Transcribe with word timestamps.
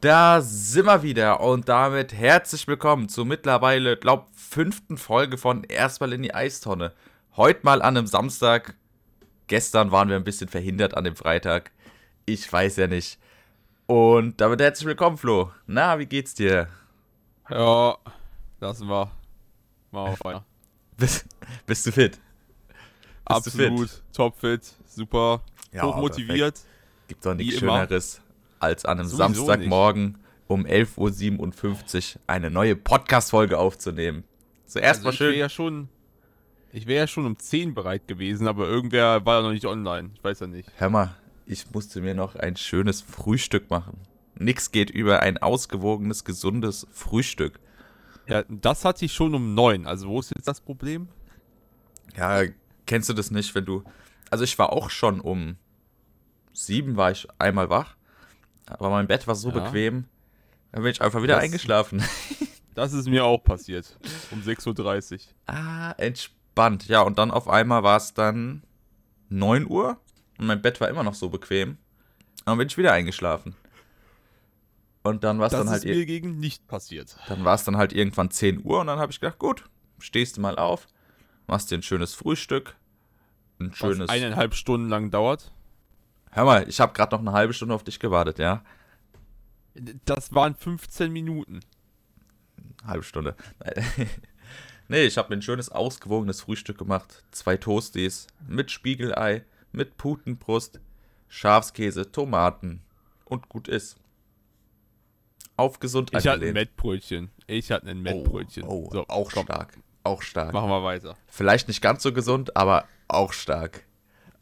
Da 0.00 0.40
sind 0.40 0.86
wir 0.86 1.02
wieder 1.02 1.40
und 1.40 1.68
damit 1.68 2.14
herzlich 2.14 2.66
willkommen 2.66 3.10
zur 3.10 3.26
mittlerweile, 3.26 3.98
glaub, 3.98 4.28
fünften 4.34 4.96
Folge 4.96 5.36
von 5.36 5.62
Erstmal 5.62 6.14
in 6.14 6.22
die 6.22 6.32
Eistonne. 6.32 6.94
Heute 7.36 7.60
mal 7.64 7.82
an 7.82 7.98
einem 7.98 8.06
Samstag. 8.06 8.76
Gestern 9.46 9.90
waren 9.92 10.08
wir 10.08 10.16
ein 10.16 10.24
bisschen 10.24 10.48
verhindert 10.48 10.96
an 10.96 11.04
dem 11.04 11.16
Freitag. 11.16 11.70
Ich 12.24 12.50
weiß 12.50 12.76
ja 12.76 12.86
nicht. 12.86 13.18
Und 13.84 14.40
damit 14.40 14.62
herzlich 14.62 14.86
willkommen, 14.86 15.18
Flo. 15.18 15.50
Na, 15.66 15.98
wie 15.98 16.06
geht's 16.06 16.32
dir? 16.32 16.68
Ja, 17.50 17.98
lassen 18.58 18.88
wir. 18.88 19.10
Mal 19.90 20.12
auf 20.12 20.24
weiter. 20.24 20.46
Bist, 20.96 21.26
bist 21.66 21.86
du 21.86 21.92
fit? 21.92 22.12
Bist 22.12 22.20
Absolut, 23.26 23.90
fit? 23.90 24.02
topfit, 24.14 24.74
super, 24.86 25.42
Ja, 25.72 25.82
hochmotiviert. 25.82 26.58
Gibt 27.06 27.26
doch 27.26 27.34
nichts 27.34 27.60
Wie 27.60 27.64
immer. 27.66 27.86
Als 28.60 28.84
an 28.84 29.00
einem 29.00 29.08
Sowieso 29.08 29.46
Samstagmorgen 29.46 30.18
um 30.46 30.64
11.57 30.66 32.16
Uhr 32.16 32.20
eine 32.28 32.50
neue 32.50 32.76
Podcast-Folge 32.76 33.58
aufzunehmen. 33.58 34.24
Zuerst 34.66 35.00
Also 35.00 35.08
mal 35.08 35.14
ich 35.14 35.20
wäre 35.20 35.30
schön. 35.32 35.38
ja 35.40 35.48
schon, 35.48 35.88
ich 36.72 36.86
wäre 36.86 37.00
ja 37.00 37.06
schon 37.08 37.26
um 37.26 37.38
10 37.38 37.74
bereit 37.74 38.06
gewesen, 38.06 38.46
aber 38.46 38.68
irgendwer 38.68 39.24
war 39.26 39.38
ja 39.38 39.42
noch 39.42 39.52
nicht 39.52 39.66
online. 39.66 40.10
Ich 40.14 40.22
weiß 40.22 40.40
ja 40.40 40.46
nicht. 40.46 40.68
Hör 40.76 40.90
mal, 40.90 41.16
ich 41.46 41.70
musste 41.72 42.00
mir 42.00 42.14
noch 42.14 42.36
ein 42.36 42.56
schönes 42.56 43.00
Frühstück 43.00 43.70
machen. 43.70 43.98
Nix 44.36 44.70
geht 44.70 44.90
über 44.90 45.20
ein 45.20 45.38
ausgewogenes, 45.38 46.24
gesundes 46.24 46.86
Frühstück. 46.92 47.58
Ja, 48.28 48.44
das 48.48 48.84
hatte 48.84 49.04
ich 49.04 49.12
schon 49.12 49.34
um 49.34 49.54
9. 49.54 49.86
Also 49.86 50.08
wo 50.08 50.20
ist 50.20 50.30
jetzt 50.34 50.46
das 50.46 50.60
Problem? 50.60 51.08
Ja, 52.16 52.42
kennst 52.86 53.08
du 53.08 53.12
das 53.14 53.30
nicht, 53.30 53.54
wenn 53.54 53.64
du. 53.64 53.82
Also 54.30 54.44
ich 54.44 54.58
war 54.58 54.72
auch 54.72 54.90
schon 54.90 55.20
um 55.20 55.56
sieben 56.52 56.96
war 56.96 57.10
ich 57.10 57.26
einmal 57.38 57.70
wach, 57.70 57.96
aber 58.78 58.90
mein 58.90 59.06
Bett 59.06 59.26
war 59.26 59.34
so 59.34 59.50
Ja. 59.50 59.60
bequem, 59.60 60.04
dann 60.72 60.82
bin 60.82 60.92
ich 60.92 61.00
einfach 61.02 61.22
wieder 61.22 61.34
Das- 61.36 61.44
eingeschlafen. 61.44 62.02
Das 62.76 62.92
ist 62.92 63.08
mir 63.08 63.24
auch 63.24 63.42
passiert. 63.42 63.98
Um 64.30 64.42
6.30 64.42 65.12
Uhr. 65.14 65.18
ah, 65.54 65.90
entspannt. 65.98 66.86
Ja, 66.86 67.00
und 67.02 67.18
dann 67.18 67.32
auf 67.32 67.48
einmal 67.48 67.82
war 67.82 67.96
es 67.96 68.14
dann 68.14 68.62
9 69.28 69.66
Uhr 69.68 69.98
und 70.38 70.46
mein 70.46 70.62
Bett 70.62 70.80
war 70.80 70.88
immer 70.88 71.02
noch 71.02 71.14
so 71.14 71.28
bequem. 71.30 71.70
Und 71.70 71.78
dann 72.46 72.58
bin 72.58 72.68
ich 72.68 72.78
wieder 72.78 72.92
eingeschlafen. 72.92 73.56
Und 75.02 75.24
dann 75.24 75.40
war 75.40 75.46
es 75.46 75.50
Das 75.52 75.60
dann 75.62 75.68
halt 75.70 75.84
ist 75.84 75.90
ir- 75.90 75.96
mir 75.96 76.06
gegen 76.06 76.38
nicht 76.38 76.68
passiert. 76.68 77.16
Dann 77.28 77.44
war 77.44 77.56
es 77.56 77.64
dann 77.64 77.76
halt 77.76 77.92
irgendwann 77.92 78.30
10 78.30 78.64
Uhr 78.64 78.80
und 78.80 78.86
dann 78.86 79.00
habe 79.00 79.10
ich 79.10 79.18
gedacht, 79.20 79.38
gut, 79.38 79.64
stehst 79.98 80.36
du 80.36 80.40
mal 80.40 80.56
auf, 80.56 80.86
machst 81.48 81.70
dir 81.72 81.76
ein 81.78 81.82
schönes 81.82 82.14
Frühstück, 82.14 82.76
ein 83.58 83.72
Was 83.72 83.78
schönes... 83.78 84.08
eineinhalb 84.08 84.54
Stunden 84.54 84.88
lang 84.88 85.10
dauert. 85.10 85.52
Hör 86.32 86.44
mal, 86.44 86.68
ich 86.68 86.80
habe 86.80 86.92
gerade 86.92 87.14
noch 87.14 87.20
eine 87.20 87.32
halbe 87.32 87.52
Stunde 87.52 87.74
auf 87.74 87.84
dich 87.84 87.98
gewartet, 87.98 88.38
ja? 88.38 88.62
Das 90.04 90.32
waren 90.34 90.54
15 90.54 91.12
Minuten. 91.12 91.60
Halbe 92.84 93.02
Stunde. 93.02 93.36
nee, 94.88 95.04
ich 95.04 95.18
habe 95.18 95.28
mir 95.30 95.38
ein 95.38 95.42
schönes, 95.42 95.70
ausgewogenes 95.70 96.40
Frühstück 96.42 96.78
gemacht. 96.78 97.24
Zwei 97.30 97.56
Toasties 97.56 98.26
mit 98.46 98.70
Spiegelei, 98.70 99.44
mit 99.72 99.96
Putenbrust, 99.96 100.80
Schafskäse, 101.28 102.10
Tomaten 102.10 102.82
und 103.24 103.48
gut 103.48 103.68
ist. 103.68 103.96
Auf 105.56 105.78
gesund 105.78 106.10
Ich 106.16 106.26
hatte 106.26 106.46
ein. 106.46 106.54
Mettbrötchen. 106.54 107.30
Ich 107.46 107.70
hatte 107.70 107.88
ein 107.88 108.00
Mettbrötchen. 108.00 108.64
Oh, 108.64 108.86
oh 108.88 108.90
so, 108.92 109.08
auch 109.08 109.30
komm, 109.30 109.44
stark. 109.44 109.78
Auch 110.04 110.22
stark. 110.22 110.52
Machen 110.52 110.70
wir 110.70 110.82
weiter. 110.82 111.16
Vielleicht 111.26 111.68
nicht 111.68 111.82
ganz 111.82 112.02
so 112.02 112.12
gesund, 112.12 112.56
aber 112.56 112.86
auch 113.08 113.32
stark. 113.32 113.84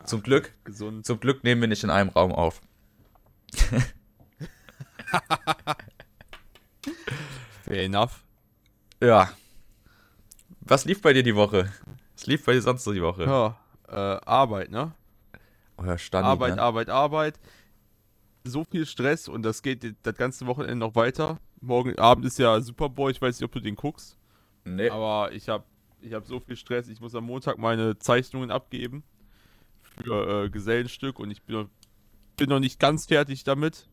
Zum 0.04 0.22
Glück, 0.22 0.54
Gesund. 0.64 1.04
zum 1.04 1.20
Glück 1.20 1.44
nehmen 1.44 1.60
wir 1.60 1.68
nicht 1.68 1.84
in 1.84 1.90
einem 1.90 2.08
Raum 2.10 2.32
auf. 2.32 2.60
Fair 7.64 7.84
enough. 7.84 8.24
Ja. 9.02 9.30
Was 10.60 10.84
lief 10.84 11.02
bei 11.02 11.12
dir 11.12 11.22
die 11.22 11.34
Woche? 11.34 11.72
Was 12.14 12.26
lief 12.26 12.44
bei 12.44 12.52
dir 12.52 12.62
sonst 12.62 12.84
so 12.84 12.92
die 12.92 13.02
Woche? 13.02 13.24
Ja, 13.24 13.58
äh, 13.88 14.20
Arbeit, 14.24 14.70
ne? 14.70 14.92
Ja, 15.82 15.98
Standi, 15.98 16.28
Arbeit, 16.28 16.56
ne? 16.56 16.62
Arbeit, 16.62 16.88
Arbeit. 16.88 17.38
So 18.44 18.64
viel 18.64 18.86
Stress 18.86 19.28
und 19.28 19.42
das 19.42 19.62
geht 19.62 19.94
das 20.02 20.14
ganze 20.14 20.46
Wochenende 20.46 20.76
noch 20.76 20.94
weiter. 20.94 21.38
Morgen 21.60 21.98
Abend 21.98 22.24
ist 22.24 22.38
ja 22.38 22.60
Super 22.60 22.88
Bowl, 22.88 23.10
ich 23.10 23.20
weiß 23.20 23.38
nicht, 23.38 23.44
ob 23.44 23.52
du 23.52 23.60
den 23.60 23.74
guckst. 23.76 24.16
Nee. 24.64 24.88
Aber 24.90 25.32
ich 25.32 25.48
habe 25.48 25.64
ich 26.00 26.12
hab 26.12 26.26
so 26.26 26.40
viel 26.40 26.56
Stress, 26.56 26.88
ich 26.88 27.00
muss 27.00 27.14
am 27.14 27.24
Montag 27.24 27.58
meine 27.58 27.98
Zeichnungen 27.98 28.50
abgeben 28.50 29.02
für 30.02 30.44
äh, 30.44 30.50
Gesellenstück 30.50 31.18
und 31.18 31.30
ich 31.30 31.42
bin 31.42 31.56
noch, 31.56 31.68
bin 32.36 32.48
noch 32.48 32.60
nicht 32.60 32.78
ganz 32.78 33.06
fertig 33.06 33.44
damit. 33.44 33.88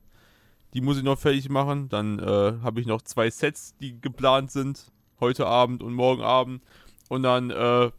Die 0.74 0.82
muss 0.82 0.98
ich 0.98 1.04
noch 1.04 1.18
fertig 1.20 1.50
machen. 1.50 1.90
Dann 1.90 2.20
äh, 2.20 2.24
habe 2.62 2.82
ich 2.82 2.88
noch 2.88 3.02
zwei 3.02 3.30
Sets, 3.30 3.76
die 3.78 4.00
geplant 4.00 4.52
sind. 4.52 4.92
Heute 5.20 5.48
Abend 5.48 5.82
und 5.82 5.94
morgen 5.94 6.22
Abend. 6.22 6.64
Und 7.08 7.24
dann 7.24 7.50
äh, 7.50 7.92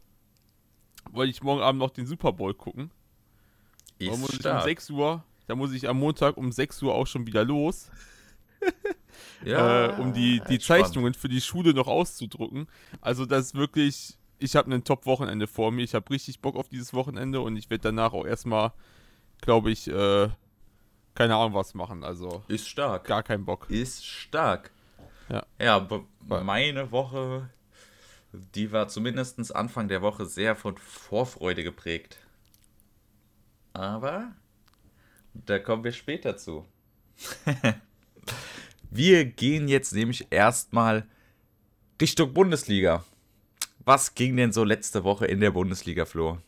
wollte 1.11 1.31
ich 1.31 1.41
morgen 1.41 1.61
Abend 1.61 1.79
noch 1.79 1.89
den 1.89 2.05
Super 2.05 2.33
Bowl 2.33 2.53
gucken. 2.53 2.91
Dann 3.99 4.09
Ist 4.09 4.19
muss 4.19 4.29
ich 4.29 4.35
um 4.35 4.41
stark. 4.41 4.63
6 4.63 4.89
Uhr, 4.91 5.23
da 5.47 5.55
muss 5.55 5.71
ich 5.71 5.89
am 5.89 5.97
Montag 5.97 6.37
um 6.37 6.51
6 6.51 6.83
Uhr 6.83 6.93
auch 6.93 7.07
schon 7.07 7.25
wieder 7.25 7.43
los, 7.43 7.89
Ja, 9.43 9.97
äh, 9.97 10.01
um 10.01 10.13
die, 10.13 10.41
die. 10.49 10.59
Zeichnungen 10.59 11.13
für 11.13 11.29
die 11.29 11.41
Schule 11.41 11.73
noch 11.73 11.87
auszudrucken. 11.87 12.67
Also 13.01 13.25
das 13.25 13.47
ist 13.47 13.55
wirklich, 13.55 14.17
ich 14.39 14.55
habe 14.55 14.73
ein 14.73 14.83
Top-Wochenende 14.83 15.47
vor 15.47 15.71
mir. 15.71 15.83
Ich 15.83 15.95
habe 15.95 16.09
richtig 16.09 16.41
Bock 16.41 16.55
auf 16.55 16.69
dieses 16.69 16.93
Wochenende 16.93 17.41
und 17.41 17.55
ich 17.55 17.69
werde 17.69 17.83
danach 17.83 18.13
auch 18.13 18.25
erstmal, 18.25 18.71
glaube 19.41 19.71
ich, 19.71 19.87
äh, 19.87 20.29
keine 21.15 21.35
Ahnung 21.35 21.53
was 21.53 21.73
machen. 21.73 22.03
Also 22.03 22.43
Ist 22.47 22.67
stark. 22.67 23.05
gar 23.05 23.23
keinen 23.23 23.45
Bock. 23.45 23.69
Ist 23.69 24.05
stark. 24.05 24.71
Ja. 25.29 25.45
Ja, 25.59 25.87
meine 26.21 26.91
Woche, 26.91 27.49
die 28.31 28.71
war 28.71 28.87
zumindest 28.87 29.55
Anfang 29.55 29.87
der 29.87 30.01
Woche 30.01 30.25
sehr 30.25 30.55
von 30.55 30.77
Vorfreude 30.77 31.63
geprägt. 31.63 32.19
Aber 33.73 34.31
da 35.33 35.59
kommen 35.59 35.83
wir 35.83 35.91
später 35.91 36.37
zu. 36.37 36.65
wir 38.89 39.25
gehen 39.25 39.67
jetzt 39.67 39.93
nämlich 39.93 40.27
erstmal 40.29 41.07
Richtung 41.99 42.33
Bundesliga. 42.33 43.03
Was 43.87 44.15
ging 44.15 44.35
denn 44.35 44.51
so 44.51 44.65
letzte 44.65 45.05
Woche 45.05 45.27
in 45.27 45.39
der 45.39 45.51
Bundesliga, 45.51 46.03
Flo? 46.03 46.39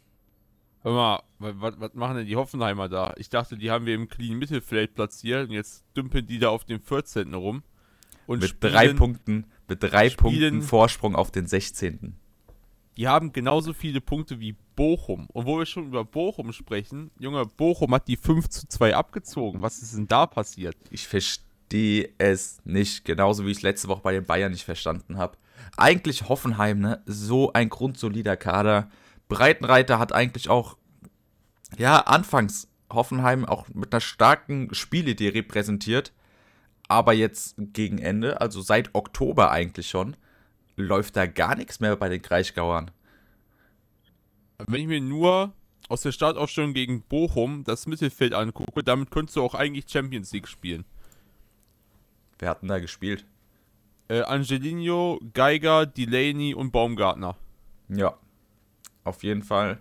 Hör 0.81 0.91
mal, 0.91 1.23
was, 1.61 1.79
was 1.79 1.93
machen 1.93 2.17
denn 2.17 2.25
die 2.27 2.35
Hoffenheimer 2.35 2.89
da? 2.89 3.13
Ich 3.15 3.29
dachte, 3.29 3.57
die 3.57 3.71
haben 3.71 3.85
wir 3.85 3.95
im 3.95 4.09
clean 4.09 4.37
Mittelfeld 4.37 4.93
platziert 4.93 5.47
und 5.47 5.53
jetzt 5.53 5.85
dümpeln 5.95 6.27
die 6.27 6.37
da 6.37 6.49
auf 6.49 6.65
dem 6.65 6.81
14. 6.81 7.33
rum. 7.33 7.63
Und 8.27 8.41
Mit 8.41 8.49
spielen- 8.49 8.73
drei 8.73 8.93
Punkten, 8.93 9.45
mit 9.69 9.81
drei 9.81 10.09
Punkten 10.09 10.61
Vorsprung 10.61 11.15
auf 11.15 11.31
den 11.31 11.47
16. 11.47 12.17
Die 12.97 13.07
haben 13.07 13.31
genauso 13.31 13.71
viele 13.71 14.01
Punkte 14.01 14.41
wie 14.41 14.57
Bochum. 14.75 15.27
Und 15.31 15.45
wo 15.45 15.57
wir 15.59 15.65
schon 15.65 15.87
über 15.87 16.03
Bochum 16.03 16.51
sprechen, 16.51 17.09
Junge, 17.19 17.45
Bochum 17.45 17.93
hat 17.95 18.09
die 18.09 18.17
5 18.17 18.49
zu 18.49 18.67
2 18.67 18.97
abgezogen. 18.97 19.61
Was 19.61 19.81
ist 19.81 19.95
denn 19.95 20.09
da 20.09 20.25
passiert? 20.25 20.75
Ich 20.91 21.07
verstehe 21.07 22.09
es 22.17 22.59
nicht, 22.65 23.05
genauso 23.05 23.45
wie 23.45 23.51
ich 23.51 23.57
es 23.59 23.63
letzte 23.63 23.87
Woche 23.87 24.01
bei 24.01 24.11
den 24.11 24.25
Bayern 24.25 24.51
nicht 24.51 24.65
verstanden 24.65 25.17
habe. 25.17 25.37
Eigentlich 25.77 26.29
Hoffenheim, 26.29 26.79
ne? 26.79 27.01
So 27.05 27.53
ein 27.53 27.69
grundsolider 27.69 28.37
Kader. 28.37 28.89
Breitenreiter 29.27 29.99
hat 29.99 30.11
eigentlich 30.13 30.49
auch, 30.49 30.77
ja, 31.77 31.99
anfangs 31.99 32.67
Hoffenheim 32.91 33.45
auch 33.45 33.67
mit 33.69 33.93
einer 33.93 34.01
starken 34.01 34.73
Spielidee 34.73 35.29
repräsentiert. 35.29 36.13
Aber 36.87 37.13
jetzt 37.13 37.55
gegen 37.57 37.99
Ende, 37.99 38.41
also 38.41 38.61
seit 38.61 38.95
Oktober 38.95 39.51
eigentlich 39.51 39.89
schon, 39.89 40.15
läuft 40.75 41.15
da 41.15 41.27
gar 41.27 41.55
nichts 41.55 41.79
mehr 41.79 41.95
bei 41.95 42.09
den 42.09 42.21
Kraichgauern. 42.21 42.89
Wenn 44.67 44.81
ich 44.81 44.87
mir 44.87 44.99
nur 44.99 45.53
aus 45.87 46.01
der 46.01 46.11
Startaufstellung 46.11 46.73
gegen 46.73 47.01
Bochum 47.01 47.63
das 47.63 47.87
Mittelfeld 47.87 48.33
angucke, 48.33 48.83
damit 48.83 49.11
könntest 49.11 49.35
du 49.35 49.43
auch 49.43 49.55
eigentlich 49.55 49.85
Champions 49.89 50.31
League 50.31 50.47
spielen. 50.47 50.85
Wer 52.39 52.49
hat 52.49 52.61
denn 52.61 52.69
da 52.69 52.79
gespielt? 52.79 53.25
Äh, 54.09 54.21
Angelino, 54.23 55.19
Geiger, 55.33 55.85
Delaney 55.85 56.53
und 56.53 56.71
Baumgartner. 56.71 57.37
Ja, 57.89 58.17
auf 59.03 59.23
jeden 59.23 59.43
Fall. 59.43 59.79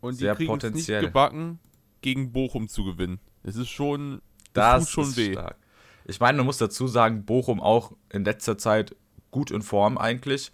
Und 0.00 0.14
Sehr 0.14 0.34
die 0.34 0.46
kriegen 0.46 0.58
es 0.58 0.72
nicht 0.74 0.86
gebacken, 1.00 1.58
gegen 2.00 2.32
Bochum 2.32 2.68
zu 2.68 2.84
gewinnen. 2.84 3.20
Es 3.42 3.56
ist 3.56 3.68
schon, 3.68 4.20
Das 4.52 4.84
tut 4.84 4.90
schon 4.90 5.04
ist 5.04 5.16
weh. 5.16 5.32
stark. 5.32 5.56
Ich 6.04 6.18
meine, 6.18 6.38
man 6.38 6.46
muss 6.46 6.58
dazu 6.58 6.88
sagen, 6.88 7.24
Bochum 7.24 7.60
auch 7.60 7.92
in 8.10 8.24
letzter 8.24 8.58
Zeit 8.58 8.96
gut 9.30 9.50
in 9.50 9.62
Form 9.62 9.98
eigentlich. 9.98 10.50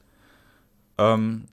Ähm, 0.98 1.46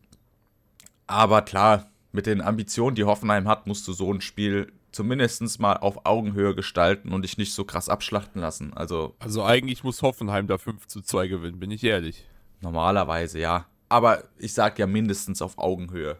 aber 1.07 1.43
klar, 1.43 1.89
mit 2.11 2.25
den 2.25 2.41
Ambitionen, 2.41 2.95
die 2.95 3.03
Hoffenheim 3.03 3.47
hat, 3.47 3.67
musst 3.67 3.87
du 3.87 3.93
so 3.93 4.11
ein 4.11 4.21
Spiel 4.21 4.71
zumindest 4.95 5.59
mal 5.59 5.77
auf 5.77 6.05
Augenhöhe 6.05 6.55
gestalten 6.55 7.11
und 7.11 7.23
dich 7.23 7.37
nicht 7.37 7.53
so 7.53 7.65
krass 7.65 7.89
abschlachten 7.89 8.41
lassen. 8.41 8.73
Also 8.73 9.15
Also 9.19 9.43
eigentlich 9.43 9.83
muss 9.83 10.01
Hoffenheim 10.01 10.47
da 10.47 10.57
5 10.57 10.87
zu 10.87 11.01
2 11.01 11.27
gewinnen, 11.27 11.59
bin 11.59 11.71
ich 11.71 11.83
ehrlich. 11.83 12.25
normalerweise 12.61 13.39
ja. 13.39 13.67
Aber 13.89 14.23
ich 14.37 14.53
sag 14.53 14.79
ja 14.79 14.87
mindestens 14.87 15.41
auf 15.41 15.57
Augenhöhe. 15.57 16.17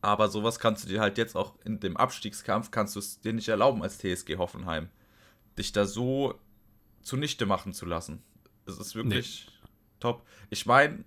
Aber 0.00 0.28
sowas 0.28 0.58
kannst 0.58 0.84
du 0.84 0.88
dir 0.88 1.00
halt 1.00 1.18
jetzt 1.18 1.36
auch 1.36 1.54
in 1.64 1.80
dem 1.80 1.96
Abstiegskampf, 1.96 2.70
kannst 2.70 2.96
du 2.96 3.00
es 3.00 3.20
dir 3.20 3.32
nicht 3.32 3.48
erlauben 3.48 3.82
als 3.82 3.98
TSG 3.98 4.36
Hoffenheim. 4.38 4.88
dich 5.56 5.70
da 5.70 5.86
so 5.86 6.34
zunichte 7.02 7.46
machen 7.46 7.72
zu 7.72 7.86
lassen. 7.86 8.22
Es 8.66 8.78
ist 8.78 8.94
wirklich 8.96 9.46
nee. 9.46 9.68
top. 10.00 10.26
Ich 10.50 10.66
meine, 10.66 11.04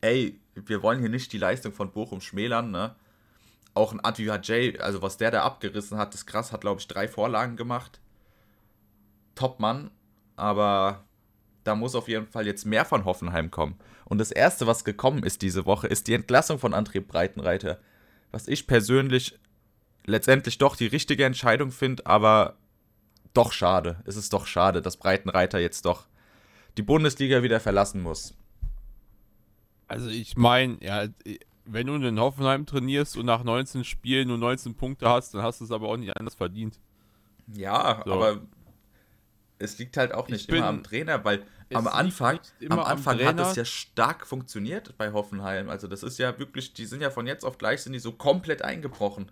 ey, 0.00 0.40
wir 0.54 0.82
wollen 0.82 1.00
hier 1.00 1.10
nicht 1.10 1.32
die 1.32 1.38
Leistung 1.38 1.72
von 1.72 1.92
Bochum 1.92 2.20
schmälern, 2.20 2.70
ne? 2.70 2.96
Auch 3.74 3.92
ein 3.92 4.04
Advia 4.04 4.36
J, 4.36 4.80
also 4.80 5.02
was 5.02 5.16
der 5.16 5.30
da 5.30 5.42
abgerissen 5.42 5.98
hat, 5.98 6.14
ist 6.14 6.26
krass, 6.26 6.52
hat 6.52 6.60
glaube 6.60 6.80
ich 6.80 6.86
drei 6.86 7.08
Vorlagen 7.08 7.56
gemacht. 7.56 8.00
Top 9.34 9.58
Mann, 9.58 9.90
aber 10.36 11.04
da 11.64 11.74
muss 11.74 11.94
auf 11.94 12.08
jeden 12.08 12.26
Fall 12.26 12.46
jetzt 12.46 12.66
mehr 12.66 12.84
von 12.84 13.04
Hoffenheim 13.04 13.50
kommen. 13.50 13.76
Und 14.04 14.18
das 14.18 14.30
erste, 14.30 14.66
was 14.66 14.84
gekommen 14.84 15.22
ist 15.24 15.42
diese 15.42 15.66
Woche, 15.66 15.88
ist 15.88 16.06
die 16.06 16.14
Entlassung 16.14 16.58
von 16.58 16.74
André 16.74 17.00
Breitenreiter. 17.00 17.80
Was 18.30 18.48
ich 18.48 18.66
persönlich 18.66 19.38
letztendlich 20.06 20.58
doch 20.58 20.76
die 20.76 20.86
richtige 20.86 21.24
Entscheidung 21.24 21.70
finde, 21.70 22.06
aber 22.06 22.56
doch 23.32 23.52
schade. 23.52 24.02
Es 24.04 24.16
ist 24.16 24.32
doch 24.32 24.46
schade, 24.46 24.82
dass 24.82 24.98
Breitenreiter 24.98 25.58
jetzt 25.58 25.86
doch 25.86 26.06
die 26.76 26.82
Bundesliga 26.82 27.42
wieder 27.42 27.60
verlassen 27.60 28.02
muss. 28.02 28.34
Also 29.88 30.08
ich 30.08 30.36
meine, 30.36 30.76
ja, 30.80 31.06
wenn 31.64 31.86
du 31.86 31.94
in 31.94 32.20
Hoffenheim 32.20 32.66
trainierst 32.66 33.16
und 33.16 33.26
nach 33.26 33.42
19 33.42 33.84
Spielen 33.84 34.28
nur 34.28 34.38
19 34.38 34.74
Punkte 34.74 35.08
hast, 35.08 35.34
dann 35.34 35.42
hast 35.42 35.60
du 35.60 35.64
es 35.64 35.70
aber 35.70 35.88
auch 35.88 35.96
nicht 35.96 36.16
anders 36.16 36.34
verdient. 36.34 36.80
Ja, 37.52 38.02
so. 38.04 38.12
aber 38.12 38.42
es 39.58 39.78
liegt 39.78 39.96
halt 39.96 40.12
auch 40.12 40.28
nicht 40.28 40.46
bin, 40.48 40.58
immer 40.58 40.66
am 40.66 40.82
Trainer, 40.82 41.24
weil 41.24 41.44
am 41.72 41.86
Anfang, 41.86 42.38
am 42.68 42.78
Anfang 42.80 43.20
am 43.20 43.26
hat 43.26 43.40
es 43.40 43.56
ja 43.56 43.64
stark 43.64 44.26
funktioniert 44.26 44.96
bei 44.98 45.12
Hoffenheim. 45.12 45.70
Also 45.70 45.88
das 45.88 46.02
ist 46.02 46.18
ja 46.18 46.38
wirklich, 46.38 46.74
die 46.74 46.86
sind 46.86 47.00
ja 47.00 47.10
von 47.10 47.26
jetzt 47.26 47.44
auf 47.44 47.58
gleich 47.58 47.82
sind 47.82 47.92
die 47.92 47.98
so 47.98 48.12
komplett 48.12 48.62
eingebrochen. 48.62 49.30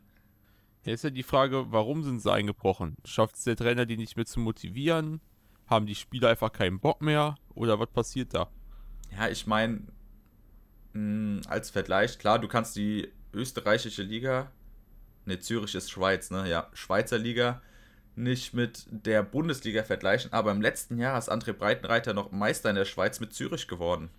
Jetzt 0.84 1.00
ist 1.00 1.04
ja 1.04 1.10
die 1.10 1.22
Frage, 1.22 1.66
warum 1.70 2.02
sind 2.02 2.20
sie 2.20 2.32
eingebrochen? 2.32 2.96
Schafft 3.04 3.36
es 3.36 3.44
der 3.44 3.56
Trainer, 3.56 3.86
die 3.86 3.96
nicht 3.96 4.16
mehr 4.16 4.26
zu 4.26 4.40
motivieren? 4.40 5.20
Haben 5.66 5.86
die 5.86 5.94
Spieler 5.94 6.30
einfach 6.30 6.52
keinen 6.52 6.80
Bock 6.80 7.02
mehr? 7.02 7.36
Oder 7.54 7.78
was 7.78 7.88
passiert 7.90 8.34
da? 8.34 8.48
Ja, 9.16 9.28
ich 9.28 9.46
meine, 9.46 9.82
als 11.46 11.70
Vergleich, 11.70 12.18
klar, 12.18 12.38
du 12.38 12.48
kannst 12.48 12.76
die 12.76 13.10
österreichische 13.32 14.02
Liga, 14.02 14.50
ne, 15.24 15.38
Zürich 15.38 15.74
ist 15.74 15.90
Schweiz, 15.90 16.30
ne, 16.30 16.48
ja, 16.48 16.68
Schweizer 16.74 17.18
Liga, 17.18 17.62
nicht 18.14 18.52
mit 18.52 18.84
der 18.90 19.22
Bundesliga 19.22 19.84
vergleichen, 19.84 20.32
aber 20.32 20.52
im 20.52 20.60
letzten 20.60 20.98
Jahr 20.98 21.18
ist 21.18 21.32
André 21.32 21.54
Breitenreiter 21.54 22.12
noch 22.12 22.30
Meister 22.30 22.68
in 22.68 22.76
der 22.76 22.84
Schweiz 22.84 23.20
mit 23.20 23.32
Zürich 23.32 23.68
geworden. 23.68 24.10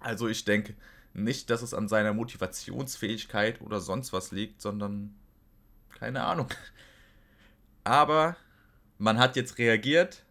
Also 0.00 0.28
ich 0.28 0.44
denke 0.44 0.74
nicht, 1.14 1.48
dass 1.48 1.62
es 1.62 1.72
an 1.72 1.88
seiner 1.88 2.12
Motivationsfähigkeit 2.12 3.62
oder 3.62 3.80
sonst 3.80 4.12
was 4.12 4.32
liegt, 4.32 4.60
sondern 4.60 5.14
keine 5.98 6.24
Ahnung. 6.24 6.48
Aber 7.84 8.36
man 8.98 9.18
hat 9.18 9.36
jetzt 9.36 9.58
reagiert 9.58 10.24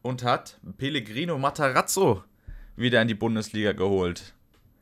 und 0.00 0.24
hat 0.24 0.58
Pellegrino 0.78 1.38
Matarazzo 1.38 2.24
wieder 2.76 3.02
in 3.02 3.08
die 3.08 3.14
Bundesliga 3.14 3.72
geholt. 3.72 4.34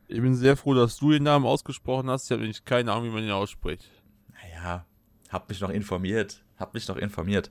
Ich 0.08 0.20
bin 0.20 0.34
sehr 0.34 0.56
froh, 0.56 0.74
dass 0.74 0.96
du 0.96 1.12
den 1.12 1.22
Namen 1.22 1.46
ausgesprochen 1.46 2.10
hast. 2.10 2.24
Ich 2.24 2.30
habe 2.32 2.40
nämlich 2.42 2.64
keine 2.64 2.92
Ahnung, 2.92 3.04
wie 3.06 3.14
man 3.14 3.22
ihn 3.22 3.30
ausspricht. 3.30 3.88
Naja, 4.32 4.84
hab 5.28 5.48
mich 5.48 5.60
noch 5.60 5.70
informiert. 5.70 6.42
Hab 6.58 6.74
mich 6.74 6.88
noch 6.88 6.96
informiert. 6.96 7.50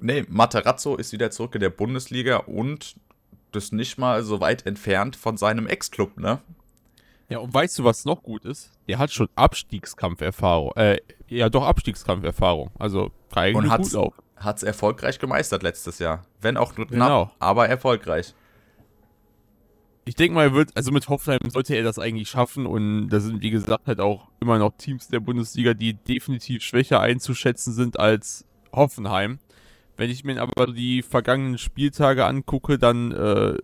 Nee, 0.00 0.24
Matarazzo 0.28 0.96
ist 0.96 1.12
wieder 1.12 1.30
zurück 1.30 1.54
in 1.54 1.60
der 1.60 1.70
Bundesliga 1.70 2.38
und 2.38 2.96
das 3.52 3.72
nicht 3.72 3.98
mal 3.98 4.22
so 4.22 4.40
weit 4.40 4.66
entfernt 4.66 5.16
von 5.16 5.36
seinem 5.36 5.66
Ex-Club, 5.66 6.18
ne? 6.18 6.40
Ja, 7.28 7.38
und 7.38 7.52
weißt 7.52 7.78
du, 7.78 7.84
was 7.84 8.04
noch 8.04 8.22
gut 8.22 8.44
ist? 8.44 8.70
Der 8.88 8.98
hat 8.98 9.10
schon 9.10 9.28
Abstiegskampferfahrung. 9.34 10.72
Äh, 10.76 10.98
ja, 11.28 11.50
doch 11.50 11.64
Abstiegskampferfahrung. 11.64 12.70
Also 12.78 13.10
eigentlich 13.34 13.72
und 13.72 13.82
gut 13.82 13.94
auch. 13.96 14.14
Hat's 14.36 14.62
erfolgreich 14.62 15.18
gemeistert 15.18 15.62
letztes 15.62 15.98
Jahr. 15.98 16.24
Wenn 16.40 16.56
auch 16.56 16.76
nur 16.76 16.86
knapp, 16.86 17.08
genau. 17.08 17.30
aber 17.38 17.68
erfolgreich. 17.68 18.34
Ich 20.08 20.14
denke 20.14 20.34
mal, 20.34 20.44
er 20.44 20.54
wird, 20.54 20.74
also 20.74 20.90
mit 20.90 21.10
Hoffenheim 21.10 21.50
sollte 21.50 21.76
er 21.76 21.82
das 21.82 21.98
eigentlich 21.98 22.30
schaffen 22.30 22.64
und 22.64 23.10
da 23.10 23.20
sind, 23.20 23.42
wie 23.42 23.50
gesagt, 23.50 23.86
halt 23.86 24.00
auch 24.00 24.28
immer 24.40 24.58
noch 24.58 24.72
Teams 24.78 25.08
der 25.08 25.20
Bundesliga, 25.20 25.74
die 25.74 25.92
definitiv 25.92 26.62
schwächer 26.62 27.00
einzuschätzen 27.02 27.74
sind 27.74 28.00
als 28.00 28.46
Hoffenheim. 28.72 29.38
Wenn 29.98 30.08
ich 30.08 30.24
mir 30.24 30.40
aber 30.40 30.72
die 30.72 31.02
vergangenen 31.02 31.58
Spieltage 31.58 32.24
angucke, 32.24 32.78
dann 32.78 33.12
äh, 33.12 33.58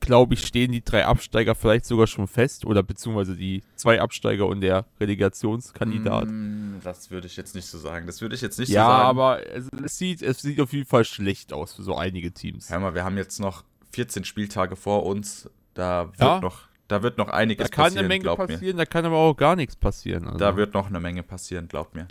glaube 0.00 0.32
ich, 0.32 0.46
stehen 0.46 0.72
die 0.72 0.82
drei 0.82 1.04
Absteiger 1.04 1.54
vielleicht 1.54 1.84
sogar 1.84 2.06
schon 2.06 2.26
fest 2.26 2.64
oder 2.64 2.82
beziehungsweise 2.82 3.36
die 3.36 3.62
zwei 3.76 4.00
Absteiger 4.00 4.46
und 4.46 4.62
der 4.62 4.86
Relegationskandidat. 5.00 6.28
Mm, 6.30 6.76
das 6.82 7.10
würde 7.10 7.26
ich 7.26 7.36
jetzt 7.36 7.54
nicht 7.54 7.66
so 7.66 7.76
sagen. 7.76 8.06
Das 8.06 8.22
würde 8.22 8.34
ich 8.34 8.40
jetzt 8.40 8.58
nicht 8.58 8.70
ja, 8.70 8.84
so 8.84 8.90
sagen. 8.90 9.02
Ja, 9.02 9.08
aber 9.08 9.46
es, 9.54 9.68
es, 9.84 9.98
sieht, 9.98 10.22
es 10.22 10.38
sieht 10.40 10.60
auf 10.62 10.72
jeden 10.72 10.86
Fall 10.86 11.04
schlecht 11.04 11.52
aus 11.52 11.74
für 11.74 11.82
so 11.82 11.94
einige 11.94 12.32
Teams. 12.32 12.70
Hör 12.70 12.80
mal, 12.80 12.94
wir 12.94 13.04
haben 13.04 13.18
jetzt 13.18 13.38
noch 13.38 13.64
14 13.94 14.24
Spieltage 14.24 14.76
vor 14.76 15.06
uns. 15.06 15.48
Da 15.74 16.08
wird 16.08 16.20
ja. 16.20 16.40
noch. 16.40 16.68
Da 16.88 17.02
wird 17.02 17.16
noch 17.16 17.28
einiges 17.28 17.70
passieren. 17.70 17.84
Da 17.84 17.90
kann 17.90 17.98
eine 17.98 18.08
Menge 18.08 18.36
passieren, 18.36 18.76
mir. 18.76 18.84
da 18.84 18.86
kann 18.86 19.04
aber 19.06 19.16
auch 19.16 19.34
gar 19.34 19.56
nichts 19.56 19.74
passieren. 19.74 20.26
Also. 20.26 20.38
Da 20.38 20.56
wird 20.56 20.74
noch 20.74 20.88
eine 20.88 21.00
Menge 21.00 21.22
passieren, 21.22 21.66
glaub 21.66 21.94
mir. 21.94 22.06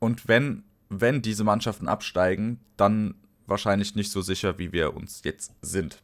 Und 0.00 0.26
wenn, 0.26 0.64
wenn 0.88 1.22
diese 1.22 1.44
Mannschaften 1.44 1.86
absteigen, 1.86 2.60
dann 2.76 3.14
wahrscheinlich 3.46 3.94
nicht 3.94 4.10
so 4.10 4.20
sicher, 4.20 4.58
wie 4.58 4.72
wir 4.72 4.94
uns 4.94 5.22
jetzt 5.24 5.52
sind. 5.62 6.02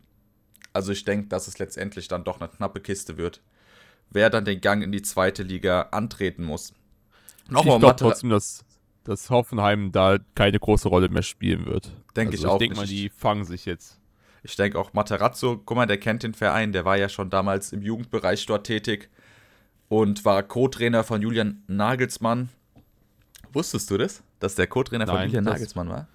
Also 0.72 0.92
ich 0.92 1.04
denke, 1.04 1.28
dass 1.28 1.48
es 1.48 1.58
letztendlich 1.58 2.08
dann 2.08 2.24
doch 2.24 2.40
eine 2.40 2.48
knappe 2.48 2.80
Kiste 2.80 3.16
wird. 3.16 3.42
Wer 4.10 4.30
dann 4.30 4.44
den 4.44 4.60
Gang 4.60 4.82
in 4.82 4.92
die 4.92 5.02
zweite 5.02 5.42
Liga 5.42 5.82
antreten 5.90 6.44
muss. 6.44 6.72
Nochmal 7.48 7.76
ich 7.76 7.80
glaube 7.80 7.96
trotzdem, 7.96 8.30
dass, 8.30 8.64
dass 9.04 9.30
Hoffenheim 9.30 9.90
da 9.90 10.18
keine 10.34 10.58
große 10.58 10.88
Rolle 10.88 11.08
mehr 11.08 11.22
spielen 11.22 11.66
wird. 11.66 11.92
Denke 12.14 12.32
also 12.32 12.44
ich 12.44 12.50
auch. 12.50 12.54
Ich 12.54 12.58
denke 12.60 12.76
mal, 12.76 12.86
die 12.86 13.08
fangen 13.08 13.44
sich 13.44 13.64
jetzt. 13.64 13.98
Ich 14.42 14.56
denke 14.56 14.78
auch 14.78 14.92
Materazzo, 14.92 15.60
guck 15.64 15.76
mal, 15.76 15.86
der 15.86 15.98
kennt 15.98 16.22
den 16.22 16.34
Verein, 16.34 16.72
der 16.72 16.84
war 16.84 16.96
ja 16.96 17.08
schon 17.08 17.30
damals 17.30 17.72
im 17.72 17.82
Jugendbereich 17.82 18.44
dort 18.46 18.66
tätig 18.66 19.08
und 19.88 20.24
war 20.24 20.42
Co-Trainer 20.42 21.04
von 21.04 21.22
Julian 21.22 21.62
Nagelsmann. 21.68 22.48
Wusstest 23.52 23.90
du 23.90 23.98
das, 23.98 24.22
dass 24.40 24.54
der 24.54 24.66
Co-Trainer 24.66 25.06
von 25.06 25.22
Julian 25.22 25.44
Nagelsmann 25.44 25.88
war? 25.88 26.08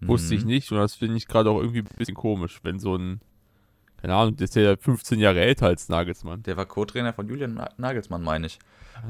Wusste 0.00 0.34
ich 0.34 0.42
mhm. 0.42 0.48
nicht 0.48 0.72
und 0.72 0.78
das 0.78 0.94
finde 0.94 1.16
ich 1.16 1.26
gerade 1.26 1.50
auch 1.50 1.60
irgendwie 1.60 1.80
ein 1.80 1.96
bisschen 1.96 2.14
komisch, 2.14 2.60
wenn 2.62 2.78
so 2.78 2.96
ein 2.96 3.20
keine 4.00 4.14
Ahnung, 4.14 4.36
der 4.36 4.44
ist 4.44 4.56
ja 4.56 4.76
15 4.76 5.18
Jahre 5.18 5.40
älter 5.40 5.66
als 5.66 5.88
Nagelsmann. 5.88 6.42
Der 6.44 6.56
war 6.56 6.64
Co-Trainer 6.64 7.12
von 7.12 7.28
Julian 7.28 7.62
Nagelsmann, 7.76 8.22
meine 8.22 8.46
ich. 8.46 8.58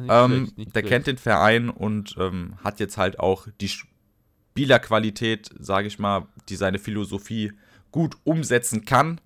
Ah, 0.08 0.24
ähm, 0.24 0.50
schlecht, 0.54 0.74
der 0.74 0.80
schlecht. 0.80 0.88
kennt 0.88 1.06
den 1.06 1.18
Verein 1.18 1.70
und 1.70 2.16
ähm, 2.18 2.54
hat 2.64 2.80
jetzt 2.80 2.98
halt 2.98 3.20
auch 3.20 3.46
die 3.60 3.68
Spielerqualität, 3.68 5.48
sage 5.58 5.86
ich 5.86 5.98
mal, 5.98 6.26
die 6.48 6.56
seine 6.56 6.80
Philosophie 6.80 7.52
gut 7.90 8.16
umsetzen 8.24 8.84
kann. 8.84 9.20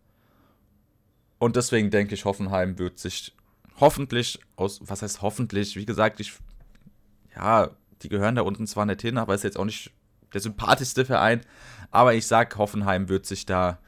Und 1.38 1.56
deswegen 1.56 1.90
denke 1.90 2.14
ich, 2.14 2.24
Hoffenheim 2.24 2.78
wird 2.78 2.98
sich 2.98 3.34
hoffentlich 3.80 4.38
aus, 4.56 4.80
was 4.82 5.02
heißt 5.02 5.22
hoffentlich, 5.22 5.76
wie 5.76 5.84
gesagt, 5.84 6.20
ich, 6.20 6.34
ja, 7.34 7.70
die 8.02 8.08
gehören 8.08 8.36
da 8.36 8.42
unten 8.42 8.66
zwar 8.66 8.86
nicht 8.86 9.02
hin, 9.02 9.18
aber 9.18 9.34
ist 9.34 9.44
jetzt 9.44 9.58
auch 9.58 9.64
nicht 9.64 9.92
der 10.32 10.40
sympathischste 10.40 11.04
Verein. 11.04 11.40
Aber 11.90 12.14
ich 12.14 12.26
sag, 12.26 12.56
Hoffenheim 12.56 13.08
wird 13.08 13.26
sich 13.26 13.46
da 13.46 13.78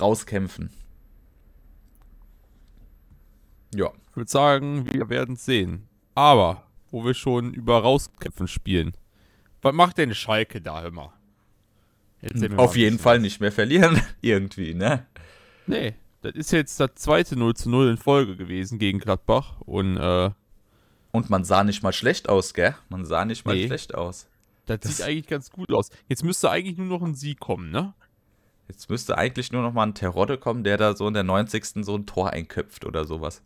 rauskämpfen. 0.00 0.70
Ja. 3.74 3.90
Ich 4.10 4.16
würde 4.16 4.30
sagen, 4.30 4.86
wir 4.92 5.08
werden 5.08 5.34
es 5.34 5.44
sehen. 5.44 5.88
Aber, 6.14 6.62
wo 6.90 7.04
wir 7.04 7.14
schon 7.14 7.52
über 7.52 7.80
Rauskämpfen 7.80 8.46
spielen. 8.46 8.92
Was 9.62 9.74
macht 9.74 9.98
denn 9.98 10.14
Schalke 10.14 10.60
da 10.60 10.86
immer? 10.86 11.12
Auf 12.56 12.76
jeden 12.76 12.98
Fall 12.98 13.18
nicht 13.20 13.40
mehr 13.40 13.52
verlieren, 13.52 14.00
irgendwie, 14.20 14.74
ne? 14.74 15.06
Nee, 15.66 15.94
das 16.22 16.34
ist 16.34 16.52
jetzt 16.52 16.80
das 16.80 16.94
zweite 16.96 17.36
0 17.36 17.54
zu 17.54 17.70
0 17.70 17.90
in 17.90 17.96
Folge 17.96 18.36
gewesen 18.36 18.78
gegen 18.78 18.98
Gladbach 18.98 19.60
und, 19.60 19.96
äh, 19.96 20.30
Und 21.12 21.30
man 21.30 21.44
sah 21.44 21.64
nicht 21.64 21.82
mal 21.82 21.92
schlecht 21.92 22.28
aus, 22.28 22.54
gell? 22.54 22.74
Man 22.88 23.04
sah 23.04 23.24
nicht 23.24 23.46
mal 23.46 23.54
nee. 23.54 23.66
schlecht 23.66 23.94
aus. 23.94 24.28
Das, 24.66 24.80
das 24.80 24.96
sieht 24.96 25.06
eigentlich 25.06 25.26
ganz 25.26 25.50
gut 25.50 25.72
aus. 25.72 25.90
Jetzt 26.08 26.24
müsste 26.24 26.50
eigentlich 26.50 26.78
nur 26.78 26.86
noch 26.86 27.02
ein 27.02 27.14
Sieg 27.14 27.40
kommen, 27.40 27.70
ne? 27.70 27.94
Jetzt 28.68 28.88
müsste 28.88 29.18
eigentlich 29.18 29.52
nur 29.52 29.62
noch 29.62 29.72
mal 29.72 29.82
ein 29.82 29.94
Terodde 29.94 30.38
kommen, 30.38 30.64
der 30.64 30.78
da 30.78 30.96
so 30.96 31.06
in 31.06 31.14
der 31.14 31.22
90. 31.22 31.84
so 31.84 31.94
ein 31.96 32.06
Tor 32.06 32.30
einköpft 32.30 32.84
oder 32.86 33.04
sowas. 33.04 33.42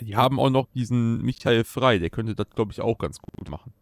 Die 0.00 0.16
haben 0.16 0.40
auch 0.40 0.50
noch 0.50 0.66
diesen 0.74 1.22
Michael 1.22 1.64
Frei, 1.64 1.98
der 1.98 2.10
könnte 2.10 2.34
das, 2.34 2.48
glaube 2.54 2.72
ich, 2.72 2.80
auch 2.80 2.98
ganz 2.98 3.20
gut 3.20 3.48
machen. 3.48 3.72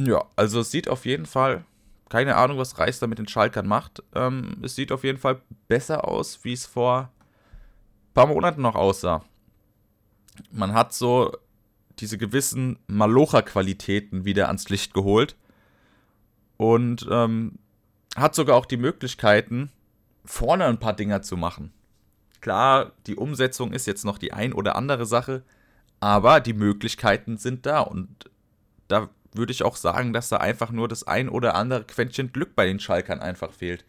Ja, 0.00 0.24
also 0.36 0.60
es 0.60 0.70
sieht 0.70 0.88
auf 0.88 1.04
jeden 1.04 1.26
Fall, 1.26 1.64
keine 2.12 2.36
Ahnung, 2.36 2.58
was 2.58 2.78
Reis 2.78 2.98
da 2.98 3.06
mit 3.06 3.18
den 3.18 3.26
Schalkern 3.26 3.66
macht. 3.66 4.02
Ähm, 4.14 4.58
es 4.60 4.74
sieht 4.74 4.92
auf 4.92 5.02
jeden 5.02 5.16
Fall 5.16 5.40
besser 5.66 6.06
aus, 6.06 6.44
wie 6.44 6.52
es 6.52 6.66
vor 6.66 7.10
ein 7.10 8.12
paar 8.12 8.26
Monaten 8.26 8.60
noch 8.60 8.74
aussah. 8.74 9.24
Man 10.50 10.74
hat 10.74 10.92
so 10.92 11.32
diese 12.00 12.18
gewissen 12.18 12.78
Malocha-Qualitäten 12.86 14.26
wieder 14.26 14.48
ans 14.48 14.68
Licht 14.68 14.92
geholt 14.92 15.36
und 16.58 17.08
ähm, 17.10 17.58
hat 18.14 18.34
sogar 18.34 18.56
auch 18.56 18.66
die 18.66 18.76
Möglichkeiten, 18.76 19.72
vorne 20.22 20.66
ein 20.66 20.80
paar 20.80 20.92
Dinger 20.92 21.22
zu 21.22 21.38
machen. 21.38 21.72
Klar, 22.42 22.92
die 23.06 23.16
Umsetzung 23.16 23.72
ist 23.72 23.86
jetzt 23.86 24.04
noch 24.04 24.18
die 24.18 24.34
ein 24.34 24.52
oder 24.52 24.76
andere 24.76 25.06
Sache, 25.06 25.44
aber 25.98 26.40
die 26.40 26.52
Möglichkeiten 26.52 27.38
sind 27.38 27.64
da 27.64 27.80
und 27.80 28.30
da 28.88 29.08
würde 29.32 29.52
ich 29.52 29.62
auch 29.62 29.76
sagen, 29.76 30.12
dass 30.12 30.28
da 30.28 30.38
einfach 30.38 30.70
nur 30.70 30.88
das 30.88 31.04
ein 31.04 31.28
oder 31.28 31.54
andere 31.54 31.84
Quäntchen 31.84 32.32
Glück 32.32 32.54
bei 32.54 32.66
den 32.66 32.80
Schalkern 32.80 33.20
einfach 33.20 33.52
fehlt. 33.52 33.84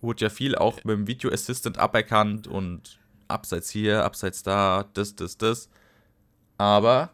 Wurde 0.00 0.24
ja 0.24 0.30
viel 0.30 0.56
auch 0.56 0.76
mit 0.84 0.96
dem 0.96 1.06
Video 1.06 1.30
Assistant 1.30 1.78
aberkannt 1.78 2.46
und 2.46 2.98
abseits 3.28 3.70
hier, 3.70 4.04
abseits 4.04 4.42
da, 4.42 4.86
das, 4.94 5.14
das, 5.14 5.38
das. 5.38 5.68
Aber 6.58 7.10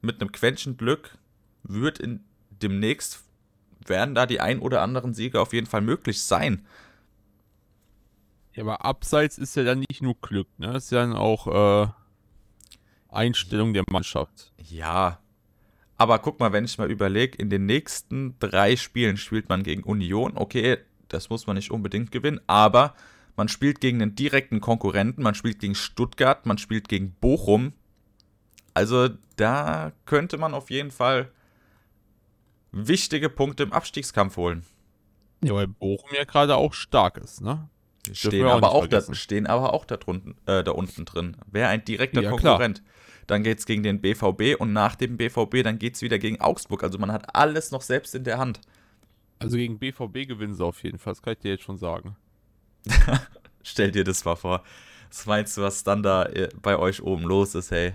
mit 0.00 0.20
einem 0.20 0.32
Quäntchen 0.32 0.76
Glück 0.76 1.18
wird 1.62 1.98
in 1.98 2.24
demnächst 2.50 3.22
werden 3.84 4.14
da 4.14 4.26
die 4.26 4.40
ein 4.40 4.58
oder 4.60 4.82
anderen 4.82 5.14
Siege 5.14 5.40
auf 5.40 5.52
jeden 5.52 5.66
Fall 5.66 5.82
möglich 5.82 6.22
sein. 6.22 6.66
Ja, 8.52 8.62
aber 8.62 8.84
abseits 8.84 9.38
ist 9.38 9.54
ja 9.54 9.64
dann 9.64 9.80
nicht 9.80 10.02
nur 10.02 10.14
Glück, 10.20 10.48
ne? 10.58 10.72
Das 10.72 10.84
ist 10.84 10.90
ja 10.90 11.00
dann 11.00 11.12
auch 11.12 11.84
äh, 11.84 11.88
Einstellung 13.08 13.74
der 13.74 13.84
Mannschaft. 13.90 14.52
Ja. 14.56 15.20
Aber 15.98 16.18
guck 16.18 16.40
mal, 16.40 16.52
wenn 16.52 16.64
ich 16.64 16.78
mal 16.78 16.90
überlege, 16.90 17.38
in 17.38 17.48
den 17.48 17.66
nächsten 17.66 18.38
drei 18.38 18.76
Spielen 18.76 19.16
spielt 19.16 19.48
man 19.48 19.62
gegen 19.62 19.82
Union. 19.82 20.32
Okay, 20.34 20.78
das 21.08 21.30
muss 21.30 21.46
man 21.46 21.56
nicht 21.56 21.70
unbedingt 21.70 22.10
gewinnen, 22.12 22.40
aber 22.46 22.94
man 23.36 23.48
spielt 23.48 23.80
gegen 23.80 24.02
einen 24.02 24.14
direkten 24.14 24.60
Konkurrenten, 24.60 25.22
man 25.22 25.34
spielt 25.34 25.58
gegen 25.58 25.74
Stuttgart, 25.74 26.46
man 26.46 26.58
spielt 26.58 26.88
gegen 26.88 27.12
Bochum. 27.12 27.72
Also 28.74 29.08
da 29.36 29.92
könnte 30.04 30.38
man 30.38 30.52
auf 30.52 30.70
jeden 30.70 30.90
Fall 30.90 31.30
wichtige 32.72 33.30
Punkte 33.30 33.62
im 33.62 33.72
Abstiegskampf 33.72 34.36
holen. 34.36 34.64
Ja, 35.42 35.54
weil 35.54 35.66
Bochum 35.66 36.10
ja 36.14 36.24
gerade 36.24 36.56
auch 36.56 36.74
stark 36.74 37.18
ist, 37.18 37.40
ne? 37.40 37.68
Stehen 38.12 38.46
aber, 38.46 38.70
auch 38.70 38.86
da, 38.86 39.02
stehen 39.14 39.46
aber 39.46 39.74
auch 39.74 39.84
da, 39.84 39.96
drunten, 39.96 40.36
äh, 40.46 40.62
da 40.62 40.70
unten 40.70 41.04
drin. 41.04 41.36
Wäre 41.50 41.68
ein 41.68 41.84
direkter 41.84 42.22
ja, 42.22 42.30
Konkurrent. 42.30 42.82
Klar. 42.82 42.94
Dann 43.26 43.42
geht 43.42 43.58
es 43.58 43.66
gegen 43.66 43.82
den 43.82 44.00
BVB 44.00 44.58
und 44.58 44.72
nach 44.72 44.94
dem 44.94 45.16
BVB 45.16 45.62
dann 45.64 45.78
geht 45.78 45.96
es 45.96 46.02
wieder 46.02 46.18
gegen 46.18 46.40
Augsburg. 46.40 46.82
Also 46.84 46.98
man 46.98 47.10
hat 47.10 47.34
alles 47.34 47.70
noch 47.72 47.82
selbst 47.82 48.14
in 48.14 48.24
der 48.24 48.38
Hand. 48.38 48.60
Also 49.38 49.56
gegen 49.56 49.78
BVB 49.78 50.28
gewinnen 50.28 50.54
sie 50.54 50.64
auf 50.64 50.82
jeden 50.82 50.98
Fall, 50.98 51.12
das 51.12 51.22
kann 51.22 51.34
ich 51.34 51.40
dir 51.40 51.52
jetzt 51.52 51.64
schon 51.64 51.76
sagen. 51.76 52.16
Stell 53.62 53.90
dir 53.90 54.04
das 54.04 54.24
mal 54.24 54.36
vor. 54.36 54.62
Was 55.08 55.26
meinst 55.26 55.56
du, 55.56 55.62
was 55.62 55.82
dann 55.84 56.02
da 56.02 56.24
äh, 56.24 56.48
bei 56.62 56.78
euch 56.78 57.02
oben 57.02 57.24
los 57.24 57.54
ist, 57.54 57.70
hey? 57.70 57.94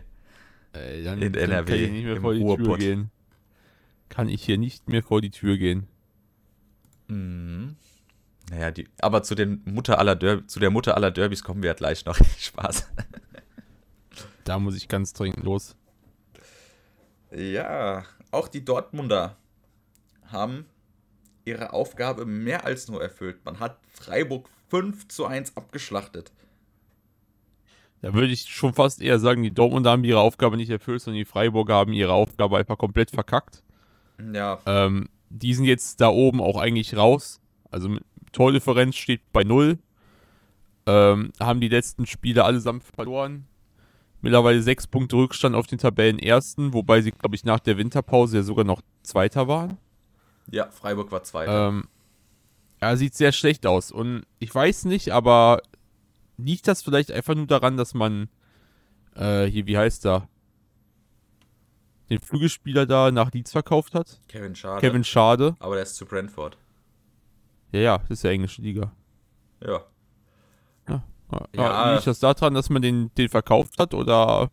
Ey, 0.73 1.03
dann, 1.03 1.21
in 1.21 1.33
NRW. 1.33 1.71
Kann 1.71 1.83
ich 1.83 1.91
nicht 1.91 2.05
mehr 2.05 2.21
vor 2.21 2.33
die 2.33 2.41
Ruhrpott. 2.41 2.65
Tür 2.65 2.77
gehen. 2.77 3.11
Kann 4.09 4.29
ich 4.29 4.43
hier 4.43 4.57
nicht 4.57 4.87
mehr 4.89 5.03
vor 5.03 5.21
die 5.21 5.29
Tür 5.29 5.57
gehen. 5.57 5.87
Mhm. 7.07 7.75
Naja, 8.49 8.71
die, 8.71 8.87
aber 8.99 9.23
zu, 9.23 9.35
den 9.35 9.61
Mutter 9.65 9.97
aller 9.97 10.15
Derb 10.15 10.49
zu 10.49 10.59
der 10.59 10.71
Mutter 10.71 10.95
aller 10.95 11.11
Derbys 11.11 11.43
kommen 11.43 11.63
wir 11.63 11.67
ja 11.69 11.73
gleich 11.73 12.05
noch. 12.05 12.17
Spaß. 12.37 12.91
Da 14.43 14.59
muss 14.59 14.75
ich 14.75 14.87
ganz 14.87 15.13
dringend 15.13 15.43
los. 15.43 15.75
Ja, 17.31 18.03
auch 18.31 18.47
die 18.47 18.65
Dortmunder 18.65 19.37
haben 20.25 20.65
ihre 21.45 21.73
Aufgabe 21.73 22.25
mehr 22.25 22.65
als 22.65 22.87
nur 22.87 23.01
erfüllt. 23.01 23.43
Man 23.45 23.59
hat 23.59 23.79
Freiburg 23.87 24.49
5 24.69 25.07
zu 25.07 25.25
1 25.25 25.57
abgeschlachtet. 25.57 26.31
Da 28.01 28.13
würde 28.13 28.33
ich 28.33 28.49
schon 28.49 28.73
fast 28.73 29.01
eher 29.01 29.19
sagen, 29.19 29.43
die 29.43 29.53
Dortmunder 29.53 29.91
haben 29.91 30.03
ihre 30.03 30.19
Aufgabe 30.19 30.57
nicht 30.57 30.69
erfüllt, 30.69 31.01
sondern 31.01 31.19
die 31.19 31.25
Freiburger 31.25 31.75
haben 31.75 31.93
ihre 31.93 32.13
Aufgabe 32.13 32.57
einfach 32.57 32.77
komplett 32.77 33.11
verkackt. 33.11 33.63
Ja. 34.33 34.59
Ähm, 34.65 35.07
die 35.29 35.53
sind 35.53 35.65
jetzt 35.65 36.01
da 36.01 36.09
oben 36.09 36.41
auch 36.41 36.57
eigentlich 36.57 36.97
raus. 36.97 37.39
Also 37.69 37.97
Tordifferenz 38.31 38.95
steht 38.95 39.21
bei 39.31 39.43
0. 39.43 39.77
Ähm, 40.87 41.31
haben 41.39 41.61
die 41.61 41.67
letzten 41.67 42.07
Spiele 42.07 42.43
allesamt 42.43 42.83
verloren. 42.83 43.47
Mittlerweile 44.21 44.61
sechs 44.61 44.85
Punkte 44.87 45.15
Rückstand 45.15 45.55
auf 45.55 45.67
den 45.67 45.79
Tabellenersten, 45.79 46.73
wobei 46.73 47.01
sie, 47.01 47.11
glaube 47.11 47.35
ich, 47.35 47.43
nach 47.43 47.59
der 47.59 47.77
Winterpause 47.77 48.37
ja 48.37 48.43
sogar 48.43 48.65
noch 48.65 48.81
Zweiter 49.03 49.47
waren. 49.47 49.77
Ja, 50.49 50.69
Freiburg 50.69 51.11
war 51.11 51.23
Zweiter. 51.23 51.69
Ähm, 51.69 51.87
ja, 52.81 52.95
sieht 52.95 53.15
sehr 53.15 53.31
schlecht 53.31 53.65
aus. 53.65 53.91
Und 53.91 54.23
ich 54.39 54.53
weiß 54.53 54.85
nicht, 54.85 55.11
aber 55.11 55.61
liegt 56.37 56.67
das 56.67 56.83
vielleicht 56.83 57.11
einfach 57.11 57.35
nur 57.35 57.47
daran, 57.47 57.77
dass 57.77 57.93
man 57.93 58.29
äh, 59.15 59.45
hier, 59.45 59.65
wie 59.65 59.77
heißt 59.77 60.05
er? 60.05 60.27
Den 62.09 62.19
Flügelspieler 62.19 62.85
da 62.85 63.09
nach 63.09 63.31
Leeds 63.31 63.51
verkauft 63.51 63.95
hat? 63.95 64.19
Kevin 64.27 64.53
Schade. 64.55 64.81
Kevin 64.81 65.03
Schade. 65.03 65.55
Aber 65.59 65.75
der 65.75 65.83
ist 65.83 65.95
zu 65.95 66.05
Brentford. 66.05 66.57
Ja, 67.71 67.79
ja, 67.79 67.97
das 67.99 68.09
ist 68.09 68.23
ja 68.23 68.31
englische 68.31 68.61
Liga. 68.61 68.91
Ja. 69.65 69.85
Ja. 71.55 71.93
Liegt 71.93 72.07
das 72.07 72.19
daran, 72.19 72.53
dass 72.53 72.69
man 72.69 72.81
den, 72.81 73.13
den 73.15 73.29
verkauft 73.29 73.77
hat 73.79 73.93
oder 73.93 74.49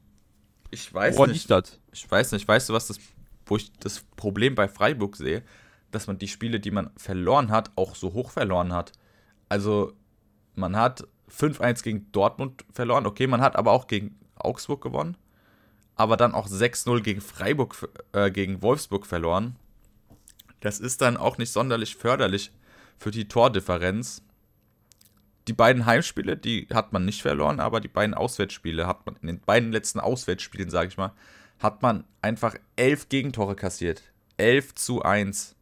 ich 0.70 0.92
weiß 0.92 1.18
nicht. 1.28 1.50
Das? 1.50 1.80
Ich 1.92 2.10
weiß 2.10 2.32
nicht. 2.32 2.46
Weißt 2.46 2.68
du, 2.68 2.72
was 2.72 2.88
das, 2.88 2.98
wo 3.46 3.56
ich 3.56 3.72
das 3.80 4.04
Problem 4.16 4.54
bei 4.54 4.68
Freiburg 4.68 5.16
sehe? 5.16 5.42
Dass 5.90 6.06
man 6.06 6.18
die 6.18 6.28
Spiele, 6.28 6.60
die 6.60 6.70
man 6.70 6.90
verloren 6.96 7.50
hat, 7.50 7.70
auch 7.76 7.94
so 7.94 8.12
hoch 8.12 8.30
verloren 8.30 8.72
hat. 8.72 8.92
Also, 9.48 9.92
man 10.54 10.76
hat 10.76 11.06
5-1 11.30 11.82
gegen 11.82 12.12
Dortmund 12.12 12.64
verloren. 12.72 13.06
Okay, 13.06 13.26
man 13.26 13.40
hat 13.40 13.56
aber 13.56 13.72
auch 13.72 13.86
gegen 13.86 14.18
Augsburg 14.36 14.82
gewonnen. 14.82 15.16
Aber 15.96 16.16
dann 16.16 16.34
auch 16.34 16.46
6-0 16.46 17.00
gegen 17.00 17.20
Freiburg, 17.20 17.88
äh, 18.12 18.30
gegen 18.30 18.62
Wolfsburg 18.62 19.06
verloren. 19.06 19.56
Das 20.60 20.80
ist 20.80 21.00
dann 21.00 21.16
auch 21.16 21.38
nicht 21.38 21.52
sonderlich 21.52 21.96
förderlich 21.96 22.52
für 22.98 23.10
die 23.10 23.26
Tordifferenz. 23.26 24.22
Die 25.48 25.54
beiden 25.54 25.86
Heimspiele, 25.86 26.36
die 26.36 26.68
hat 26.72 26.92
man 26.92 27.06
nicht 27.06 27.22
verloren, 27.22 27.58
aber 27.58 27.80
die 27.80 27.88
beiden 27.88 28.14
Auswärtsspiele 28.14 28.86
hat 28.86 29.06
man, 29.06 29.16
in 29.22 29.28
den 29.28 29.40
beiden 29.40 29.72
letzten 29.72 29.98
Auswärtsspielen, 29.98 30.68
sage 30.68 30.88
ich 30.88 30.98
mal, 30.98 31.12
hat 31.58 31.80
man 31.80 32.04
einfach 32.20 32.54
elf 32.76 33.08
Gegentore 33.08 33.56
kassiert. 33.56 34.02
11 34.36 34.74
zu 34.74 35.02
1 35.02 35.56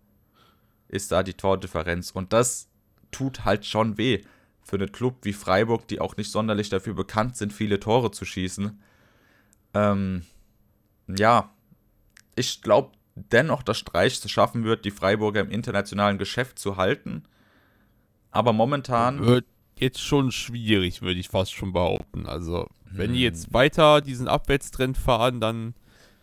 ist 0.89 1.13
da 1.13 1.23
die 1.23 1.35
Tordifferenz. 1.35 2.11
Und 2.11 2.33
das 2.33 2.69
tut 3.13 3.45
halt 3.45 3.65
schon 3.65 3.97
weh 3.97 4.23
für 4.63 4.77
einen 4.77 4.91
Club 4.91 5.19
wie 5.23 5.33
Freiburg, 5.33 5.87
die 5.87 6.01
auch 6.01 6.17
nicht 6.17 6.33
sonderlich 6.33 6.69
dafür 6.69 6.95
bekannt 6.95 7.37
sind, 7.37 7.53
viele 7.53 7.79
Tore 7.79 8.11
zu 8.11 8.25
schießen. 8.25 8.83
Ähm, 9.75 10.23
ja, 11.07 11.55
ich 12.35 12.61
glaube 12.61 12.91
dennoch, 13.15 13.63
dass 13.63 13.79
Streich 13.79 14.19
es 14.23 14.31
schaffen 14.31 14.65
wird, 14.65 14.85
die 14.85 14.91
Freiburger 14.91 15.41
im 15.41 15.51
internationalen 15.51 16.19
Geschäft 16.19 16.59
zu 16.59 16.77
halten. 16.77 17.23
Aber 18.33 18.53
momentan. 18.53 19.25
Wird 19.25 19.47
jetzt 19.79 20.01
schon 20.01 20.33
schwierig, 20.33 21.03
würde 21.03 21.21
ich 21.21 21.29
fast 21.29 21.53
schon 21.53 21.73
behaupten. 21.73 22.27
Also, 22.27 22.69
wenn 22.91 23.13
die 23.13 23.23
jetzt 23.23 23.47
hm. 23.47 23.55
weiter 23.55 24.01
diesen 24.01 24.29
Abwärtstrend 24.29 24.97
fahren, 24.97 25.41
dann. 25.41 25.75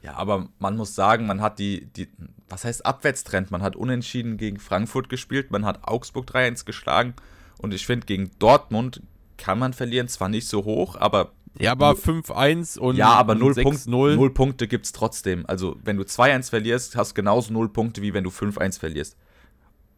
Ja, 0.02 0.16
aber 0.16 0.50
man 0.60 0.76
muss 0.76 0.96
sagen, 0.96 1.26
man 1.28 1.42
hat 1.42 1.60
die, 1.60 1.86
die, 1.86 2.10
was 2.50 2.66
heißt 2.66 2.86
Abwärtstrend? 2.86 3.52
Man 3.52 3.62
hat 3.62 3.76
unentschieden 3.76 4.38
gegen 4.38 4.60
Frankfurt 4.60 5.08
gespielt, 5.08 5.50
man 5.52 5.66
hat 5.66 5.88
Augsburg 5.88 6.28
3-1 6.30 6.66
geschlagen 6.66 7.14
und 7.60 7.74
ich 7.74 7.86
finde, 7.86 8.06
gegen 8.06 8.32
Dortmund 8.38 9.02
kann 9.38 9.60
man 9.60 9.72
verlieren, 9.72 10.10
zwar 10.10 10.28
nicht 10.28 10.48
so 10.48 10.66
hoch, 10.66 10.98
aber 10.98 11.32
ja, 11.60 11.72
aber 11.72 11.92
5-1 11.92 12.80
und 12.80 12.96
Ja, 12.96 13.14
aber 13.14 13.36
0, 13.36 13.54
Punkt, 13.56 13.88
0 13.88 14.34
Punkte 14.34 14.68
gibt 14.68 14.86
es 14.86 14.92
trotzdem. 14.92 15.46
Also, 15.48 15.78
wenn 15.84 15.98
du 15.98 16.04
2-1 16.04 16.50
verlierst, 16.50 16.96
hast 16.96 17.12
du 17.12 17.16
genauso 17.16 17.54
0 17.54 17.70
Punkte, 17.70 18.02
wie 18.02 18.14
wenn 18.14 18.24
du 18.24 18.32
5-1 18.32 18.80
verlierst. 18.80 19.16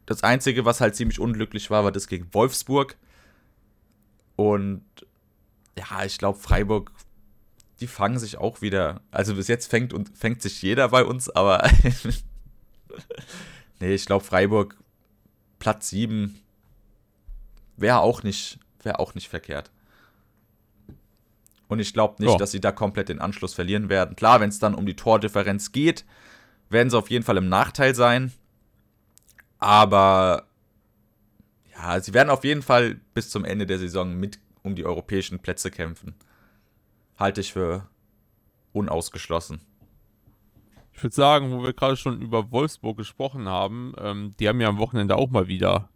Das 0.05 0.21
Einzige, 0.21 0.65
was 0.65 0.81
halt 0.81 0.95
ziemlich 0.95 1.19
unglücklich 1.19 1.71
war, 1.71 1.83
war 1.83 1.91
das 1.91 2.07
gegen 2.07 2.27
Wolfsburg. 2.33 2.97
Und 4.35 4.83
ja, 5.77 6.03
ich 6.05 6.17
glaube, 6.17 6.39
Freiburg, 6.39 6.91
die 7.79 7.87
fangen 7.87 8.19
sich 8.19 8.37
auch 8.37 8.61
wieder. 8.61 9.01
Also 9.11 9.35
bis 9.35 9.47
jetzt 9.47 9.67
fängt, 9.67 9.93
und, 9.93 10.17
fängt 10.17 10.41
sich 10.41 10.61
jeder 10.61 10.89
bei 10.89 11.03
uns, 11.03 11.29
aber 11.29 11.69
nee, 13.79 13.93
ich 13.93 14.05
glaube, 14.05 14.23
Freiburg 14.23 14.77
Platz 15.59 15.89
7 15.89 16.39
wäre 17.77 17.99
auch, 17.99 18.23
nicht, 18.23 18.59
wär 18.83 18.99
auch 18.99 19.15
nicht 19.15 19.27
verkehrt. 19.27 19.71
Und 21.67 21.79
ich 21.79 21.93
glaube 21.93 22.23
nicht, 22.23 22.33
oh. 22.33 22.37
dass 22.37 22.51
sie 22.51 22.61
da 22.61 22.71
komplett 22.71 23.09
den 23.09 23.19
Anschluss 23.19 23.53
verlieren 23.53 23.89
werden. 23.89 24.15
Klar, 24.15 24.39
wenn 24.39 24.49
es 24.49 24.59
dann 24.59 24.75
um 24.75 24.85
die 24.85 24.95
Tordifferenz 24.95 25.71
geht, 25.71 26.05
werden 26.69 26.89
sie 26.89 26.97
auf 26.97 27.09
jeden 27.09 27.25
Fall 27.25 27.37
im 27.37 27.49
Nachteil 27.49 27.95
sein. 27.95 28.31
Aber 29.57 30.45
ja, 31.75 31.99
sie 31.99 32.13
werden 32.13 32.29
auf 32.29 32.43
jeden 32.43 32.61
Fall 32.61 32.99
bis 33.13 33.29
zum 33.29 33.45
Ende 33.45 33.65
der 33.65 33.79
Saison 33.79 34.15
mit 34.15 34.39
um 34.63 34.75
die 34.75 34.85
europäischen 34.85 35.39
Plätze 35.39 35.71
kämpfen. 35.71 36.15
Halte 37.17 37.41
ich 37.41 37.53
für 37.53 37.87
unausgeschlossen. 38.73 39.61
Ich 40.93 41.03
würde 41.03 41.15
sagen, 41.15 41.51
wo 41.51 41.63
wir 41.63 41.73
gerade 41.73 41.97
schon 41.97 42.21
über 42.21 42.51
Wolfsburg 42.51 42.97
gesprochen 42.97 43.47
haben, 43.47 43.93
ähm, 43.97 44.33
die 44.39 44.47
haben 44.47 44.61
ja 44.61 44.69
am 44.69 44.77
Wochenende 44.77 45.17
auch 45.17 45.29
mal 45.29 45.47
wieder 45.47 45.89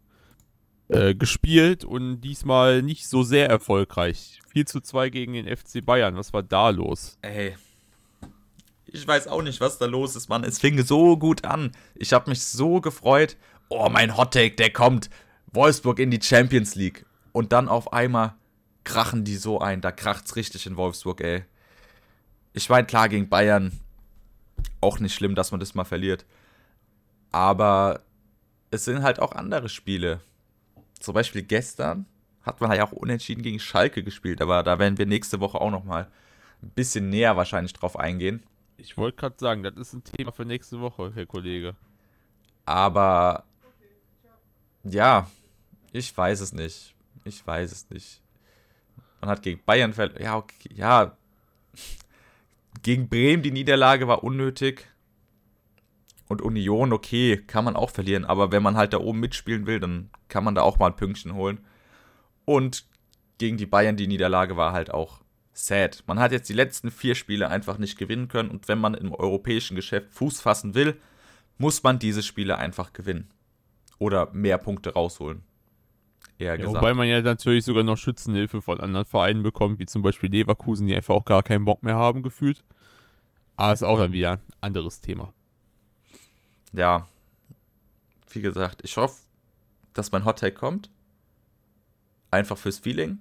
äh, 0.90 1.16
gespielt 1.16 1.86
und 1.86 2.22
diesmal 2.22 2.82
nicht 2.82 3.08
so 3.08 3.24
sehr 3.24 3.50
erfolgreich. 3.50 4.42
4 4.50 4.66
zu 4.66 4.82
2 4.82 5.10
gegen 5.10 5.34
den 5.34 5.46
FC 5.46 5.86
Bayern. 5.86 6.16
Was 6.16 6.34
war 6.34 6.44
da 6.44 6.70
los? 6.70 7.18
Ey. 7.22 7.56
Ich 8.88 9.08
weiß 9.08 9.28
auch 9.28 9.42
nicht, 9.42 9.62
was 9.62 9.78
da 9.78 9.86
los 9.86 10.16
ist, 10.16 10.30
Mann. 10.30 10.44
Es 10.44 10.60
fing 10.60 10.82
so 10.84 11.16
gut 11.16 11.46
an. 11.46 11.72
Ich 11.96 12.12
habe 12.12 12.30
mich 12.30 12.44
so 12.44 12.82
gefreut. 12.82 13.38
Oh, 13.70 13.88
mein 13.90 14.18
Hottake, 14.18 14.56
der 14.56 14.72
kommt. 14.72 15.10
Wolfsburg 15.52 16.00
in 16.00 16.12
die 16.12 16.22
Champions 16.22 16.76
League. 16.76 17.06
Und 17.32 17.52
dann 17.54 17.68
auf 17.68 17.94
einmal 17.94 18.34
krachen 18.84 19.24
die 19.24 19.36
so 19.36 19.60
ein. 19.60 19.82
Da 19.82 19.92
kracht's 19.92 20.36
richtig 20.36 20.66
in 20.66 20.78
Wolfsburg, 20.78 21.22
ey. 21.22 21.46
Ich 22.54 22.70
meine, 22.70 22.88
klar, 22.88 23.10
gegen 23.10 23.30
Bayern 23.30 23.80
auch 24.82 25.00
nicht 25.00 25.14
schlimm, 25.14 25.36
dass 25.36 25.52
man 25.52 25.60
das 25.60 25.76
mal 25.76 25.84
verliert. 25.84 26.26
Aber 27.32 28.02
es 28.72 28.86
sind 28.86 29.04
halt 29.04 29.20
auch 29.20 29.34
andere 29.34 29.70
Spiele. 29.70 30.22
Zum 31.00 31.14
Beispiel 31.14 31.44
gestern 31.44 32.06
hat 32.42 32.62
man 32.62 32.72
ja 32.72 32.86
auch 32.86 32.92
unentschieden 32.92 33.44
gegen 33.44 33.60
Schalke 33.60 34.04
gespielt, 34.04 34.42
aber 34.42 34.64
da 34.64 34.80
werden 34.80 34.98
wir 34.98 35.06
nächste 35.06 35.40
Woche 35.40 35.60
auch 35.62 35.72
noch 35.72 35.84
mal 35.84 36.08
ein 36.62 36.70
bisschen 36.72 37.10
näher 37.10 37.38
wahrscheinlich 37.38 37.74
drauf 37.74 37.98
eingehen. 37.98 38.44
Ich 38.78 38.98
wollte 38.98 39.18
gerade 39.18 39.36
sagen, 39.38 39.64
das 39.64 39.76
ist 39.76 39.94
ein 39.94 40.04
Thema 40.04 40.32
für 40.32 40.46
nächste 40.46 40.80
Woche, 40.80 41.12
Herr 41.14 41.26
Kollege. 41.26 41.76
Aber 42.66 43.44
ja, 44.84 45.30
ich 45.92 46.16
weiß 46.16 46.42
es 46.42 46.54
nicht. 46.54 46.96
Ich 47.26 47.46
weiß 47.46 47.72
es 47.72 47.90
nicht. 47.90 48.22
Man 49.22 49.30
hat 49.30 49.42
gegen 49.42 49.62
Bayern 49.66 49.94
verloren. 49.94 50.22
Ja, 50.22 50.38
okay, 50.38 50.70
ja. 50.74 51.18
Gegen 52.82 53.10
Bremen 53.10 53.44
die 53.44 53.52
Niederlage 53.52 54.08
war 54.08 54.24
unnötig. 54.24 54.88
Und 56.30 56.42
Union, 56.42 56.94
okay, 56.94 57.38
kann 57.38 57.66
man 57.66 57.76
auch 57.76 57.90
verlieren. 57.90 58.24
Aber 58.24 58.52
wenn 58.52 58.64
man 58.64 58.78
halt 58.78 58.94
da 58.94 59.00
oben 59.00 59.20
mitspielen 59.20 59.66
will, 59.66 59.80
dann 59.80 60.12
kann 60.28 60.44
man 60.44 60.56
da 60.56 60.62
auch 60.62 60.80
mal 60.80 60.88
ein 60.88 60.96
Pünktchen 60.96 61.34
holen. 61.34 61.60
Und 62.46 62.86
gegen 63.40 63.58
die 63.58 63.66
Bayern 63.66 63.98
die 63.98 64.08
Niederlage 64.08 64.56
war 64.56 64.72
halt 64.72 64.92
auch 64.94 65.22
sad. 65.54 66.04
Man 66.08 66.20
hat 66.20 66.32
jetzt 66.32 66.48
die 66.48 66.54
letzten 66.54 66.92
vier 66.92 67.16
Spiele 67.16 67.50
einfach 67.50 67.80
nicht 67.80 67.98
gewinnen 67.98 68.28
können. 68.28 68.50
Und 68.50 68.68
wenn 68.68 68.80
man 68.80 68.94
im 68.94 69.14
europäischen 69.14 69.76
Geschäft 69.76 70.14
Fuß 70.14 70.40
fassen 70.40 70.76
will, 70.76 71.00
muss 71.58 71.84
man 71.84 72.00
diese 72.00 72.24
Spiele 72.24 72.58
einfach 72.58 72.94
gewinnen. 72.94 73.30
Oder 73.98 74.32
mehr 74.32 74.58
Punkte 74.58 74.94
rausholen. 74.94 75.44
Eher 76.40 76.58
ja, 76.58 76.68
Wobei 76.68 76.94
man 76.94 77.08
ja 77.08 77.22
natürlich 77.22 77.66
sogar 77.66 77.84
noch 77.84 77.98
Schützenhilfe 77.98 78.62
von 78.62 78.80
anderen 78.80 79.06
Vereinen 79.06 79.44
bekommt, 79.44 79.78
wie 79.80 79.86
zum 79.86 80.02
Beispiel 80.02 80.32
Leverkusen, 80.32 80.88
die 80.88 80.96
einfach 80.96 81.14
auch 81.14 81.26
gar 81.26 81.44
keinen 81.44 81.66
Bock 81.66 81.84
mehr 81.84 81.96
haben, 81.96 82.24
gefühlt. 82.24 82.64
Aber 83.58 83.74
ist 83.74 83.84
auch 83.84 84.00
dann 84.00 84.14
wieder 84.14 84.32
ein 84.32 84.42
anderes 84.62 85.02
Thema. 85.02 85.34
Ja. 86.72 87.08
Wie 88.30 88.42
gesagt, 88.42 88.82
ich 88.84 88.96
hoffe, 88.96 89.22
dass 89.94 90.14
mein 90.14 90.24
Hottake 90.24 90.56
kommt. 90.56 90.90
Einfach 92.32 92.58
fürs 92.58 92.80
Feeling. 92.80 93.20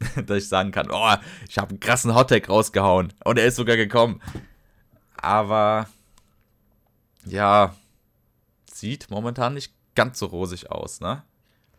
dass 0.26 0.38
ich 0.38 0.48
sagen 0.48 0.70
kann, 0.70 0.90
oh, 0.90 1.14
ich 1.48 1.58
habe 1.58 1.70
einen 1.70 1.80
krassen 1.80 2.14
Hottake 2.14 2.48
rausgehauen. 2.48 3.12
Und 3.24 3.38
er 3.38 3.46
ist 3.46 3.56
sogar 3.56 3.76
gekommen. 3.76 4.20
Aber 5.16 5.88
ja, 7.24 7.74
sieht 8.70 9.10
momentan 9.10 9.54
nicht 9.54 9.72
ganz 9.94 10.18
so 10.18 10.26
rosig 10.26 10.70
aus, 10.70 11.00
ne? 11.00 11.22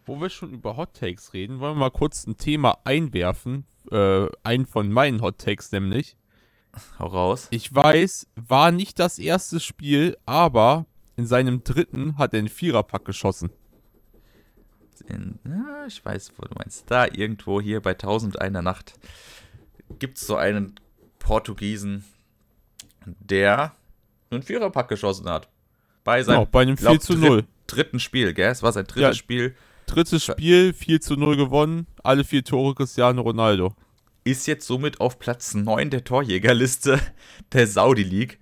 Wo 0.06 0.20
wir 0.20 0.30
schon 0.30 0.52
über 0.52 0.78
Hot 0.78 0.96
Takes 0.96 1.34
reden, 1.34 1.60
wollen 1.60 1.76
wir 1.76 1.80
mal 1.80 1.92
kurz 1.92 2.26
ein 2.26 2.38
Thema 2.38 2.80
einwerfen. 2.84 3.66
Äh, 3.92 4.28
einen 4.44 4.66
von 4.66 4.92
meinen 4.92 5.22
Hot 5.22 5.38
Takes 5.38 5.72
nämlich. 5.72 6.18
Hau 7.00 7.08
raus. 7.08 7.48
Ich 7.52 7.74
weiß, 7.74 8.28
war 8.36 8.72
nicht 8.72 9.00
das 9.00 9.20
erste 9.20 9.60
Spiel, 9.60 10.18
aber 10.26 10.86
in 11.18 11.28
seinem 11.28 11.64
dritten 11.64 12.18
hat 12.18 12.34
er 12.34 12.40
einen 12.40 12.50
Viererpack 12.50 13.06
geschossen. 13.06 13.50
In, 15.08 15.40
ja, 15.46 15.86
ich 15.88 16.04
weiß, 16.04 16.34
wo 16.38 16.44
du 16.44 16.54
meinst. 16.58 16.90
Da 16.90 17.06
irgendwo 17.06 17.60
hier 17.60 17.82
bei 17.82 17.92
1001 17.92 18.62
Nacht 18.62 18.94
gibt 20.00 20.18
es 20.18 20.28
so 20.28 20.36
einen 20.36 20.80
Portugiesen, 21.20 22.06
der 23.06 23.76
einen 24.30 24.44
Viererpack 24.44 24.88
geschossen 24.88 25.30
hat. 25.30 25.50
Bei 26.04 26.24
seinem 26.24 26.40
genau, 26.40 26.46
bei 26.46 26.62
einem 26.62 26.78
4 26.78 27.00
zu 27.00 27.18
0. 27.18 27.46
dritten 27.68 28.00
Spiel, 28.00 28.34
gell? 28.34 28.52
Es 28.52 28.64
war 28.64 28.72
sein 28.72 28.86
drittes 28.86 29.02
ja, 29.02 29.14
Spiel. 29.14 29.56
Drittes 29.92 30.24
Spiel, 30.24 30.72
4 30.72 31.02
zu 31.02 31.16
0 31.18 31.36
gewonnen. 31.36 31.86
Alle 32.02 32.24
vier 32.24 32.46
Tore 32.46 32.74
Cristiano 32.74 33.24
Ronaldo. 33.24 33.76
Ist 34.24 34.48
jetzt 34.48 34.66
somit 34.66 35.02
auf 35.02 35.20
Platz 35.20 35.54
9 35.54 35.90
der 35.90 36.06
Torjägerliste 36.06 36.98
der 37.52 37.68
Saudi 37.68 38.04
League. 38.04 38.40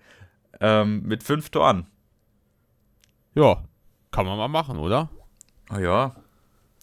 Ähm, 0.60 1.02
mit 1.02 1.24
fünf 1.24 1.50
Toren. 1.50 1.88
Ja, 3.34 3.64
kann 4.12 4.28
man 4.28 4.38
mal 4.38 4.48
machen, 4.48 4.78
oder? 4.78 5.10
Oh 5.74 5.80
ja. 5.80 6.16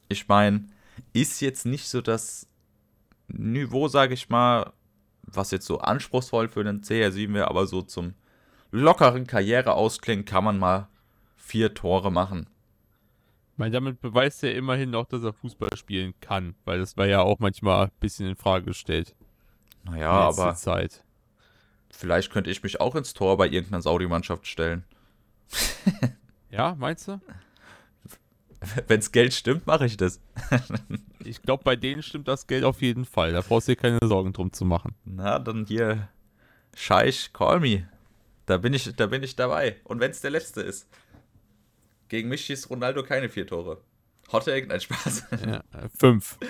Ich 0.08 0.26
meine, 0.26 0.66
ist 1.12 1.40
jetzt 1.40 1.64
nicht 1.64 1.88
so 1.88 2.00
das 2.00 2.48
Niveau, 3.28 3.86
sage 3.86 4.14
ich 4.14 4.30
mal, 4.30 4.72
was 5.22 5.52
jetzt 5.52 5.66
so 5.66 5.78
anspruchsvoll 5.78 6.48
für 6.48 6.64
den 6.64 6.82
CR7 6.82 7.32
wäre, 7.34 7.48
aber 7.48 7.68
so 7.68 7.82
zum 7.82 8.14
lockeren 8.72 9.28
Karriereausklingen 9.28 10.24
kann 10.24 10.42
man 10.42 10.58
mal 10.58 10.88
vier 11.36 11.72
Tore 11.72 12.10
machen. 12.10 12.48
Meine, 13.56 13.72
damit 13.72 14.00
beweist 14.00 14.44
er 14.44 14.54
immerhin 14.54 14.90
noch, 14.90 15.06
dass 15.06 15.22
er 15.22 15.32
Fußball 15.32 15.76
spielen 15.76 16.14
kann, 16.20 16.54
weil 16.64 16.78
das 16.78 16.96
war 16.96 17.06
ja 17.06 17.22
auch 17.22 17.38
manchmal 17.38 17.86
ein 17.86 17.92
bisschen 18.00 18.26
in 18.28 18.36
Frage 18.36 18.66
gestellt. 18.66 19.14
Naja, 19.84 20.10
aber 20.10 20.54
Zeit. 20.54 21.04
vielleicht 21.90 22.30
könnte 22.30 22.50
ich 22.50 22.62
mich 22.62 22.80
auch 22.80 22.94
ins 22.94 23.14
Tor 23.14 23.36
bei 23.36 23.46
irgendeiner 23.46 23.82
Saudi-Mannschaft 23.82 24.46
stellen. 24.46 24.84
ja, 26.50 26.74
meinst 26.78 27.08
du? 27.08 27.20
Wenn's 28.88 29.12
Geld 29.12 29.32
stimmt, 29.32 29.66
mache 29.66 29.86
ich 29.86 29.96
das. 29.96 30.20
ich 31.24 31.40
glaube, 31.42 31.62
bei 31.62 31.76
denen 31.76 32.02
stimmt 32.02 32.26
das 32.28 32.46
Geld 32.46 32.64
auf 32.64 32.82
jeden 32.82 33.04
Fall. 33.04 33.32
Da 33.32 33.42
brauchst 33.42 33.68
du 33.68 33.72
dir 33.72 33.80
keine 33.80 34.00
Sorgen 34.02 34.32
drum 34.32 34.52
zu 34.52 34.64
machen. 34.64 34.94
Na, 35.04 35.38
dann 35.38 35.66
hier, 35.66 36.08
Scheich, 36.76 37.32
call 37.32 37.60
me. 37.60 37.88
Da 38.44 38.58
bin 38.58 38.74
ich, 38.74 38.94
da 38.94 39.06
bin 39.06 39.22
ich 39.22 39.34
dabei. 39.34 39.76
Und 39.84 39.98
wenn 39.98 40.10
es 40.10 40.20
der 40.20 40.30
letzte 40.30 40.60
ist. 40.60 40.86
Gegen 42.08 42.28
mich 42.28 42.44
schießt 42.44 42.70
Ronaldo 42.70 43.02
keine 43.02 43.28
vier 43.28 43.46
Tore. 43.46 43.80
Hot 44.32 44.48
Egg, 44.48 44.66
nein, 44.68 44.80
Spaß. 44.80 45.24
Ja, 45.46 45.56
äh, 45.56 45.88
fünf. 45.96 46.38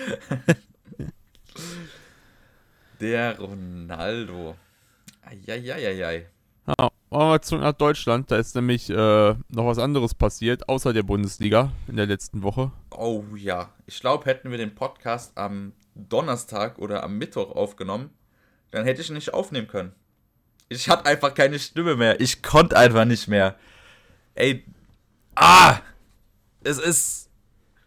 der 2.99 3.39
Ronaldo. 3.39 4.55
Eieieiei. 5.23 6.27
Ja, 6.67 6.89
wollen 7.09 7.29
wir 7.29 7.41
zurück 7.41 7.61
nach 7.61 7.73
Deutschland. 7.73 8.31
Da 8.31 8.37
ist 8.37 8.55
nämlich 8.55 8.89
äh, 8.89 8.93
noch 8.93 9.65
was 9.65 9.77
anderes 9.77 10.13
passiert, 10.13 10.67
außer 10.67 10.93
der 10.93 11.03
Bundesliga 11.03 11.71
in 11.87 11.95
der 11.95 12.05
letzten 12.05 12.43
Woche. 12.43 12.71
Oh 12.91 13.23
ja. 13.35 13.73
Ich 13.85 13.99
glaube, 13.99 14.25
hätten 14.25 14.51
wir 14.51 14.57
den 14.57 14.75
Podcast 14.75 15.37
am 15.37 15.73
Donnerstag 15.95 16.79
oder 16.79 17.03
am 17.03 17.17
Mittwoch 17.17 17.55
aufgenommen, 17.55 18.11
dann 18.71 18.85
hätte 18.85 19.01
ich 19.01 19.09
ihn 19.09 19.15
nicht 19.15 19.33
aufnehmen 19.33 19.67
können. 19.67 19.93
Ich 20.69 20.89
hatte 20.89 21.05
einfach 21.05 21.33
keine 21.33 21.59
Stimme 21.59 21.95
mehr. 21.95 22.19
Ich 22.19 22.43
konnte 22.43 22.77
einfach 22.77 23.05
nicht 23.05 23.27
mehr. 23.27 23.55
Ey. 24.35 24.65
Ah! 25.39 25.81
Es 26.63 26.79
ist. 26.79 27.29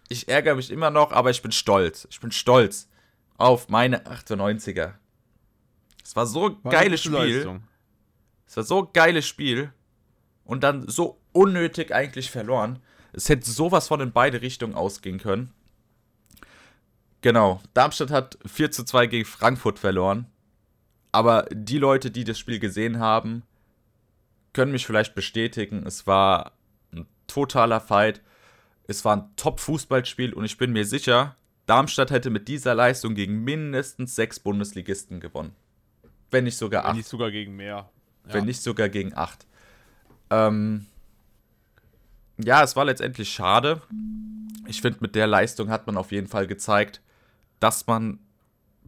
Ich 0.08 0.28
ärgere 0.28 0.54
mich 0.54 0.70
immer 0.70 0.90
noch, 0.90 1.12
aber 1.12 1.30
ich 1.30 1.42
bin 1.42 1.52
stolz. 1.52 2.06
Ich 2.10 2.20
bin 2.20 2.32
stolz 2.32 2.88
auf 3.36 3.68
meine 3.68 4.06
98er. 4.06 4.94
Es 6.04 6.16
war 6.16 6.26
so 6.26 6.48
ein 6.48 6.70
geiles 6.70 7.02
Spiel. 7.02 7.36
Leistung. 7.36 7.62
Es 8.46 8.56
war 8.56 8.64
so 8.64 8.82
ein 8.82 8.92
geiles 8.92 9.26
Spiel. 9.26 9.72
Und 10.44 10.64
dann 10.64 10.88
so 10.88 11.20
unnötig 11.32 11.94
eigentlich 11.94 12.30
verloren. 12.30 12.80
Es 13.12 13.28
hätte 13.28 13.50
sowas 13.50 13.88
von 13.88 14.00
in 14.00 14.12
beide 14.12 14.42
Richtungen 14.42 14.74
ausgehen 14.74 15.18
können. 15.18 15.52
Genau. 17.20 17.60
Darmstadt 17.74 18.10
hat 18.10 18.38
4 18.46 18.70
zu 18.70 18.84
2 18.84 19.06
gegen 19.06 19.24
Frankfurt 19.24 19.78
verloren. 19.78 20.26
Aber 21.12 21.46
die 21.52 21.78
Leute, 21.78 22.10
die 22.10 22.24
das 22.24 22.38
Spiel 22.38 22.58
gesehen 22.58 22.98
haben, 22.98 23.42
können 24.52 24.72
mich 24.72 24.86
vielleicht 24.86 25.14
bestätigen. 25.14 25.86
Es 25.86 26.06
war 26.06 26.52
totaler 27.30 27.80
Fight. 27.80 28.20
Es 28.86 29.04
war 29.04 29.16
ein 29.16 29.30
Top-Fußballspiel 29.36 30.32
und 30.34 30.44
ich 30.44 30.58
bin 30.58 30.72
mir 30.72 30.84
sicher, 30.84 31.36
Darmstadt 31.66 32.10
hätte 32.10 32.30
mit 32.30 32.48
dieser 32.48 32.74
Leistung 32.74 33.14
gegen 33.14 33.44
mindestens 33.44 34.16
sechs 34.16 34.40
Bundesligisten 34.40 35.20
gewonnen. 35.20 35.54
Wenn 36.30 36.44
nicht 36.44 36.56
sogar 36.56 36.84
acht. 36.84 36.90
Wenn 36.90 36.96
nicht 36.96 37.08
sogar 37.08 37.30
gegen 37.30 37.56
mehr. 37.56 37.88
Ja. 38.26 38.34
Wenn 38.34 38.44
nicht 38.44 38.62
sogar 38.62 38.88
gegen 38.88 39.14
acht. 39.14 39.46
Ähm, 40.30 40.86
ja, 42.38 42.62
es 42.62 42.74
war 42.76 42.84
letztendlich 42.84 43.32
schade. 43.32 43.82
Ich 44.66 44.80
finde, 44.80 44.98
mit 45.00 45.14
der 45.14 45.26
Leistung 45.26 45.70
hat 45.70 45.86
man 45.86 45.96
auf 45.96 46.12
jeden 46.12 46.26
Fall 46.26 46.46
gezeigt, 46.46 47.00
dass 47.60 47.86
man 47.86 48.18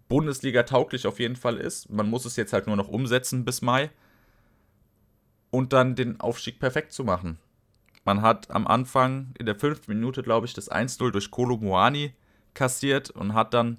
Bundesliga 0.09 0.65
tauglich 0.65 1.07
auf 1.07 1.21
jeden 1.21 1.37
Fall 1.37 1.57
ist. 1.57 1.91
Man 1.91 2.11
muss 2.11 2.25
es 2.25 2.37
jetzt 2.37 2.53
halt 2.53 2.67
nur 2.67 2.77
noch 2.77 2.89
umsetzen 2.89 3.45
bis 3.45 3.63
Mai. 3.63 3.91
Und 5.51 5.73
dann 5.73 5.95
den 5.95 6.19
Aufstieg 6.21 6.59
perfekt 6.59 6.93
zu 6.93 7.05
machen. 7.05 7.39
Man 8.05 8.23
hat 8.23 8.51
am 8.51 8.67
Anfang 8.67 9.33
in 9.39 9.47
der 9.47 9.55
fünften 9.55 9.93
Minute, 9.93 10.23
glaube 10.23 10.47
ich, 10.47 10.55
das 10.55 10.71
1-0 10.71 11.11
durch 11.11 11.31
Kolo 11.31 11.57
Muani 11.57 12.15
kassiert 12.55 13.11
und 13.11 13.35
hat 13.35 13.55
dann 13.55 13.79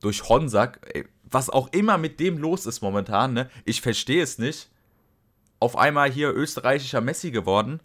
durch 0.00 0.28
Honsack, 0.28 0.80
was 1.24 1.50
auch 1.50 1.68
immer 1.72 1.98
mit 1.98 2.20
dem 2.20 2.38
los 2.38 2.66
ist 2.66 2.80
momentan, 2.80 3.34
ne? 3.34 3.50
Ich 3.64 3.82
verstehe 3.82 4.22
es 4.22 4.38
nicht. 4.38 4.70
Auf 5.58 5.76
einmal 5.76 6.10
hier 6.10 6.34
österreichischer 6.34 7.02
Messi 7.02 7.30
geworden. 7.30 7.80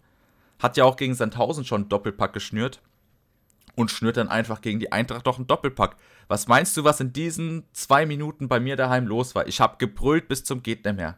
Hat 0.58 0.78
ja 0.78 0.84
auch 0.84 0.96
gegen 0.96 1.14
Sandhausen 1.14 1.66
schon 1.66 1.90
Doppelpack 1.90 2.32
geschnürt 2.32 2.80
und 3.74 3.90
schnürt 3.90 4.16
dann 4.16 4.28
einfach 4.28 4.62
gegen 4.62 4.80
die 4.80 4.90
Eintracht 4.90 5.26
doch 5.26 5.36
einen 5.36 5.46
Doppelpack. 5.46 5.96
Was 6.28 6.48
meinst 6.48 6.76
du, 6.76 6.84
was 6.84 7.00
in 7.00 7.12
diesen 7.12 7.64
zwei 7.72 8.06
Minuten 8.06 8.48
bei 8.48 8.58
mir 8.58 8.76
daheim 8.76 9.06
los 9.06 9.34
war? 9.34 9.46
Ich 9.46 9.60
habe 9.60 9.76
gebrüllt 9.76 10.28
bis 10.28 10.42
zum 10.42 10.62
geht 10.62 10.86
nicht. 10.86 11.14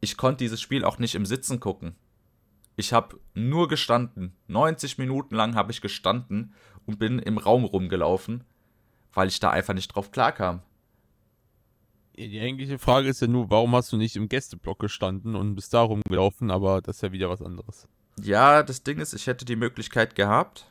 Ich 0.00 0.16
konnte 0.16 0.38
dieses 0.38 0.60
Spiel 0.60 0.84
auch 0.84 0.98
nicht 0.98 1.14
im 1.14 1.24
Sitzen 1.24 1.60
gucken. 1.60 1.94
Ich 2.76 2.92
habe 2.92 3.18
nur 3.34 3.68
gestanden. 3.68 4.34
90 4.48 4.98
Minuten 4.98 5.34
lang 5.34 5.54
habe 5.54 5.70
ich 5.72 5.80
gestanden 5.80 6.54
und 6.86 6.98
bin 6.98 7.18
im 7.18 7.38
Raum 7.38 7.64
rumgelaufen, 7.64 8.44
weil 9.12 9.28
ich 9.28 9.40
da 9.40 9.50
einfach 9.50 9.74
nicht 9.74 9.88
drauf 9.88 10.10
klarkam. 10.10 10.62
Die 12.16 12.40
eigentliche 12.40 12.78
Frage 12.78 13.08
ist 13.08 13.20
ja 13.20 13.26
nur, 13.26 13.50
warum 13.50 13.74
hast 13.74 13.90
du 13.92 13.96
nicht 13.96 14.14
im 14.16 14.28
Gästeblock 14.28 14.78
gestanden 14.78 15.34
und 15.34 15.56
bist 15.56 15.74
da 15.74 15.80
rumgelaufen, 15.82 16.50
aber 16.50 16.80
das 16.80 16.96
ist 16.96 17.02
ja 17.02 17.12
wieder 17.12 17.28
was 17.28 17.42
anderes. 17.42 17.88
Ja, 18.20 18.62
das 18.62 18.84
Ding 18.84 18.98
ist, 19.00 19.14
ich 19.14 19.26
hätte 19.26 19.44
die 19.44 19.56
Möglichkeit 19.56 20.14
gehabt, 20.14 20.66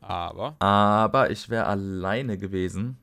Aber. 0.00 0.54
aber 0.60 1.30
ich 1.32 1.48
wäre 1.48 1.66
alleine 1.66 2.38
gewesen. 2.38 2.98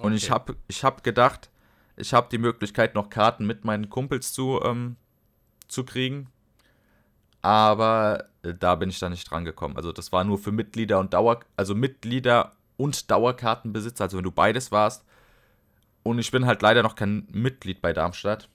Und 0.00 0.12
ich 0.12 0.24
Okay. 0.26 0.32
habe 0.34 0.56
ich 0.68 0.84
hab 0.84 1.02
gedacht, 1.02 1.50
ich 1.96 2.14
habe 2.14 2.28
die 2.30 2.38
Möglichkeit, 2.38 2.94
noch 2.94 3.10
Karten 3.10 3.44
mit 3.44 3.64
meinen 3.64 3.90
Kumpels 3.90 4.32
zu, 4.32 4.60
ähm, 4.64 4.94
zu 5.66 5.84
kriegen. 5.84 6.28
Aber 7.42 8.26
äh, 8.42 8.54
da 8.54 8.74
bin 8.74 8.90
ich 8.90 8.98
dann 8.98 9.12
nicht 9.12 9.30
dran 9.30 9.44
gekommen. 9.44 9.76
Also 9.76 9.92
das 9.92 10.12
war 10.12 10.24
nur 10.24 10.38
für 10.38 10.52
Mitglieder 10.52 10.98
und 10.98 11.14
Dauer, 11.14 11.40
also 11.56 11.74
Mitglieder 11.74 12.52
und 12.76 13.10
Dauerkartenbesitzer, 13.10 14.04
also 14.04 14.16
wenn 14.16 14.24
du 14.24 14.30
beides 14.30 14.72
warst. 14.72 15.04
Und 16.02 16.18
ich 16.18 16.30
bin 16.30 16.46
halt 16.46 16.62
leider 16.62 16.82
noch 16.82 16.94
kein 16.94 17.26
Mitglied 17.30 17.82
bei 17.82 17.92
Darmstadt. 17.92 18.48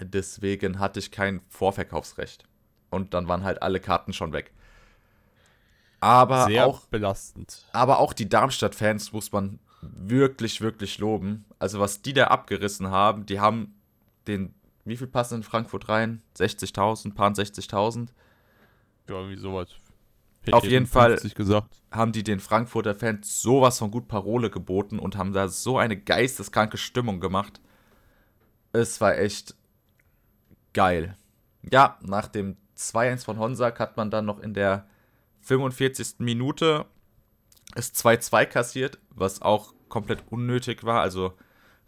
Deswegen 0.00 0.78
hatte 0.78 0.98
ich 0.98 1.10
kein 1.10 1.40
Vorverkaufsrecht. 1.48 2.44
Und 2.90 3.14
dann 3.14 3.28
waren 3.28 3.44
halt 3.44 3.62
alle 3.62 3.80
Karten 3.80 4.12
schon 4.12 4.32
weg. 4.32 4.52
Aber 6.00 6.46
Sehr 6.46 6.66
auch 6.66 6.86
belastend. 6.86 7.64
aber 7.72 7.98
auch 7.98 8.12
die 8.12 8.28
Darmstadt-Fans 8.28 9.12
muss 9.12 9.32
man 9.32 9.58
wirklich, 9.82 10.60
wirklich 10.60 10.98
loben. 10.98 11.44
Also, 11.58 11.78
was 11.78 12.02
die 12.02 12.14
da 12.14 12.28
abgerissen 12.28 12.90
haben, 12.90 13.26
die 13.26 13.38
haben 13.38 13.74
den, 14.26 14.54
wie 14.90 14.96
viel 14.96 15.06
passen 15.06 15.36
in 15.36 15.42
Frankfurt 15.42 15.88
rein? 15.88 16.22
60.000, 16.36 17.14
paar 17.14 17.30
60.000. 17.30 18.08
Ja, 19.08 19.14
irgendwie 19.14 19.38
sowas. 19.38 19.70
Auf 20.50 20.64
jeden 20.64 20.86
Fall. 20.86 21.12
50 21.12 21.34
gesagt. 21.34 21.82
Haben 21.90 22.12
die 22.12 22.22
den 22.22 22.40
Frankfurter 22.40 22.94
Fans 22.94 23.40
sowas 23.40 23.78
von 23.78 23.90
gut 23.90 24.08
Parole 24.08 24.50
geboten 24.50 24.98
und 24.98 25.16
haben 25.16 25.32
da 25.32 25.48
so 25.48 25.78
eine 25.78 25.96
geisteskranke 25.96 26.76
Stimmung 26.76 27.20
gemacht. 27.20 27.60
Es 28.72 29.00
war 29.00 29.16
echt 29.18 29.54
geil. 30.72 31.16
Ja, 31.70 31.98
nach 32.02 32.28
dem 32.28 32.56
2-1 32.76 33.24
von 33.24 33.38
Honsack 33.38 33.80
hat 33.80 33.96
man 33.96 34.10
dann 34.10 34.24
noch 34.24 34.40
in 34.40 34.54
der 34.54 34.86
45. 35.42 36.16
Minute 36.18 36.86
es 37.74 37.94
2-2 37.94 38.46
kassiert, 38.46 38.98
was 39.10 39.42
auch 39.42 39.74
komplett 39.88 40.24
unnötig 40.30 40.84
war. 40.84 41.00
Also 41.00 41.34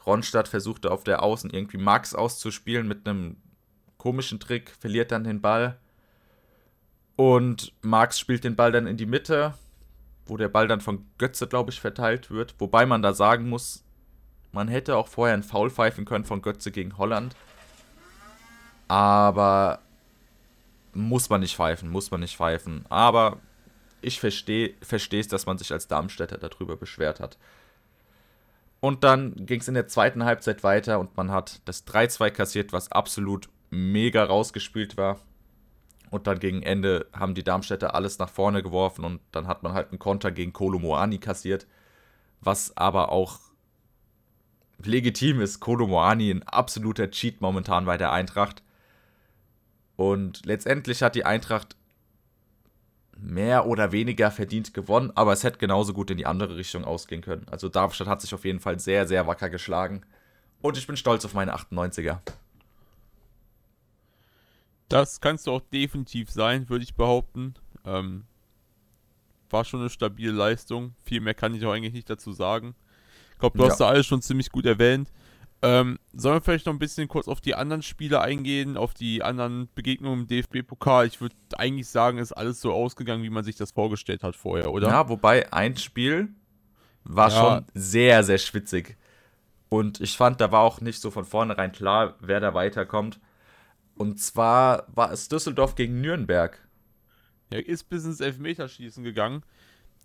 Ronstadt 0.07 0.49
versuchte 0.49 0.91
auf 0.91 1.05
der 1.05 1.23
Außen 1.23 1.51
irgendwie 1.51 1.79
Max 1.79 2.15
auszuspielen 2.15 2.89
mit 2.89 3.07
einem 3.07 3.37
komischen 3.99 4.41
Trick, 4.41 4.71
verliert 4.81 5.13
dann 5.13 5.25
den 5.25 5.41
Ball. 5.41 5.79
Und 7.17 7.73
Marx 7.83 8.19
spielt 8.19 8.43
den 8.43 8.57
Ball 8.57 8.73
dann 8.73 8.87
in 8.87 8.97
die 8.97 9.07
Mitte, 9.07 9.55
wo 10.27 10.37
der 10.37 10.49
Ball 10.49 10.67
dann 10.67 10.81
von 10.81 11.07
Götze, 11.19 11.47
glaube 11.47 11.71
ich, 11.71 11.81
verteilt 11.81 12.31
wird. 12.31 12.55
Wobei 12.59 12.87
man 12.87 13.03
da 13.03 13.13
sagen 13.13 13.49
muss, 13.49 13.85
man 14.51 14.69
hätte 14.69 14.97
auch 14.97 15.09
vorher 15.09 15.35
einen 15.35 15.43
Foul 15.43 15.71
pfeifen 15.71 16.05
können 16.05 16.25
von 16.25 16.43
Götze 16.43 16.71
gegen 16.71 16.99
Holland. 16.99 17.37
Aber 18.89 19.81
muss 20.95 21.31
man 21.31 21.41
nicht 21.41 21.57
pfeifen, 21.57 21.89
muss 21.89 22.11
man 22.11 22.21
nicht 22.21 22.37
pfeifen. 22.37 22.85
Aber 22.89 23.39
ich 24.01 24.21
verstehe 24.21 24.75
es, 24.81 25.29
dass 25.29 25.47
man 25.47 25.59
sich 25.59 25.73
als 25.73 25.87
Darmstädter 25.87 26.39
darüber 26.39 26.77
beschwert 26.77 27.21
hat. 27.21 27.39
Und 28.83 29.05
dann 29.05 29.47
ging 29.47 29.61
es 29.61 29.69
in 29.69 29.75
der 29.75 29.87
zweiten 29.87 30.25
Halbzeit 30.25 30.65
weiter 30.65 30.99
und 30.99 31.17
man 31.17 31.31
hat 31.31 31.61
das 31.67 31.87
3-2 31.87 32.31
kassiert, 32.33 32.73
was 32.73 32.91
absolut 32.91 33.49
mega 33.71 34.25
rausgespielt 34.25 34.97
war. 34.97 35.21
Und 36.11 36.27
dann 36.27 36.41
gegen 36.41 36.65
Ende 36.65 37.07
haben 37.13 37.37
die 37.37 37.45
Darmstädter 37.45 37.95
alles 37.95 38.19
nach 38.19 38.29
vorne 38.29 38.61
geworfen 38.61 39.05
und 39.05 39.21
dann 39.31 39.47
hat 39.47 39.63
man 39.63 39.73
halt 39.73 39.91
einen 39.91 40.01
Konter 40.01 40.33
gegen 40.33 40.53
Kolo 40.53 40.81
Moani 40.81 41.19
kassiert, 41.19 41.69
was 42.41 42.77
aber 42.77 43.13
auch 43.13 43.39
legitim 44.83 45.41
ist. 45.41 45.61
Kolo 45.61 45.87
Moani 45.87 46.33
ein 46.33 46.43
absoluter 46.43 47.09
Cheat 47.09 47.41
momentan 47.41 47.85
bei 47.85 47.97
der 47.97 48.11
Eintracht. 48.11 48.65
Und 49.95 50.45
letztendlich 50.45 51.05
hat 51.05 51.15
die 51.15 51.25
Eintracht 51.25 51.77
mehr 53.23 53.67
oder 53.67 53.93
weniger 53.93 54.31
verdient 54.31 54.75
gewonnen, 54.75 55.13
aber 55.15 55.33
es 55.33 55.45
hätte 55.45 55.59
genauso 55.59 55.93
gut 55.95 56.11
in 56.11 56.17
die 56.19 56.27
andere 56.27 56.57
Richtung 56.57 56.85
ausgehen 56.85 57.23
können. 57.23 57.47
Also 57.51 57.69
Darmstadt 57.69 58.09
hat 58.09 58.21
sich 58.21 58.35
auf 58.35 58.45
jeden 58.45 58.61
Fall 58.61 58.79
sehr, 58.81 59.07
sehr 59.07 59.27
wacker 59.27 59.49
geschlagen. 59.49 60.03
Und 60.61 60.77
ich 60.77 60.87
bin 60.87 60.97
stolz 60.97 61.25
auf 61.25 61.35
meine 61.35 61.55
98er. 61.55 62.19
Das 64.89 65.21
kannst 65.21 65.47
du 65.47 65.53
auch 65.53 65.63
definitiv 65.73 66.31
sein, 66.31 66.69
würde 66.69 66.85
ich 66.85 66.95
behaupten. 66.95 67.55
Ähm, 67.87 68.25
war 69.51 69.65
schon 69.65 69.81
eine 69.81 69.91
stabile 69.91 70.33
Leistung. 70.33 70.95
Viel 71.05 71.21
mehr 71.21 71.35
kann 71.35 71.55
ich 71.55 71.65
auch 71.65 71.73
eigentlich 71.73 71.95
nicht 71.95 72.11
dazu 72.11 72.33
sagen. 72.33 72.75
Ich 73.33 73.39
glaube, 73.39 73.57
du 73.59 73.65
Ja. 73.65 73.71
hast 73.71 73.81
da 73.81 73.89
alles 73.89 74.07
schon 74.07 74.23
ziemlich 74.23 74.51
gut 74.51 74.67
erwähnt. 74.67 75.11
Ähm, 75.65 75.99
sollen 76.13 76.37
wir 76.37 76.41
vielleicht 76.41 76.67
noch 76.67 76.73
ein 76.73 76.79
bisschen 76.81 77.07
kurz 77.07 77.29
auf 77.29 77.41
die 77.41 77.55
anderen 77.55 77.83
Spiele 77.83 78.21
eingehen, 78.21 78.77
auf 78.77 78.95
die 78.95 79.23
anderen 79.23 79.69
Begegnungen 79.75 80.23
im 80.23 80.27
DFB-Pokal? 80.27 81.07
Ich 81.07 81.21
würde 81.21 81.37
eigentlich 81.57 81.87
sagen, 81.89 82.19
ist 82.19 82.33
alles 82.33 82.61
so 82.61 82.73
ausgegangen, 82.73 83.23
wie 83.23 83.31
man 83.31 83.45
sich 83.45 83.55
das 83.57 83.71
vorgestellt 83.71 84.25
hat 84.25 84.35
vorher, 84.35 84.73
oder? 84.73 84.89
Ja, 84.89 85.09
wobei 85.09 85.53
ein 85.53 85.77
Spiel 85.77 86.31
war 87.05 87.31
Ja. 87.31 87.39
schon 87.39 87.67
sehr, 87.75 88.25
sehr 88.25 88.39
schwitzig. 88.39 88.97
Und 89.69 90.01
ich 90.01 90.17
fand, 90.17 90.41
da 90.41 90.51
war 90.53 90.61
auch 90.63 90.81
nicht 90.81 91.01
so 91.01 91.11
von 91.11 91.25
vornherein 91.25 91.73
klar, 91.73 92.17
wer 92.21 92.41
da 92.41 92.55
weiterkommt. 92.55 93.21
Und 93.95 94.21
zwar 94.21 94.87
war 94.95 95.13
es 95.13 95.29
Düsseldorf 95.29 95.77
gegen 95.77 96.01
Nürnberg. 96.01 96.59
Er 97.51 97.67
ist 97.67 97.89
bis 97.89 98.05
ins 98.05 98.21
Elfmeterschießen 98.21 99.05
gegangen. 99.05 99.43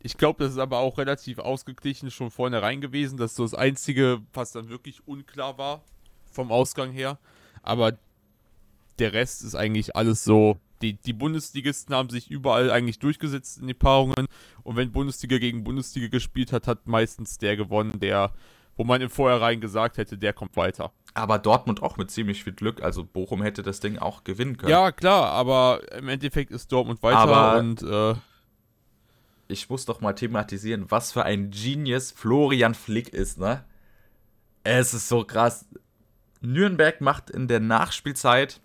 Ich 0.01 0.17
glaube, 0.17 0.43
das 0.43 0.53
ist 0.53 0.59
aber 0.59 0.79
auch 0.79 0.97
relativ 0.97 1.39
ausgeglichen 1.39 2.11
schon 2.11 2.31
vornherein 2.31 2.81
gewesen. 2.81 3.17
Das 3.17 3.31
ist 3.31 3.37
so 3.37 3.43
das 3.43 3.53
Einzige, 3.53 4.21
was 4.33 4.51
dann 4.51 4.69
wirklich 4.69 5.07
unklar 5.07 5.57
war 5.57 5.81
vom 6.31 6.51
Ausgang 6.51 6.91
her. 6.91 7.17
Aber 7.63 7.97
der 8.99 9.13
Rest 9.13 9.43
ist 9.43 9.55
eigentlich 9.55 9.95
alles 9.95 10.23
so. 10.23 10.57
Die, 10.81 10.93
die 10.93 11.13
Bundesligisten 11.13 11.95
haben 11.95 12.09
sich 12.09 12.29
überall 12.29 12.69
eigentlich 12.69 12.99
durchgesetzt 12.99 13.57
in 13.57 13.67
die 13.67 13.73
Paarungen. 13.73 14.27
Und 14.63 14.75
wenn 14.75 14.91
Bundesliga 14.91 15.39
gegen 15.39 15.63
Bundesliga 15.63 16.07
gespielt 16.07 16.51
hat, 16.51 16.67
hat 16.67 16.87
meistens 16.87 17.39
der 17.39 17.57
gewonnen, 17.57 17.99
der, 17.99 18.31
wo 18.75 18.83
man 18.83 19.01
im 19.01 19.09
Vorhinein 19.09 19.59
gesagt 19.59 19.97
hätte, 19.97 20.19
der 20.19 20.33
kommt 20.33 20.55
weiter. 20.55 20.91
Aber 21.15 21.39
Dortmund 21.39 21.81
auch 21.81 21.97
mit 21.97 22.11
ziemlich 22.11 22.43
viel 22.43 22.53
Glück. 22.53 22.83
Also 22.83 23.03
Bochum 23.03 23.41
hätte 23.41 23.63
das 23.63 23.79
Ding 23.79 23.97
auch 23.97 24.23
gewinnen 24.23 24.57
können. 24.57 24.69
Ja, 24.69 24.91
klar, 24.91 25.31
aber 25.31 25.81
im 25.97 26.07
Endeffekt 26.09 26.51
ist 26.51 26.71
Dortmund 26.71 27.01
weiter 27.01 27.17
Aber- 27.17 27.57
und 27.57 27.81
äh, 27.81 28.13
ich 29.47 29.69
muss 29.69 29.85
doch 29.85 30.01
mal 30.01 30.13
thematisieren, 30.13 30.89
was 30.89 31.11
für 31.11 31.23
ein 31.23 31.51
Genius 31.51 32.11
Florian 32.11 32.73
Flick 32.75 33.09
ist, 33.09 33.37
ne? 33.39 33.63
Es 34.63 34.93
ist 34.93 35.07
so 35.07 35.23
krass. 35.23 35.65
Nürnberg 36.41 36.99
macht 37.01 37.29
in 37.29 37.47
der 37.47 37.59
Nachspielzeit, 37.59 38.59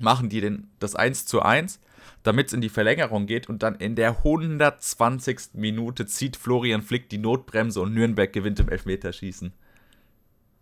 machen 0.00 0.28
die 0.28 0.40
den, 0.40 0.70
das 0.78 0.94
1 0.96 1.26
zu 1.26 1.42
1, 1.42 1.78
damit 2.22 2.48
es 2.48 2.52
in 2.52 2.60
die 2.60 2.68
Verlängerung 2.68 3.26
geht 3.26 3.48
und 3.48 3.62
dann 3.62 3.74
in 3.76 3.94
der 3.96 4.18
120. 4.18 5.50
Minute 5.54 6.06
zieht 6.06 6.36
Florian 6.36 6.82
Flick 6.82 7.08
die 7.08 7.18
Notbremse 7.18 7.80
und 7.80 7.94
Nürnberg 7.94 8.32
gewinnt 8.32 8.58
im 8.60 8.68
Elfmeterschießen. 8.68 9.52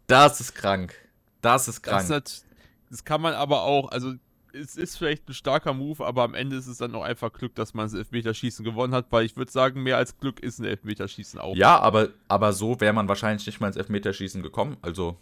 Das 0.06 0.40
ist 0.40 0.54
krank. 0.54 0.94
Das 1.40 1.68
ist 1.68 1.86
Das, 1.86 1.90
krank. 1.90 2.02
ist 2.04 2.10
nat- 2.10 2.42
das 2.90 3.04
kann 3.04 3.20
man 3.20 3.34
aber 3.34 3.62
auch, 3.62 3.90
also 3.90 4.14
es 4.58 4.76
ist 4.76 4.98
vielleicht 4.98 5.28
ein 5.28 5.34
starker 5.34 5.72
Move, 5.72 6.04
aber 6.04 6.22
am 6.22 6.34
Ende 6.34 6.56
ist 6.56 6.66
es 6.66 6.78
dann 6.78 6.94
auch 6.94 7.02
einfach 7.02 7.32
Glück, 7.32 7.54
dass 7.54 7.74
man 7.74 7.86
das 7.86 7.94
Elfmeterschießen 7.94 8.64
gewonnen 8.64 8.94
hat, 8.94 9.06
weil 9.10 9.24
ich 9.24 9.36
würde 9.36 9.50
sagen, 9.50 9.82
mehr 9.82 9.96
als 9.96 10.18
Glück 10.18 10.40
ist 10.40 10.58
ein 10.58 10.64
Elfmeterschießen 10.64 11.40
auch. 11.40 11.56
Ja, 11.56 11.78
aber, 11.78 12.08
aber 12.28 12.52
so 12.52 12.80
wäre 12.80 12.92
man 12.92 13.08
wahrscheinlich 13.08 13.46
nicht 13.46 13.60
mal 13.60 13.68
ins 13.68 13.76
Elfmeterschießen 13.76 14.42
gekommen. 14.42 14.76
Also 14.82 15.16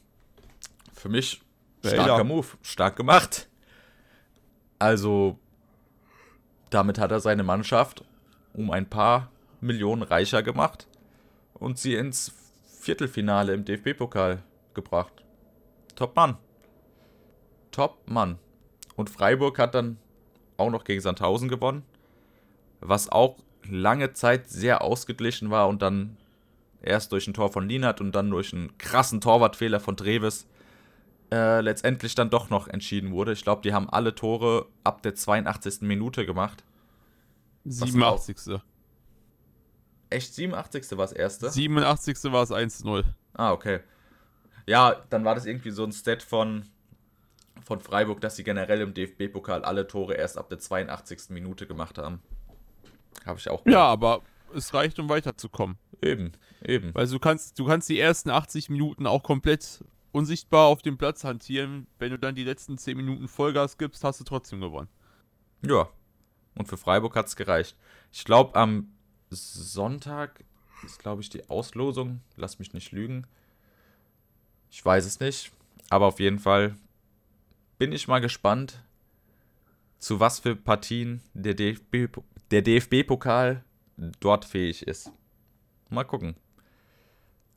für 0.93 1.09
mich 1.09 1.43
Ja, 1.83 1.91
starker 1.91 2.19
ja. 2.19 2.25
Move, 2.25 2.47
stark 2.63 2.97
gemacht. 2.97 3.49
Also 4.79 5.39
damit 6.71 6.99
hat 6.99 7.11
er 7.11 7.21
seine 7.21 7.43
Mannschaft 7.43 8.05
um 8.53 8.71
ein 8.71 8.89
paar 8.89 9.31
Millionen 9.61 10.03
reicher 10.03 10.43
gemacht 10.43 10.89
und 11.55 11.79
sie 11.79 11.95
ins 11.95 12.33
Viertelfinale 12.81 13.53
im 13.55 13.65
DFB-Pokal 13.65 14.43
gebracht. 14.75 15.13
Top 15.95 16.15
Mann. 16.17 16.37
Top 17.71 17.99
Mann. 18.07 18.39
Und 18.97 19.11
Freiburg 19.11 19.59
hat 19.59 19.75
dann 19.75 19.99
auch 20.57 20.71
noch 20.71 20.85
gegen 20.85 21.01
Sandhausen 21.01 21.49
gewonnen, 21.49 21.85
was 22.81 23.11
auch 23.11 23.37
lange 23.69 24.13
Zeit 24.13 24.49
sehr 24.49 24.83
ausgeglichen 24.83 25.51
war 25.51 25.69
und 25.69 25.83
dann 25.83 26.17
erst 26.83 27.13
durch 27.13 27.27
ein 27.27 27.35
Tor 27.35 27.53
von 27.53 27.69
Lienert 27.69 28.01
und 28.01 28.13
dann 28.13 28.31
durch 28.31 28.53
einen 28.53 28.77
krassen 28.79 29.21
Torwartfehler 29.21 29.81
von 29.81 29.97
Treves 29.97 30.47
äh, 31.33 31.61
letztendlich 31.61 32.15
dann 32.15 32.31
doch 32.31 32.51
noch 32.51 32.69
entschieden 32.69 33.13
wurde. 33.13 33.33
Ich 33.33 33.43
glaube, 33.43 33.63
die 33.63 33.75
haben 33.75 33.91
alle 33.91 34.15
Tore 34.15 34.67
ab 34.85 35.03
der 35.03 35.15
82. 35.15 35.83
Minute 35.83 36.25
gemacht. 36.25 36.65
87. 37.65 38.61
Echt 40.09 40.35
87. 40.35 40.93
war 40.93 40.99
das 40.99 41.13
erste? 41.13 41.51
87. 41.51 42.33
war 42.33 42.45
es 42.45 42.53
1-0. 42.53 43.05
Ah, 43.35 43.53
okay. 43.53 43.81
Ja, 44.67 45.03
dann 45.11 45.25
war 45.25 45.35
das 45.35 45.47
irgendwie 45.47 45.71
so 45.71 45.85
ein 45.85 45.93
Stat 45.93 46.23
von, 46.23 46.65
von 47.65 47.81
Freiburg, 47.81 48.21
dass 48.21 48.37
sie 48.37 48.45
generell 48.45 48.81
im 48.81 48.95
DFB-Pokal 48.95 49.65
alle 49.65 49.87
Tore 49.87 50.15
erst 50.15 50.39
ab 50.39 50.49
der 50.49 50.59
82. 50.59 51.31
Minute 51.31 51.67
gemacht 51.67 51.99
haben. 51.99 52.21
Habe 53.25 53.39
ich 53.39 53.49
auch 53.51 53.65
Ja, 53.67 53.73
gehört. 53.73 53.89
aber 53.89 54.23
es 54.55 54.73
reicht, 54.75 54.99
um 54.99 55.09
weiterzukommen. 55.09 55.77
Eben, 56.03 56.33
eben. 56.63 56.95
Weil 56.95 57.07
du 57.09 57.19
kannst, 57.19 57.59
du 57.59 57.67
kannst 57.67 57.89
die 57.89 57.99
ersten 57.99 58.31
80 58.31 58.69
Minuten 58.71 59.07
auch 59.07 59.23
komplett 59.23 59.83
unsichtbar 60.13 60.67
auf 60.67 60.83
dem 60.83 60.97
Platz 60.99 61.25
hantieren. 61.25 61.87
Wenn 61.99 62.11
du 62.11 62.19
dann 62.19 62.35
die 62.35 62.45
letzten 62.45 62.79
10 62.79 62.97
Minuten 62.97 63.29
Vollgas 63.29 63.79
gibst, 63.79 64.05
hast 64.05 64.21
du 64.21 64.25
trotzdem 64.25 64.61
gewonnen. 64.61 64.89
Ja. 65.63 65.89
Und 66.55 66.69
für 66.69 66.77
Freiburg 66.77 67.17
hat 67.17 67.27
es 67.27 67.37
gereicht. 67.37 67.77
Ich 68.13 68.25
glaube, 68.25 68.55
am 68.55 68.93
Sonntag 69.31 70.45
ist, 70.85 70.99
glaube 71.01 71.21
ich, 71.23 71.29
die 71.31 71.49
Auslosung. 71.51 72.21
Lass 72.37 72.59
mich 72.59 72.73
nicht 72.73 72.93
lügen. 72.93 73.27
Ich 74.71 74.85
weiß 74.85 75.05
es 75.07 75.21
nicht. 75.21 75.51
Aber 75.91 76.07
auf 76.07 76.21
jeden 76.21 76.39
Fall 76.39 76.77
bin 77.79 77.93
ich 77.93 78.09
mal 78.09 78.21
gespannt, 78.21 78.83
zu 79.99 80.21
was 80.21 80.41
für 80.41 80.57
Partien 80.57 81.23
der 81.35 81.55
DFB, 81.55 82.09
der 82.51 82.63
DFB-Pokal 82.63 83.65
dort 84.21 84.45
fähig 84.45 84.87
ist. 84.87 85.11
Mal 85.89 86.05
gucken. 86.05 86.37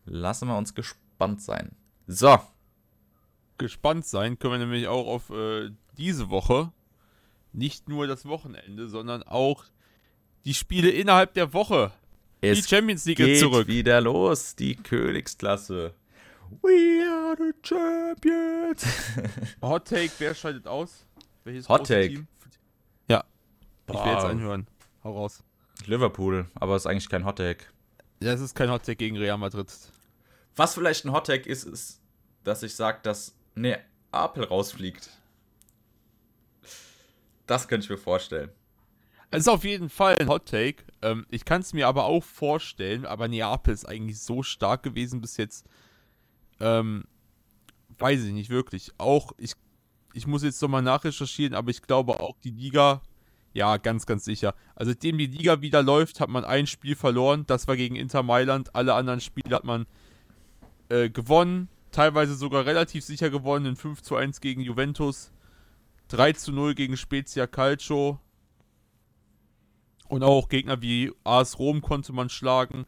Lassen 0.05 0.47
wir 0.47 0.57
uns 0.57 0.73
gespannt 0.73 1.41
sein. 1.41 1.71
So. 2.07 2.39
Gespannt 3.57 4.05
sein 4.05 4.39
können 4.39 4.53
wir 4.53 4.59
nämlich 4.59 4.87
auch 4.87 5.07
auf 5.07 5.29
äh, 5.29 5.69
diese 5.97 6.29
Woche. 6.29 6.71
Nicht 7.51 7.89
nur 7.89 8.07
das 8.07 8.25
Wochenende, 8.25 8.87
sondern 8.87 9.23
auch 9.23 9.65
die 10.45 10.53
Spiele 10.53 10.89
innerhalb 10.89 11.33
der 11.33 11.53
Woche. 11.53 11.91
Es 12.41 12.61
die 12.61 12.69
Champions 12.69 13.05
League 13.05 13.17
geht 13.17 13.39
zurück. 13.39 13.67
wieder 13.67 13.99
los, 13.99 14.55
die 14.55 14.75
Königsklasse. 14.75 15.93
We 16.61 17.03
are 17.05 17.35
the 17.37 17.53
champions. 17.61 18.58
Hot 19.61 19.85
Take, 19.87 20.11
wer 20.19 20.33
scheidet 20.35 20.67
aus? 20.67 21.05
Welches 21.43 21.67
Hot 21.69 21.87
Take. 21.87 22.09
Team? 22.09 22.27
Ja, 23.07 23.23
ich 23.87 23.93
will 23.93 23.95
jetzt 23.95 24.21
Boah. 24.21 24.29
anhören. 24.29 24.67
Hau 25.03 25.13
raus. 25.13 25.43
Liverpool, 25.85 26.45
aber 26.55 26.75
ist 26.75 26.85
eigentlich 26.85 27.09
kein 27.09 27.25
Hottag. 27.25 27.71
Ja, 28.21 28.33
es 28.33 28.41
ist 28.41 28.55
kein 28.55 28.69
Hot 28.69 28.83
Take 28.83 28.97
gegen 28.97 29.17
Real 29.17 29.37
Madrid. 29.37 29.71
Was 30.55 30.73
vielleicht 30.73 31.05
ein 31.05 31.11
Hottag 31.13 31.45
ist, 31.45 31.63
ist, 31.63 32.01
dass 32.43 32.63
ich 32.63 32.75
sage, 32.75 32.99
dass 33.01 33.35
Neapel 33.55 34.43
rausfliegt. 34.43 35.09
Das 37.47 37.67
könnte 37.67 37.85
ich 37.85 37.89
mir 37.89 37.97
vorstellen. 37.97 38.51
Es 39.31 39.41
ist 39.41 39.47
auf 39.47 39.63
jeden 39.63 39.89
Fall 39.89 40.17
ein 40.17 40.27
Hot 40.27 40.47
Take. 40.47 40.83
Ähm, 41.01 41.25
ich 41.29 41.45
kann 41.45 41.61
es 41.61 41.73
mir 41.73 41.87
aber 41.87 42.05
auch 42.05 42.23
vorstellen, 42.23 43.05
aber 43.05 43.27
Neapel 43.27 43.73
ist 43.73 43.85
eigentlich 43.85 44.19
so 44.19 44.43
stark 44.43 44.83
gewesen 44.83 45.21
bis 45.21 45.37
jetzt. 45.37 45.65
Ähm, 46.59 47.05
weiß 47.99 48.23
ich 48.23 48.33
nicht 48.33 48.49
wirklich. 48.49 48.91
Auch, 48.97 49.31
ich, 49.37 49.53
ich 50.13 50.27
muss 50.27 50.43
jetzt 50.43 50.61
nochmal 50.61 50.81
nachrecherchieren, 50.81 51.53
aber 51.53 51.69
ich 51.71 51.81
glaube 51.81 52.19
auch 52.19 52.35
die 52.43 52.51
Liga, 52.51 53.01
ja, 53.53 53.77
ganz, 53.77 54.05
ganz 54.05 54.25
sicher. 54.25 54.53
Also, 54.75 54.91
seitdem 54.91 55.17
die 55.17 55.25
Liga 55.25 55.61
wieder 55.61 55.81
läuft, 55.81 56.19
hat 56.19 56.29
man 56.29 56.45
ein 56.45 56.67
Spiel 56.67 56.95
verloren. 56.95 57.45
Das 57.47 57.67
war 57.67 57.75
gegen 57.75 57.95
Inter 57.95 58.23
Mailand. 58.23 58.75
Alle 58.75 58.93
anderen 58.93 59.21
Spiele 59.21 59.55
hat 59.55 59.63
man 59.63 59.87
äh, 60.89 61.09
gewonnen. 61.09 61.67
Teilweise 61.91 62.35
sogar 62.35 62.65
relativ 62.65 63.03
sicher 63.03 63.29
gewonnen. 63.29 63.65
In 63.65 63.75
5 63.75 64.01
zu 64.01 64.15
1 64.15 64.41
gegen 64.41 64.61
Juventus. 64.61 65.31
3 66.09 66.33
zu 66.33 66.51
0 66.51 66.75
gegen 66.75 66.97
Spezia 66.97 67.47
Calcio. 67.47 68.19
Und 70.07 70.23
auch 70.23 70.49
Gegner 70.49 70.81
wie 70.81 71.11
AS 71.23 71.59
Rom 71.59 71.81
konnte 71.81 72.13
man 72.13 72.29
schlagen. 72.29 72.85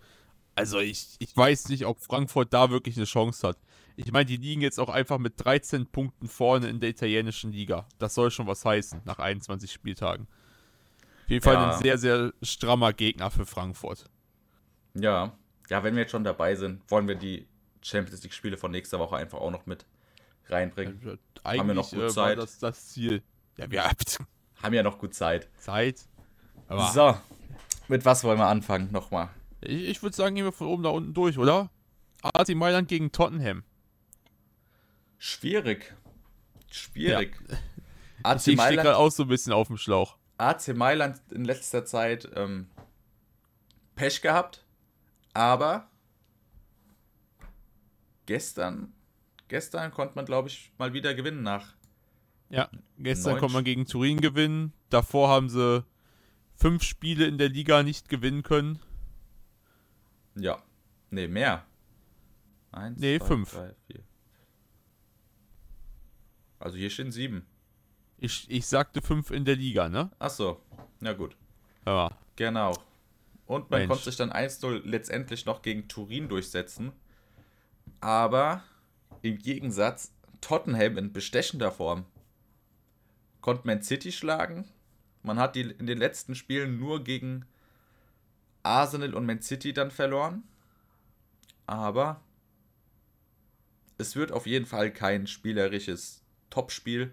Also 0.56 0.80
ich, 0.80 1.15
ich 1.19 1.36
weiß 1.36 1.69
nicht, 1.69 1.86
ob 1.86 2.00
Frankfurt 2.02 2.54
da 2.54 2.69
wirklich 2.69 2.97
eine 2.97 3.06
Chance 3.06 3.47
hat. 3.47 3.58
Ich 4.06 4.12
meine, 4.12 4.26
die 4.26 4.38
liegen 4.38 4.62
jetzt 4.62 4.80
auch 4.80 4.90
einfach 4.90 5.18
mit 5.18 5.34
13 5.44 5.86
Punkten 5.88 6.28
vorne 6.28 6.68
in 6.68 6.80
der 6.80 6.90
italienischen 6.90 7.52
Liga. 7.52 7.88
Das 8.00 8.14
soll 8.16 8.32
schon 8.32 8.48
was 8.48 8.66
heißen, 8.66 9.02
nach 9.06 9.20
21 9.20 9.72
Spieltagen. 9.72 10.28
Auf 11.24 11.30
jeden 11.30 11.44
Fall 11.44 11.54
Ja. 11.54 11.72
ein 11.76 11.82
sehr, 11.82 11.98
sehr 11.98 12.34
strammer 12.42 12.94
Gegner 12.94 13.30
für 13.32 13.46
Frankfurt. 13.46 14.06
Ja. 14.94 15.34
Ja, 15.70 15.84
wenn 15.84 15.94
wir 15.96 16.02
jetzt 16.02 16.12
schon 16.12 16.24
dabei 16.24 16.56
sind, 16.56 16.82
wollen 16.90 17.08
wir 17.08 17.16
die 17.16 17.48
Champions 17.82 18.24
League-Spiele 18.24 18.58
von 18.58 18.72
nächster 18.72 19.00
Woche 19.00 19.16
einfach 19.16 19.40
auch 19.40 19.52
noch 19.52 19.66
mit 19.66 19.86
reinbringen. 20.48 21.20
Eigentlich 21.44 21.76
noch 21.76 21.90
gut 21.90 22.00
äh, 22.00 22.04
war 22.04 22.10
Zeit? 22.10 22.38
das 22.38 22.60
das 22.60 22.90
Ziel. 22.90 23.24
Ja, 23.58 23.70
wir 23.72 23.84
haben 23.84 23.96
Haben 24.62 24.74
ja 24.76 24.84
noch 24.84 24.98
gut 25.00 25.14
Zeit. 25.14 25.50
Zeit. 25.58 26.02
Aber 26.68 26.88
So. 26.92 27.18
Mit 27.88 28.06
was 28.06 28.24
wollen 28.24 28.38
wir 28.38 28.48
anfangen? 28.48 28.92
Nochmal. 28.92 29.30
ich, 29.62 29.84
ich 29.90 30.04
würde 30.04 30.16
sagen, 30.16 30.36
gehen 30.36 30.46
wir 30.46 30.52
von 30.52 30.68
oben 30.68 30.84
nach 30.84 30.92
unten 30.92 31.14
durch, 31.14 31.38
oder? 31.38 31.70
AC 32.22 32.50
Mailand 32.56 32.88
gegen 32.88 33.12
Tottenham. 33.12 33.64
Schwierig. 35.23 35.93
Schwierig. 36.71 37.38
Ich 38.23 38.25
AC 38.27 38.43
gerade 38.45 38.55
Mailand, 38.57 38.89
auch 38.89 39.10
so 39.10 39.23
ein 39.23 39.29
bisschen 39.29 39.51
auf 39.51 39.65
dem 39.65 39.77
Schlauch. 39.77 40.15
AC 40.38 40.75
Mailand 40.75 41.19
in 41.31 41.43
letzter 41.43 41.86
Zeit 41.86 42.29
ähm, 42.36 42.69
Pech 43.95 44.21
gehabt, 44.21 44.63
aber 45.34 45.89
gestern, 48.27 48.93
gestern 49.47 49.89
konnte 49.89 50.13
man, 50.13 50.25
glaube 50.25 50.49
ich, 50.49 50.71
mal 50.77 50.93
wieder 50.93 51.15
gewinnen 51.15 51.41
nach. 51.41 51.73
Ja, 52.49 52.69
gestern 52.99 53.39
konnte 53.39 53.55
man 53.55 53.63
gegen 53.63 53.88
Turin 53.88 54.21
gewinnen. 54.21 54.71
Davor 54.91 55.29
haben 55.29 55.49
sie 55.49 55.84
fünf 56.55 56.84
Spiele 56.84 57.25
in 57.25 57.39
der 57.39 57.49
Liga 57.49 57.81
nicht 57.81 58.07
gewinnen 58.07 58.43
können. 58.43 58.77
Ja. 60.36 60.62
Nee, 61.10 61.27
mehr. 61.27 61.65
Eins, 62.71 62.99
Nee, 62.99 63.17
zwei, 63.17 63.25
fünf. 63.25 63.51
drei, 63.51 63.73
vier. 63.88 64.03
Also 66.62 66.78
hier 66.78 66.89
stehen 66.89 67.12
sieben. 67.12 67.45
Ich, 68.17 68.50
ich 68.50 68.67
sagte 68.67 69.02
fünf 69.02 69.32
in 69.32 69.45
der 69.45 69.56
Liga, 69.56 69.89
ne? 69.89 70.12
Ach 70.19 70.30
so. 70.30 70.62
Na 71.00 71.13
gut. 71.13 71.36
Ja. 71.86 72.12
Genau. 72.36 72.74
Und 73.47 73.69
man 73.71 73.82
Mensch. 73.82 73.89
konnte 73.89 74.06
sich 74.06 74.15
dann 74.15 74.32
1-0 74.32 74.82
letztendlich 74.86 75.45
noch 75.45 75.62
gegen 75.62 75.88
Turin 75.88 76.30
durchsetzen. 76.30 76.91
Aber 78.00 78.63
im 79.21 79.38
Gegensatz 79.39 80.13
Tottenham 80.39 80.97
in 80.97 81.12
bestechender 81.12 81.71
Form. 81.71 82.06
Konnte 83.41 83.65
Man 83.67 83.82
City 83.82 84.12
schlagen. 84.12 84.65
Man 85.24 85.39
hat 85.39 85.56
die 85.56 85.62
in 85.62 85.88
den 85.88 85.97
letzten 85.97 86.36
Spielen 86.36 86.80
nur 86.80 87.04
gegen 87.04 87.45
Arsenal 88.63 89.15
und 89.15 89.26
Man 89.26 89.41
City 89.41 89.74
dann 89.74 89.91
verloren. 89.91 90.43
Aber 91.65 92.21
es 93.97 94.15
wird 94.15 94.32
auf 94.32 94.45
jeden 94.45 94.65
Fall 94.65 94.91
kein 94.91 95.28
spielerisches 95.28 96.20
Topspiel. 96.52 97.12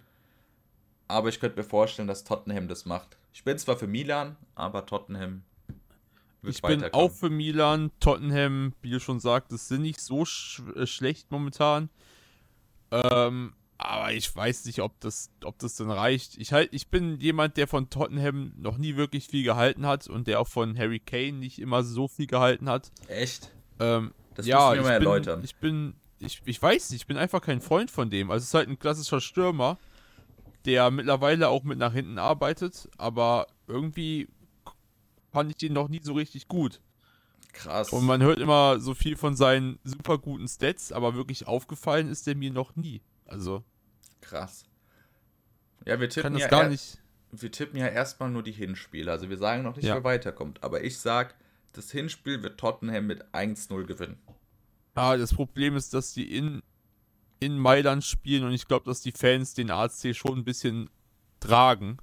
Aber 1.09 1.31
ich 1.31 1.41
könnte 1.41 1.57
mir 1.57 1.65
vorstellen, 1.65 2.07
dass 2.07 2.25
Tottenham 2.25 2.69
das 2.69 2.85
macht. 2.85 3.17
Ich 3.33 3.43
bin 3.45 3.57
zwar 3.57 3.79
für 3.79 3.87
Milan, 3.87 4.37
aber 4.55 4.85
Tottenham 4.85 5.43
wird 6.43 6.55
Ich 6.57 6.61
bin 6.63 6.85
auch 6.93 7.11
für 7.11 7.31
Milan. 7.31 7.91
Tottenham, 8.01 8.75
wie 8.83 8.91
du 8.91 9.01
schon 9.01 9.21
sagtest, 9.21 9.69
sind 9.69 9.83
nicht 9.83 10.01
so 10.01 10.27
sch 10.27 10.63
äh, 10.77 10.87
schlecht 10.87 11.31
momentan. 11.31 11.89
Ähm, 12.91 13.55
aber 13.79 14.13
ich 14.13 14.35
weiß 14.35 14.65
nicht, 14.67 14.81
ob 14.83 14.99
das, 15.01 15.31
ob 15.45 15.59
das 15.61 15.77
dann 15.77 15.91
reicht. 15.91 16.37
Ich, 16.37 16.53
halt, 16.53 16.71
ich 16.73 16.89
bin 16.89 17.21
jemand, 17.21 17.57
der 17.57 17.69
von 17.69 17.91
Tottenham 17.91 18.53
noch 18.57 18.77
nie 18.77 18.97
wirklich 18.97 19.29
viel 19.29 19.45
gehalten 19.45 19.87
hat 19.87 20.09
und 20.09 20.27
der 20.27 20.41
auch 20.41 20.49
von 20.49 20.77
Harry 20.77 20.99
Kane 20.99 21.35
nicht 21.35 21.61
immer 21.61 21.85
so 21.85 22.09
viel 22.09 22.27
gehalten 22.27 22.69
hat. 22.69 22.91
Echt? 23.07 23.53
Ähm, 23.79 24.13
Das 24.35 24.47
ja, 24.47 24.57
musst 24.57 24.67
du 24.69 24.75
mir 24.75 24.81
ich 24.81 24.85
mal 24.85 24.99
bin, 24.99 25.09
erläutern. 25.09 25.45
Ich 25.45 25.57
bin, 25.57 25.95
ich, 26.21 26.43
ich 26.45 26.61
weiß 26.61 26.91
nicht, 26.91 27.03
ich 27.03 27.07
bin 27.07 27.17
einfach 27.17 27.41
kein 27.41 27.61
Freund 27.61 27.91
von 27.91 28.11
dem. 28.11 28.31
Also 28.31 28.43
es 28.43 28.49
ist 28.49 28.55
halt 28.55 28.69
ein 28.69 28.79
klassischer 28.79 29.21
Stürmer, 29.21 29.79
der 30.65 30.91
mittlerweile 30.91 31.49
auch 31.49 31.63
mit 31.65 31.79
nach 31.79 31.93
hinten 31.93 32.19
arbeitet, 32.19 32.89
aber 32.99 33.47
irgendwie 33.67 34.29
fand 35.31 35.51
ich 35.51 35.57
den 35.57 35.73
noch 35.73 35.89
nie 35.89 36.01
so 36.03 36.15
richtig 36.15 36.49
gut. 36.49 36.81
Krass. 37.53 37.91
Und 37.93 38.05
man 38.05 38.23
hört 38.23 38.39
immer 38.39 38.79
so 38.81 38.95
viel 38.95 39.17
von 39.17 39.35
seinen 39.37 39.79
super 39.85 40.19
guten 40.19 40.47
Stats, 40.49 40.93
aber 40.93 41.15
wirklich 41.15 41.47
aufgefallen 41.47 42.09
ist 42.09 42.27
der 42.27 42.35
mir 42.37 42.53
noch 42.53 42.77
nie. 42.77 43.01
Also 43.27 43.63
Krass. 44.21 44.65
Ja, 45.87 45.99
wir 46.01 46.09
tippen, 46.09 46.37
ja, 46.37 46.47
er- 46.47 46.71
wir 47.31 47.53
tippen 47.53 47.79
ja 47.79 47.87
erstmal 47.87 48.31
nur 48.31 48.43
die 48.43 48.53
Hinspiele. 48.53 49.11
Also 49.11 49.29
wir 49.31 49.39
sagen 49.39 49.63
noch 49.63 49.77
nicht, 49.77 49.87
Ja. 49.87 49.95
wer 49.97 50.05
weiterkommt. 50.05 50.63
Aber 50.63 50.83
ich 50.85 50.99
sag, 50.99 51.35
das 51.73 51.91
Hinspiel 51.91 52.43
wird 52.43 52.59
Tottenham 52.59 53.07
mit 53.07 53.25
1-0 53.35 53.85
gewinnen. 53.85 54.19
Ah, 54.99 55.17
das 55.17 55.33
Problem 55.33 55.77
ist, 55.77 55.95
dass 55.95 56.13
die 56.13 56.37
in, 56.37 56.61
in 57.39 57.57
Mailand 57.57 58.03
spielen 58.03 58.43
und 58.43 58.53
ich 58.53 58.67
glaube, 58.67 58.85
dass 58.87 59.01
die 59.01 59.13
Fans 59.13 59.55
den 59.55 59.71
AC 59.71 60.13
schon 60.13 60.39
ein 60.39 60.45
bisschen 60.45 60.91
tragen. 61.39 61.99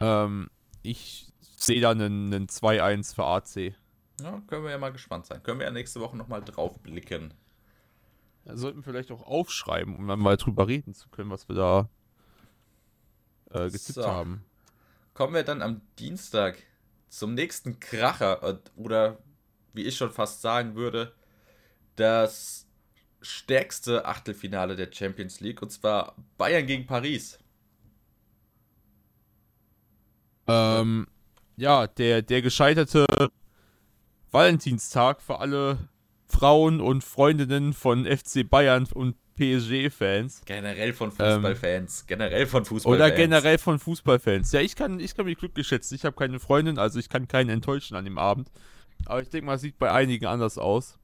Ähm, 0.00 0.50
ich 0.82 1.28
sehe 1.40 1.80
da 1.80 1.92
einen, 1.92 2.34
einen 2.34 2.48
2-1 2.48 3.14
für 3.14 3.24
AC. 3.24 3.76
Ja, 4.20 4.42
können 4.48 4.64
wir 4.64 4.72
ja 4.72 4.78
mal 4.78 4.90
gespannt 4.90 5.26
sein. 5.26 5.40
Können 5.44 5.60
wir 5.60 5.66
ja 5.66 5.72
nächste 5.72 6.00
Woche 6.00 6.16
nochmal 6.16 6.42
drauf 6.42 6.80
blicken. 6.80 7.32
Da 8.44 8.56
sollten 8.56 8.78
wir 8.78 8.82
vielleicht 8.82 9.12
auch 9.12 9.22
aufschreiben, 9.22 9.94
um 9.94 10.08
dann 10.08 10.18
mal 10.18 10.36
drüber 10.36 10.66
reden 10.66 10.94
zu 10.94 11.08
können, 11.10 11.30
was 11.30 11.48
wir 11.48 11.54
da 11.54 11.88
äh, 13.52 13.70
getippt 13.70 13.94
So. 13.94 14.04
haben. 14.04 14.44
Kommen 15.14 15.34
wir 15.34 15.44
dann 15.44 15.62
am 15.62 15.80
Dienstag 16.00 16.60
zum 17.08 17.34
nächsten 17.34 17.78
Kracher 17.78 18.42
äh, 18.42 18.58
oder 18.74 19.18
wie 19.72 19.84
ich 19.84 19.96
schon 19.96 20.10
fast 20.10 20.42
sagen 20.42 20.74
würde, 20.74 21.14
das 21.96 22.66
stärkste 23.20 24.04
Achtelfinale 24.04 24.76
der 24.76 24.90
Champions 24.92 25.40
League 25.40 25.62
und 25.62 25.70
zwar 25.70 26.14
Bayern 26.36 26.66
gegen 26.66 26.86
Paris. 26.86 27.38
Ähm, 30.46 31.06
ja, 31.56 31.86
der, 31.86 32.22
der 32.22 32.42
gescheiterte 32.42 33.06
Valentinstag 34.30 35.22
für 35.22 35.38
alle 35.38 35.78
Frauen 36.26 36.80
und 36.80 37.04
Freundinnen 37.04 37.72
von 37.72 38.04
FC 38.04 38.48
Bayern 38.48 38.86
und 38.92 39.16
PSG-Fans. 39.36 40.42
Generell 40.44 40.92
von 40.92 41.10
Fußballfans. 41.10 42.00
Ähm, 42.00 42.06
generell 42.06 42.46
von 42.46 42.64
Fußballfans. 42.64 42.86
Oder 42.86 43.10
generell 43.10 43.58
von 43.58 43.78
Fußballfans. 43.78 44.52
Ja, 44.52 44.60
ich 44.60 44.76
kann, 44.76 45.00
ich 45.00 45.14
kann 45.14 45.26
mich 45.26 45.38
glücklich 45.38 45.66
schätzen. 45.66 45.94
Ich 45.94 46.04
habe 46.04 46.16
keine 46.16 46.38
Freundin, 46.38 46.78
also 46.78 46.98
ich 46.98 47.08
kann 47.08 47.26
keinen 47.28 47.50
enttäuschen 47.50 47.96
an 47.96 48.04
dem 48.04 48.18
Abend. 48.18 48.50
Aber 49.06 49.22
ich 49.22 49.30
denke 49.30 49.46
mal, 49.46 49.58
sieht 49.58 49.78
bei 49.78 49.90
einigen 49.90 50.26
anders 50.26 50.58
aus. 50.58 50.98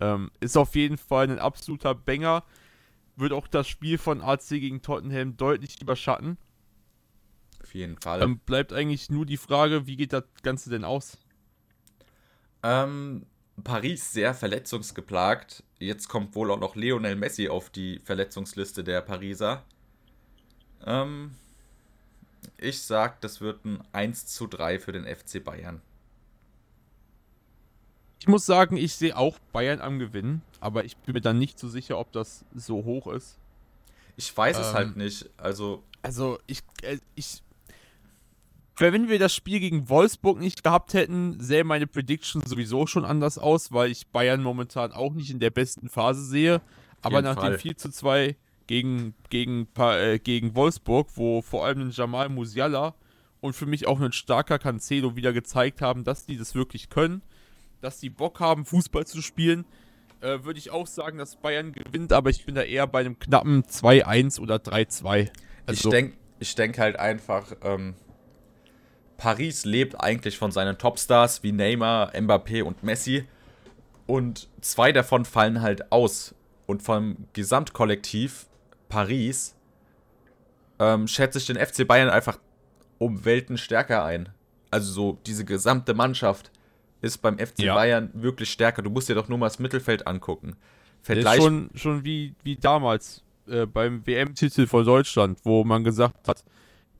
Ähm, 0.00 0.30
ist 0.40 0.56
auf 0.56 0.74
jeden 0.74 0.98
Fall 0.98 1.30
ein 1.30 1.38
absoluter 1.38 1.94
Banger. 1.94 2.44
Wird 3.16 3.32
auch 3.32 3.46
das 3.46 3.68
Spiel 3.68 3.98
von 3.98 4.20
AC 4.20 4.48
gegen 4.48 4.82
Tottenham 4.82 5.36
deutlich 5.36 5.80
überschatten. 5.80 6.36
Auf 7.62 7.74
jeden 7.74 7.96
Fall. 7.98 8.20
Dann 8.20 8.38
bleibt 8.38 8.72
eigentlich 8.72 9.08
nur 9.10 9.24
die 9.24 9.36
Frage, 9.36 9.86
wie 9.86 9.96
geht 9.96 10.12
das 10.12 10.24
Ganze 10.42 10.68
denn 10.68 10.84
aus? 10.84 11.18
Ähm, 12.62 13.26
Paris 13.62 14.12
sehr 14.12 14.34
verletzungsgeplagt. 14.34 15.62
Jetzt 15.78 16.08
kommt 16.08 16.34
wohl 16.34 16.50
auch 16.50 16.58
noch 16.58 16.76
Lionel 16.76 17.16
Messi 17.16 17.48
auf 17.48 17.70
die 17.70 18.00
Verletzungsliste 18.00 18.82
der 18.82 19.00
Pariser. 19.00 19.62
Ähm, 20.84 21.36
ich 22.58 22.82
sag, 22.82 23.20
das 23.20 23.40
wird 23.40 23.64
ein 23.64 23.82
1 23.92 24.26
zu 24.26 24.46
3 24.46 24.80
für 24.80 24.92
den 24.92 25.04
FC 25.04 25.42
Bayern. 25.42 25.80
Ich 28.24 28.28
muss 28.28 28.46
sagen, 28.46 28.78
ich 28.78 28.94
sehe 28.94 29.14
auch 29.14 29.38
Bayern 29.52 29.82
am 29.82 29.98
Gewinnen, 29.98 30.40
aber 30.58 30.86
ich 30.86 30.96
bin 30.96 31.12
mir 31.12 31.20
dann 31.20 31.38
nicht 31.38 31.58
so 31.58 31.68
sicher, 31.68 31.98
ob 31.98 32.10
das 32.12 32.46
so 32.54 32.82
hoch 32.82 33.06
ist. 33.08 33.36
Ich 34.16 34.34
weiß 34.34 34.56
ähm, 34.56 34.62
es 34.62 34.72
halt 34.72 34.96
nicht. 34.96 35.28
Also, 35.36 35.82
also 36.00 36.38
ich, 36.46 36.60
äh, 36.80 36.96
ich 37.16 37.42
wenn 38.78 39.10
wir 39.10 39.18
das 39.18 39.34
Spiel 39.34 39.60
gegen 39.60 39.90
Wolfsburg 39.90 40.40
nicht 40.40 40.64
gehabt 40.64 40.94
hätten, 40.94 41.38
sähe 41.38 41.64
meine 41.64 41.86
Prediction 41.86 42.40
sowieso 42.46 42.86
schon 42.86 43.04
anders 43.04 43.36
aus, 43.36 43.72
weil 43.72 43.90
ich 43.90 44.06
Bayern 44.06 44.42
momentan 44.42 44.92
auch 44.92 45.12
nicht 45.12 45.30
in 45.30 45.38
der 45.38 45.50
besten 45.50 45.90
Phase 45.90 46.24
sehe. 46.24 46.62
Aber 47.02 47.20
nach 47.20 47.34
Fall. 47.34 47.50
dem 47.50 47.60
4 47.60 47.76
zu 47.76 47.90
2 47.90 48.36
gegen, 48.66 49.12
gegen, 49.28 49.68
äh, 49.76 50.18
gegen 50.18 50.54
Wolfsburg, 50.54 51.08
wo 51.16 51.42
vor 51.42 51.66
allem 51.66 51.82
ein 51.82 51.90
Jamal 51.90 52.30
Musiala 52.30 52.94
und 53.42 53.54
für 53.54 53.66
mich 53.66 53.86
auch 53.86 54.00
ein 54.00 54.12
starker 54.12 54.58
Cancelo 54.58 55.14
wieder 55.14 55.34
gezeigt 55.34 55.82
haben, 55.82 56.04
dass 56.04 56.24
die 56.24 56.38
das 56.38 56.54
wirklich 56.54 56.88
können, 56.88 57.20
dass 57.84 57.98
die 57.98 58.10
Bock 58.10 58.40
haben, 58.40 58.64
Fußball 58.64 59.06
zu 59.06 59.22
spielen, 59.22 59.64
äh, 60.20 60.42
würde 60.42 60.58
ich 60.58 60.70
auch 60.70 60.86
sagen, 60.86 61.18
dass 61.18 61.36
Bayern 61.36 61.72
gewinnt, 61.72 62.12
aber 62.12 62.30
ich 62.30 62.44
bin 62.46 62.54
da 62.54 62.62
eher 62.62 62.86
bei 62.86 63.00
einem 63.00 63.18
knappen 63.18 63.62
2-1 63.64 64.40
oder 64.40 64.56
3-2. 64.56 65.30
Also, 65.66 65.88
ich 65.88 65.90
denke 65.90 66.16
ich 66.40 66.54
denk 66.54 66.78
halt 66.78 66.98
einfach, 66.98 67.52
ähm, 67.62 67.94
Paris 69.16 69.64
lebt 69.64 70.00
eigentlich 70.00 70.36
von 70.36 70.50
seinen 70.50 70.78
Topstars 70.78 71.42
wie 71.42 71.52
Neymar, 71.52 72.12
Mbappé 72.14 72.62
und 72.62 72.82
Messi. 72.82 73.24
Und 74.06 74.48
zwei 74.60 74.92
davon 74.92 75.24
fallen 75.24 75.62
halt 75.62 75.92
aus. 75.92 76.34
Und 76.66 76.82
vom 76.82 77.28
Gesamtkollektiv 77.32 78.46
Paris 78.88 79.54
ähm, 80.78 81.06
schätze 81.06 81.38
ich 81.38 81.46
den 81.46 81.56
FC 81.56 81.86
Bayern 81.86 82.10
einfach 82.10 82.38
um 82.98 83.24
Welten 83.24 83.56
stärker 83.56 84.04
ein. 84.04 84.30
Also 84.70 84.92
so 84.92 85.18
diese 85.24 85.44
gesamte 85.44 85.94
Mannschaft 85.94 86.50
ist 87.04 87.18
beim 87.18 87.38
FC 87.38 87.60
ja. 87.60 87.74
Bayern 87.74 88.10
wirklich 88.14 88.50
stärker. 88.50 88.82
Du 88.82 88.90
musst 88.90 89.08
dir 89.08 89.14
doch 89.14 89.28
nur 89.28 89.38
mal 89.38 89.46
das 89.46 89.58
Mittelfeld 89.58 90.06
angucken. 90.06 90.56
Vergleich 91.02 91.38
ist 91.38 91.44
schon, 91.44 91.70
schon 91.74 92.04
wie, 92.04 92.34
wie 92.42 92.56
damals 92.56 93.22
äh, 93.46 93.66
beim 93.66 94.06
WM-Titel 94.06 94.66
von 94.66 94.84
Deutschland, 94.84 95.38
wo 95.44 95.64
man 95.64 95.84
gesagt 95.84 96.26
hat, 96.26 96.44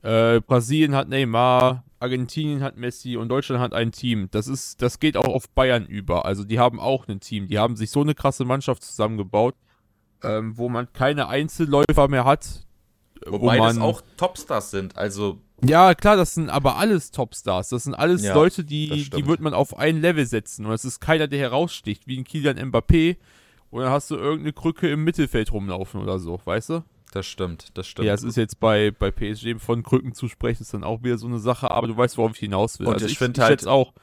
äh, 0.03 0.39
Brasilien 0.41 0.93
hat 0.95 1.09
Neymar, 1.09 1.83
Argentinien 1.99 2.61
hat 2.61 2.77
Messi 2.77 3.17
und 3.17 3.29
Deutschland 3.29 3.61
hat 3.61 3.73
ein 3.73 3.91
Team. 3.91 4.27
Das 4.29 4.47
ist, 4.47 4.81
das 4.81 4.99
geht 4.99 5.17
auch 5.17 5.27
auf 5.27 5.49
Bayern 5.49 5.85
über. 5.85 6.25
Also 6.25 6.43
die 6.43 6.59
haben 6.59 6.79
auch 6.79 7.07
ein 7.07 7.19
Team. 7.19 7.47
Die 7.47 7.57
haben 7.57 7.75
sich 7.75 7.89
so 7.89 8.01
eine 8.01 8.13
krasse 8.13 8.45
Mannschaft 8.45 8.83
zusammengebaut, 8.83 9.55
ähm, 10.23 10.55
wo 10.57 10.69
man 10.69 10.91
keine 10.93 11.27
Einzelläufer 11.27 12.07
mehr 12.07 12.25
hat. 12.25 12.65
Wobei 13.25 13.57
wo 13.57 13.63
man, 13.63 13.75
das 13.75 13.79
auch 13.79 14.01
Topstars 14.17 14.69
sind. 14.69 14.95
Also 14.95 15.39
ja, 15.63 15.95
klar, 15.95 16.17
das 16.17 16.33
sind 16.33 16.49
aber 16.49 16.77
alles 16.77 17.11
Topstars. 17.11 17.69
Das 17.69 17.83
sind 17.83 17.93
alles 17.93 18.23
ja, 18.23 18.33
Leute, 18.33 18.63
die, 18.63 19.09
die 19.09 19.27
wird 19.27 19.39
man 19.39 19.53
auf 19.53 19.77
ein 19.77 20.01
Level 20.01 20.25
setzen. 20.25 20.65
Und 20.65 20.73
es 20.73 20.85
ist 20.85 20.99
keiner, 20.99 21.27
der 21.27 21.39
heraussticht, 21.39 22.07
wie 22.07 22.17
ein 22.17 22.23
Kilian 22.23 22.57
Mbappé. 22.57 23.17
Und 23.71 23.81
dann 23.81 23.91
hast 23.91 24.11
du 24.11 24.15
irgendeine 24.15 24.53
Krücke 24.53 24.89
im 24.89 25.03
Mittelfeld 25.03 25.51
rumlaufen 25.51 26.01
oder 26.01 26.19
so, 26.19 26.39
weißt 26.43 26.69
du? 26.69 26.83
Das 27.11 27.25
stimmt, 27.25 27.69
das 27.75 27.87
stimmt. 27.87 28.07
Ja, 28.07 28.13
es 28.13 28.23
ist 28.23 28.35
jetzt 28.35 28.59
bei, 28.59 28.91
bei 28.91 29.09
PSG 29.09 29.57
von 29.57 29.83
Krücken 29.83 30.13
zu 30.13 30.27
sprechen, 30.27 30.63
ist 30.63 30.73
dann 30.73 30.83
auch 30.83 31.03
wieder 31.03 31.17
so 31.17 31.27
eine 31.27 31.39
Sache, 31.39 31.71
aber 31.71 31.87
du 31.87 31.95
weißt, 31.95 32.17
worauf 32.17 32.33
ich 32.33 32.39
hinaus 32.39 32.79
will. 32.79 32.87
Und 32.87 32.95
also 32.95 33.05
ich, 33.05 33.13
ich 33.13 33.17
finde 33.17 33.41
halt 33.41 33.65
auch, 33.67 33.93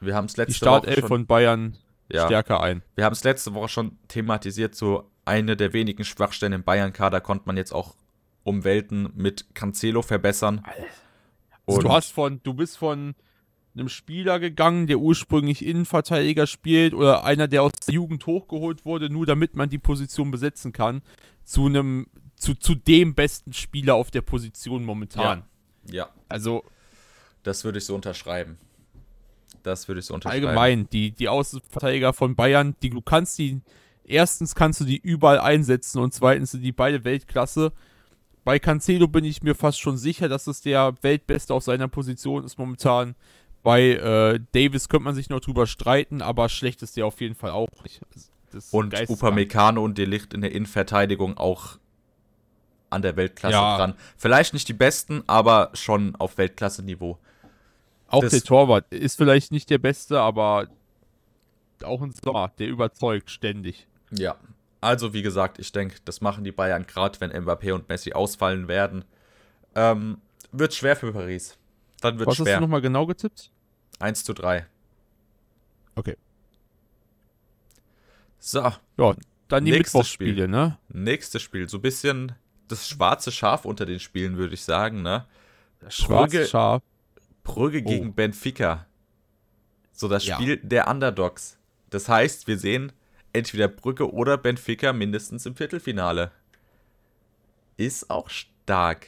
wir 0.00 0.14
haben 0.14 0.24
es 0.24 0.36
letzte 0.36 0.52
die 0.52 0.56
Startelf 0.56 1.02
Woche 1.02 1.08
von 1.08 1.26
Bayern 1.26 1.76
ja, 2.10 2.24
stärker 2.26 2.62
ein. 2.62 2.82
Wir 2.94 3.04
haben 3.04 3.12
es 3.12 3.24
letzte 3.24 3.52
Woche 3.54 3.68
schon 3.68 3.98
thematisiert, 4.08 4.74
so 4.74 5.10
eine 5.24 5.56
der 5.56 5.72
wenigen 5.72 6.04
Schwachstellen 6.04 6.52
im 6.52 6.64
Bayern-Kader 6.64 7.20
konnte 7.20 7.44
man 7.46 7.56
jetzt 7.56 7.72
auch 7.72 7.94
um 8.44 8.64
Welten 8.64 9.10
mit 9.14 9.54
Cancelo 9.54 10.02
verbessern. 10.02 10.64
Also 11.66 11.80
du 11.80 11.90
hast 11.90 12.12
von, 12.12 12.40
du 12.42 12.54
bist 12.54 12.76
von 12.76 13.14
einem 13.74 13.88
Spieler 13.88 14.38
gegangen, 14.38 14.86
der 14.86 14.98
ursprünglich 14.98 15.64
Innenverteidiger 15.64 16.46
spielt 16.46 16.92
oder 16.92 17.24
einer, 17.24 17.48
der 17.48 17.62
aus 17.62 17.72
der 17.86 17.94
Jugend 17.94 18.26
hochgeholt 18.26 18.84
wurde, 18.84 19.08
nur 19.08 19.26
damit 19.26 19.56
man 19.56 19.70
die 19.70 19.78
Position 19.78 20.30
besetzen 20.30 20.72
kann, 20.72 21.02
zu 21.44 21.66
einem 21.66 22.06
zu, 22.36 22.54
zu 22.54 22.74
dem 22.74 23.14
besten 23.14 23.52
Spieler 23.52 23.94
auf 23.94 24.10
der 24.10 24.22
Position 24.22 24.84
momentan. 24.84 25.44
Ja. 25.86 25.94
ja. 25.94 26.08
Also. 26.28 26.64
Das 27.44 27.64
würde 27.64 27.78
ich 27.78 27.84
so 27.84 27.94
unterschreiben. 27.94 28.58
Das 29.62 29.86
würde 29.86 30.00
ich 30.00 30.06
so 30.06 30.14
unterschreiben. 30.14 30.46
Allgemein, 30.46 30.88
die, 30.90 31.12
die 31.12 31.28
Außenverteidiger 31.28 32.12
von 32.12 32.34
Bayern, 32.34 32.74
die, 32.82 32.90
du 32.90 33.00
kannst 33.00 33.38
die, 33.38 33.60
erstens 34.04 34.54
kannst 34.54 34.80
du 34.80 34.84
die 34.84 34.98
überall 34.98 35.38
einsetzen 35.38 36.00
und 36.00 36.12
zweitens 36.12 36.50
sind 36.50 36.62
die 36.62 36.72
beide 36.72 37.04
Weltklasse. 37.04 37.72
Bei 38.44 38.58
Cancelo 38.58 39.06
bin 39.06 39.24
ich 39.24 39.42
mir 39.42 39.54
fast 39.54 39.80
schon 39.80 39.96
sicher, 39.96 40.28
dass 40.28 40.46
es 40.46 40.60
der 40.60 40.94
Weltbeste 41.02 41.54
auf 41.54 41.62
seiner 41.62 41.88
Position 41.88 42.44
ist 42.44 42.58
momentan. 42.58 43.14
Bei 43.62 43.90
äh, 43.90 44.40
Davis 44.52 44.88
könnte 44.88 45.04
man 45.04 45.14
sich 45.14 45.30
noch 45.30 45.40
drüber 45.40 45.66
streiten, 45.66 46.20
aber 46.22 46.48
schlecht 46.48 46.82
ist 46.82 46.96
der 46.96 47.06
auf 47.06 47.20
jeden 47.20 47.36
Fall 47.36 47.52
auch 47.52 47.68
nicht. 47.84 48.00
und 48.72 48.94
Upamecano 49.08 49.82
und 49.84 49.96
Delicht 49.96 50.34
in 50.34 50.40
der 50.40 50.52
Innenverteidigung 50.52 51.36
auch 51.36 51.78
an 52.90 53.02
der 53.02 53.16
Weltklasse 53.16 53.54
ja. 53.54 53.76
dran. 53.76 53.94
Vielleicht 54.16 54.52
nicht 54.52 54.68
die 54.68 54.74
besten, 54.74 55.22
aber 55.28 55.70
schon 55.74 56.16
auf 56.16 56.36
Weltklasse-Niveau. 56.36 57.18
Auch 58.08 58.20
das, 58.20 58.32
der 58.32 58.42
Torwart 58.42 58.92
ist 58.92 59.16
vielleicht 59.16 59.52
nicht 59.52 59.70
der 59.70 59.78
beste, 59.78 60.20
aber 60.20 60.66
auch 61.84 62.02
ein 62.02 62.12
Sommer, 62.12 62.52
der 62.58 62.68
überzeugt 62.68 63.30
ständig. 63.30 63.86
Ja, 64.10 64.36
also 64.82 65.14
wie 65.14 65.22
gesagt, 65.22 65.58
ich 65.58 65.72
denke, 65.72 65.96
das 66.04 66.20
machen 66.20 66.44
die 66.44 66.52
Bayern 66.52 66.86
gerade, 66.86 67.20
wenn 67.20 67.30
Mbappé 67.30 67.72
und 67.72 67.88
Messi 67.88 68.12
ausfallen 68.12 68.66
werden. 68.68 69.04
Ähm, 69.74 70.18
wird 70.50 70.74
schwer 70.74 70.96
für 70.96 71.12
Paris. 71.12 71.56
Dann 72.00 72.18
wird 72.18 72.26
Was 72.26 72.36
schwer. 72.36 72.54
hast 72.54 72.58
du 72.58 72.60
nochmal 72.62 72.82
genau 72.82 73.06
getippt? 73.06 73.50
1 74.00 74.24
zu 74.24 74.34
3. 74.34 74.66
Okay. 75.94 76.16
So. 78.40 78.72
Ja, 78.98 79.14
dann 79.46 79.64
die 79.64 79.70
Mittwochsspiele, 79.70 80.48
ne? 80.48 80.78
Nächstes 80.88 81.42
Spiel. 81.42 81.68
So 81.68 81.78
ein 81.78 81.82
bisschen 81.82 82.32
das 82.66 82.88
schwarze 82.88 83.30
Schaf 83.30 83.64
unter 83.64 83.86
den 83.86 84.00
Spielen, 84.00 84.36
würde 84.36 84.54
ich 84.54 84.62
sagen, 84.62 85.02
ne? 85.02 85.26
Schwarze 85.88 86.38
Brügge, 86.38 86.48
Schaf. 86.48 86.82
Brügge 87.44 87.82
oh. 87.84 87.88
gegen 87.88 88.14
Benfica. 88.14 88.86
So 89.92 90.08
das 90.08 90.24
Spiel 90.24 90.56
ja. 90.56 90.60
der 90.62 90.88
Underdogs. 90.88 91.56
Das 91.90 92.08
heißt, 92.08 92.48
wir 92.48 92.58
sehen 92.58 92.90
entweder 93.32 93.68
Brügge 93.68 94.12
oder 94.12 94.36
Benfica 94.36 94.92
mindestens 94.92 95.46
im 95.46 95.56
Viertelfinale. 95.56 96.30
Ist 97.76 98.10
auch 98.10 98.28
stark. 98.28 99.06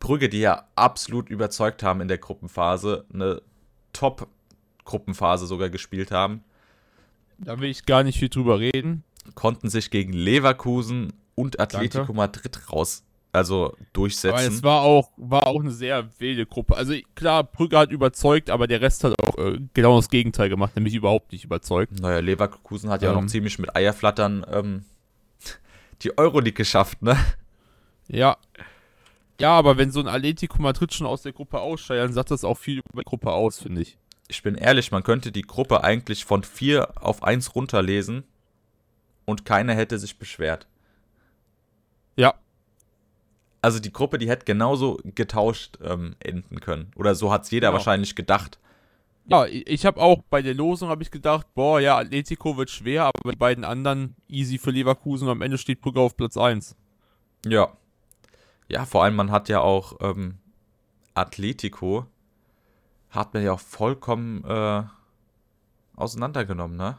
Brügge, 0.00 0.28
die 0.28 0.40
ja 0.40 0.68
absolut 0.76 1.28
überzeugt 1.28 1.82
haben 1.82 2.00
in 2.00 2.08
der 2.08 2.18
Gruppenphase, 2.18 3.04
eine 3.12 3.42
Top-Gruppenphase 3.92 5.46
sogar 5.46 5.70
gespielt 5.70 6.10
haben. 6.10 6.44
Da 7.38 7.58
will 7.60 7.70
ich 7.70 7.86
gar 7.86 8.02
nicht 8.02 8.18
viel 8.18 8.28
drüber 8.28 8.58
reden. 8.58 9.04
Konnten 9.34 9.68
sich 9.68 9.90
gegen 9.90 10.12
Leverkusen 10.12 11.12
und 11.34 11.60
Atletico 11.60 11.98
Danke. 11.98 12.12
Madrid 12.14 12.72
raus, 12.72 13.04
also 13.32 13.76
durchsetzen. 13.92 14.34
Aber 14.34 14.46
es 14.46 14.62
war 14.62 14.82
auch, 14.82 15.10
war 15.16 15.46
auch 15.46 15.60
eine 15.60 15.70
sehr 15.70 16.08
wilde 16.18 16.46
Gruppe. 16.46 16.76
Also 16.76 16.94
klar, 17.14 17.44
Brügge 17.44 17.78
hat 17.78 17.90
überzeugt, 17.90 18.50
aber 18.50 18.66
der 18.66 18.80
Rest 18.80 19.04
hat 19.04 19.14
auch 19.22 19.36
äh, 19.38 19.58
genau 19.74 19.96
das 19.96 20.08
Gegenteil 20.08 20.48
gemacht, 20.48 20.74
nämlich 20.76 20.94
überhaupt 20.94 21.32
nicht 21.32 21.44
überzeugt. 21.44 22.00
Naja, 22.00 22.20
Leverkusen 22.20 22.90
hat 22.90 23.02
ja 23.02 23.10
ähm, 23.10 23.16
auch 23.16 23.22
noch 23.22 23.28
ziemlich 23.28 23.58
mit 23.58 23.74
Eierflattern 23.76 24.46
ähm, 24.50 24.84
die 26.02 26.16
Euroleague 26.16 26.52
geschafft, 26.52 27.02
ne? 27.02 27.16
Ja. 28.08 28.36
Ja, 29.40 29.52
aber 29.52 29.76
wenn 29.76 29.92
so 29.92 30.00
ein 30.00 30.08
Atletico 30.08 30.60
Madrid 30.60 30.92
schon 30.92 31.06
aus 31.06 31.22
der 31.22 31.32
Gruppe 31.32 31.60
ausscheidet, 31.60 32.04
dann 32.04 32.12
sagt 32.12 32.30
das 32.30 32.44
auch 32.44 32.58
viel 32.58 32.78
über 32.78 33.02
die 33.02 33.08
Gruppe 33.08 33.32
aus, 33.32 33.60
finde 33.60 33.82
ich. 33.82 33.98
Ich 34.26 34.42
bin 34.42 34.56
ehrlich, 34.56 34.90
man 34.90 35.02
könnte 35.02 35.30
die 35.30 35.42
Gruppe 35.42 35.84
eigentlich 35.84 36.24
von 36.24 36.42
4 36.42 37.02
auf 37.02 37.22
1 37.22 37.54
runterlesen 37.54 38.24
und 39.24 39.44
keiner 39.44 39.74
hätte 39.74 39.98
sich 39.98 40.18
beschwert. 40.18 40.66
Ja. 42.16 42.34
Also 43.60 43.80
die 43.80 43.92
Gruppe, 43.92 44.18
die 44.18 44.28
hätte 44.28 44.44
genauso 44.44 44.98
getauscht 45.04 45.78
ähm, 45.82 46.14
enden 46.20 46.60
können. 46.60 46.92
Oder 46.96 47.14
so 47.14 47.32
hat 47.32 47.44
es 47.44 47.50
jeder 47.50 47.68
genau. 47.68 47.78
wahrscheinlich 47.78 48.14
gedacht. 48.14 48.58
Ja, 49.26 49.44
ich 49.46 49.84
habe 49.84 50.00
auch 50.00 50.22
bei 50.30 50.40
der 50.42 50.54
Losung 50.54 50.88
habe 50.88 51.02
ich 51.02 51.10
gedacht, 51.10 51.46
boah, 51.54 51.80
ja, 51.80 51.98
Atletico 51.98 52.56
wird 52.56 52.70
schwer, 52.70 53.04
aber 53.04 53.32
die 53.32 53.36
beiden 53.36 53.64
anderen 53.64 54.16
easy 54.28 54.58
für 54.58 54.70
Leverkusen 54.70 55.26
und 55.28 55.32
am 55.32 55.42
Ende 55.42 55.58
steht 55.58 55.80
Brügge 55.82 56.00
auf 56.00 56.16
Platz 56.16 56.36
1. 56.36 56.76
Ja. 57.44 57.72
Ja, 58.68 58.84
vor 58.86 59.04
allem 59.04 59.16
man 59.16 59.30
hat 59.30 59.48
ja 59.48 59.60
auch 59.60 59.96
ähm, 60.00 60.38
Atletico 61.14 62.06
hat 63.10 63.34
man 63.34 63.42
ja 63.42 63.52
auch 63.52 63.60
vollkommen 63.60 64.44
äh, 64.44 64.82
auseinandergenommen, 65.96 66.76
ne? 66.76 66.98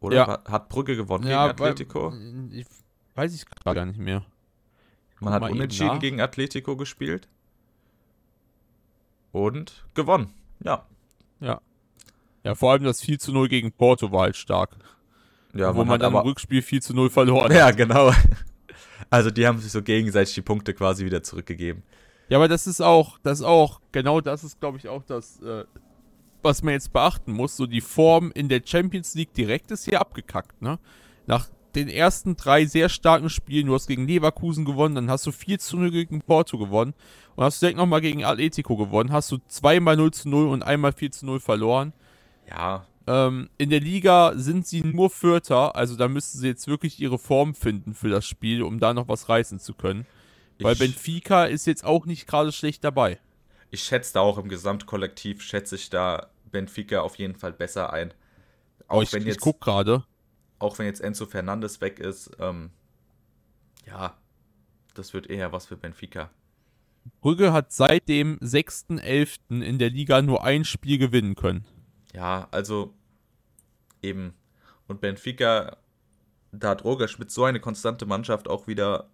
Oder 0.00 0.16
Ja. 0.16 0.38
hat 0.50 0.68
Brügge 0.68 0.96
gewonnen 0.96 1.26
Ja, 1.26 1.48
gegen 1.48 1.62
Atletico? 1.62 2.12
weil- 2.12 2.48
Ich 2.52 2.66
weiß 3.14 3.34
ich 3.34 3.44
gerade 3.46 3.74
gar 3.74 3.84
nicht 3.86 3.98
mehr. 3.98 4.22
Man 5.20 5.32
guck 5.34 5.42
hat 5.42 5.50
unentschieden 5.52 5.98
gegen 5.98 6.20
Atletico 6.20 6.76
gespielt. 6.76 7.28
Und 9.32 9.84
gewonnen. 9.94 10.32
Ja. 10.64 10.86
Ja, 12.42 12.54
vor 12.54 12.72
allem 12.72 12.84
das 12.84 13.00
4 13.02 13.18
zu 13.18 13.32
0 13.32 13.48
gegen 13.48 13.72
Porto 13.72 14.12
war 14.12 14.22
halt 14.22 14.36
stark. 14.36 14.70
Ja, 15.54 15.74
wo 15.74 15.80
man 15.80 15.90
hat 15.90 16.02
dann 16.02 16.12
aber 16.14 16.22
im 16.22 16.28
Rückspiel 16.28 16.62
4 16.62 16.80
zu 16.80 16.94
0 16.94 17.10
verloren 17.10 17.52
Ja, 17.54 17.66
hat. 17.66 17.76
genau. 17.76 18.12
Also 19.10 19.30
die 19.30 19.46
haben 19.46 19.58
sich 19.58 19.72
so 19.72 19.82
gegenseitig 19.82 20.34
die 20.34 20.42
Punkte 20.42 20.72
quasi 20.72 21.04
wieder 21.04 21.22
zurückgegeben. 21.22 21.82
Ja, 22.28 22.38
aber 22.38 22.48
das 22.48 22.66
ist 22.66 22.80
auch, 22.80 23.18
das 23.22 23.40
ist 23.40 23.44
auch, 23.44 23.80
genau 23.92 24.20
das 24.20 24.44
ist, 24.44 24.60
glaube 24.60 24.78
ich, 24.78 24.88
auch 24.88 25.02
das, 25.02 25.40
äh, 25.42 25.64
was 26.42 26.62
man 26.62 26.74
jetzt 26.74 26.92
beachten 26.92 27.32
muss. 27.32 27.56
So 27.56 27.66
die 27.66 27.80
Form 27.80 28.30
in 28.32 28.48
der 28.48 28.62
Champions 28.64 29.14
League 29.14 29.34
direkt 29.34 29.70
ist 29.72 29.84
hier 29.84 30.00
abgekackt, 30.00 30.62
ne? 30.62 30.78
Nach 31.26 31.48
den 31.74 31.88
ersten 31.88 32.36
drei 32.36 32.66
sehr 32.66 32.88
starken 32.88 33.30
Spielen, 33.30 33.66
du 33.66 33.74
hast 33.74 33.86
gegen 33.86 34.06
Leverkusen 34.06 34.64
gewonnen, 34.64 34.94
dann 34.94 35.10
hast 35.10 35.26
du 35.26 35.32
4 35.32 35.58
zu 35.58 35.76
0 35.76 35.90
gegen 35.90 36.20
Porto 36.22 36.58
gewonnen 36.58 36.94
und 37.36 37.44
hast 37.44 37.60
direkt 37.62 37.78
nochmal 37.78 38.00
gegen 38.00 38.24
Atletico 38.24 38.76
gewonnen, 38.76 39.12
hast 39.12 39.30
du 39.32 39.38
zweimal 39.48 39.96
0 39.96 40.12
zu 40.12 40.28
0 40.28 40.48
und 40.48 40.62
einmal 40.62 40.92
4 40.92 41.12
zu 41.12 41.26
0 41.26 41.40
verloren. 41.40 41.92
Ja, 42.48 42.86
Ähm, 43.06 43.48
in 43.58 43.70
der 43.70 43.80
Liga 43.80 44.34
sind 44.36 44.66
sie 44.66 44.82
nur 44.82 45.10
Vierter, 45.10 45.74
also 45.74 45.96
da 45.96 46.06
müssten 46.08 46.38
sie 46.38 46.48
jetzt 46.48 46.68
wirklich 46.68 47.00
ihre 47.00 47.18
Form 47.18 47.54
finden 47.54 47.94
für 47.94 48.08
das 48.10 48.26
Spiel, 48.26 48.62
um 48.62 48.78
da 48.78 48.92
noch 48.94 49.08
was 49.08 49.28
reißen 49.28 49.58
zu 49.58 49.74
können. 49.74 50.06
Weil 50.60 50.74
ich, 50.74 50.78
Benfica 50.78 51.44
ist 51.46 51.66
jetzt 51.66 51.84
auch 51.84 52.06
nicht 52.06 52.26
gerade 52.26 52.52
schlecht 52.52 52.84
dabei. 52.84 53.18
ich 53.70 53.82
schätze 53.82 54.14
da 54.14 54.20
auch 54.20 54.38
im 54.38 54.48
Gesamtkollektiv, 54.48 55.42
schätze 55.42 55.76
ich 55.76 55.90
da 55.90 56.30
Benfica 56.44 57.00
auf 57.00 57.16
jeden 57.16 57.34
Fall 57.36 57.52
besser 57.52 57.92
ein. 57.92 58.12
Auch, 58.88 59.02
Aber 59.02 59.02
ich, 59.02 59.12
wenn, 59.12 59.26
ich 59.26 59.28
jetzt, 59.28 59.40
guck 59.40 59.60
gerade. 59.60 60.04
Auch 60.60 60.78
wenn 60.78 60.86
jetzt 60.86 61.00
Enzo 61.00 61.26
Fernandes 61.26 61.80
weg 61.80 61.98
ist, 61.98 62.30
ähm, 62.38 62.70
ja, 63.86 64.16
das 64.94 65.12
wird 65.12 65.28
eher 65.28 65.52
was 65.52 65.66
für 65.66 65.76
Benfica. 65.76 66.30
Brügge 67.20 67.52
hat 67.52 67.72
seit 67.72 68.08
dem 68.08 68.38
6.11. 68.38 69.62
in 69.62 69.78
der 69.78 69.90
Liga 69.90 70.22
nur 70.22 70.44
ein 70.44 70.64
Spiel 70.64 70.98
gewinnen 70.98 71.34
können. 71.34 71.64
Ja, 72.12 72.46
also 72.50 72.94
eben. 74.02 74.34
Und 74.86 75.00
Benfica, 75.00 75.78
da 76.52 76.70
hat 76.70 76.84
Roger 76.84 77.08
Schmidt 77.08 77.30
so 77.30 77.44
eine 77.44 77.60
konstante 77.60 78.04
Mannschaft 78.06 78.48
auch 78.48 78.66
wieder 78.66 79.08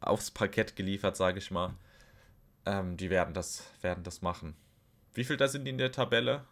aufs 0.00 0.30
Parkett 0.30 0.76
geliefert, 0.76 1.16
sage 1.16 1.38
ich 1.38 1.50
mal. 1.50 1.74
Ähm, 2.66 2.96
die 2.96 3.10
werden 3.10 3.32
das, 3.32 3.64
werden 3.80 4.02
das 4.02 4.22
machen. 4.22 4.56
Wie 5.12 5.24
viel 5.24 5.36
da 5.36 5.46
sind 5.46 5.64
die 5.64 5.70
in 5.70 5.78
der 5.78 5.92
Tabelle? 5.92 6.44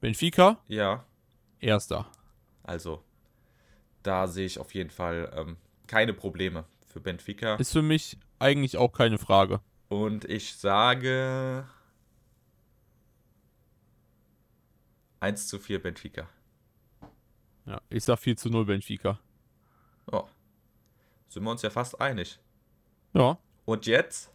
Benfica, 0.00 0.58
Ja, 0.66 1.04
erster. 1.60 2.10
Also 2.62 3.02
da 4.02 4.26
sehe 4.26 4.46
ich 4.46 4.58
auf 4.58 4.74
jeden 4.74 4.90
Fall 4.90 5.32
ähm, 5.36 5.56
keine 5.86 6.14
Probleme 6.14 6.64
für 6.86 7.00
Benfica. 7.00 7.56
Ist 7.56 7.72
für 7.72 7.82
mich 7.82 8.18
eigentlich 8.38 8.76
auch 8.76 8.92
keine 8.92 9.18
Frage. 9.18 9.60
Und 9.88 10.24
ich 10.24 10.54
sage 10.54 11.66
1 15.20 15.48
zu 15.48 15.58
4 15.58 15.82
Benfica. 15.82 16.28
Ja, 17.66 17.80
ich 17.90 18.04
sag 18.04 18.18
4 18.18 18.36
zu 18.36 18.48
0 18.48 18.64
Benfica. 18.64 19.18
Oh, 20.10 20.26
sind 21.28 21.44
wir 21.44 21.50
uns 21.50 21.62
ja 21.62 21.70
fast 21.70 22.00
einig. 22.00 22.38
Ja. 23.12 23.38
Und 23.64 23.86
jetzt? 23.86 24.30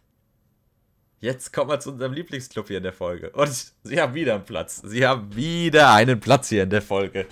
Jetzt 1.18 1.52
kommen 1.52 1.70
wir 1.70 1.80
zu 1.80 1.90
unserem 1.92 2.12
Lieblingsclub 2.12 2.68
hier 2.68 2.76
in 2.76 2.82
der 2.82 2.92
Folge. 2.92 3.30
Und 3.30 3.72
sie 3.82 4.00
haben 4.00 4.14
wieder 4.14 4.34
einen 4.34 4.44
Platz. 4.44 4.82
Sie 4.84 5.06
haben 5.06 5.34
wieder 5.34 5.92
einen 5.92 6.20
Platz 6.20 6.50
hier 6.50 6.62
in 6.62 6.70
der 6.70 6.82
Folge. 6.82 7.26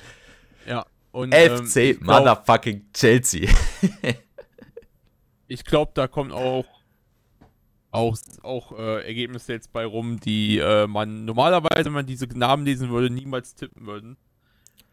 Und, 1.15 1.33
FC 1.33 1.77
ähm, 1.77 2.01
glaub- 2.01 2.19
Motherfucking 2.19 2.87
Chelsea. 2.93 3.49
Ich 5.47 5.65
glaube, 5.65 5.93
da 5.95 6.09
kommen 6.09 6.33
auch 6.33 6.65
auch, 7.93 8.17
auch 8.43 8.73
äh, 8.77 9.07
Ergebnisse 9.07 9.53
jetzt 9.53 9.73
bei 9.73 9.85
rum, 9.85 10.19
die 10.19 10.59
äh, 10.59 10.89
man 10.89 11.25
normalerweise, 11.25 11.85
wenn 11.85 11.93
man 11.93 12.07
diese 12.07 12.27
Namen 12.27 12.65
lesen 12.65 12.91
würde, 12.91 13.09
niemals 13.11 13.55
tippen 13.55 13.87
würden. 13.87 14.17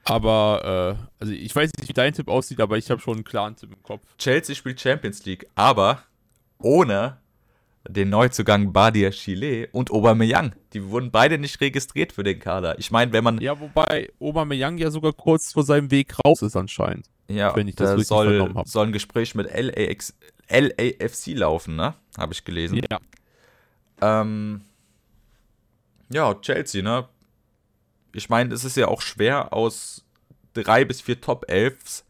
Aber, 0.04 1.00
äh, 1.00 1.08
also 1.20 1.34
ich 1.34 1.56
weiß 1.56 1.72
nicht, 1.80 1.90
wie 1.90 1.94
dein 1.94 2.14
Tipp 2.14 2.28
aussieht, 2.28 2.60
aber 2.60 2.78
ich 2.78 2.92
habe 2.92 3.02
schon 3.02 3.16
einen 3.16 3.24
klaren 3.24 3.56
Tipp 3.56 3.72
im 3.72 3.82
Kopf. 3.82 4.06
Chelsea 4.18 4.54
spielt 4.54 4.80
Champions 4.80 5.26
League, 5.26 5.48
aber 5.56 6.04
ohne 6.60 7.18
den 7.88 8.10
Neuzugang 8.10 8.74
Badia 8.74 9.10
Chile 9.10 9.68
und 9.72 9.92
Aubameyang. 9.92 10.54
Die 10.74 10.90
wurden 10.90 11.12
beide 11.12 11.38
nicht 11.38 11.60
registriert 11.62 12.14
für 12.14 12.24
den 12.24 12.40
Kader. 12.40 12.78
Ich 12.80 12.92
meine, 12.92 13.12
wenn 13.14 13.24
man 13.24 13.40
Ja, 13.42 13.60
wobei 13.60 14.12
Aubameyang 14.20 14.78
ja 14.78 14.92
sogar 14.92 15.14
kurz 15.14 15.54
vor 15.54 15.64
seinem 15.64 15.90
Weg 15.92 16.14
raus 16.24 16.42
ist 16.42 16.56
anscheinend. 16.56 17.08
Ja, 17.28 17.56
wenn 17.56 17.68
ich 17.68 17.76
das 17.76 17.90
da 17.90 17.94
richtig 17.94 18.08
soll, 18.08 18.38
vernommen 18.38 18.66
soll 18.66 18.88
ein 18.88 18.92
Gespräch 18.92 19.36
mit 19.36 19.48
LAX, 19.54 20.16
LAFC 20.50 21.28
laufen, 21.28 21.76
ne? 21.76 21.96
Habe 22.18 22.34
ich 22.34 22.44
gelesen. 22.44 22.82
Ja. 22.92 23.00
Ähm, 24.02 24.62
ja, 26.10 26.36
Chelsea, 26.36 26.82
ne? 26.82 27.08
Ich 28.14 28.30
meine, 28.30 28.54
es 28.54 28.66
ist 28.66 28.76
ja 28.76 28.90
auch 28.90 29.02
schwer, 29.02 29.54
aus 29.54 30.06
drei 30.54 30.84
bis 30.84 31.02
vier 31.02 31.22
Top 31.22 31.46
11 31.50 32.04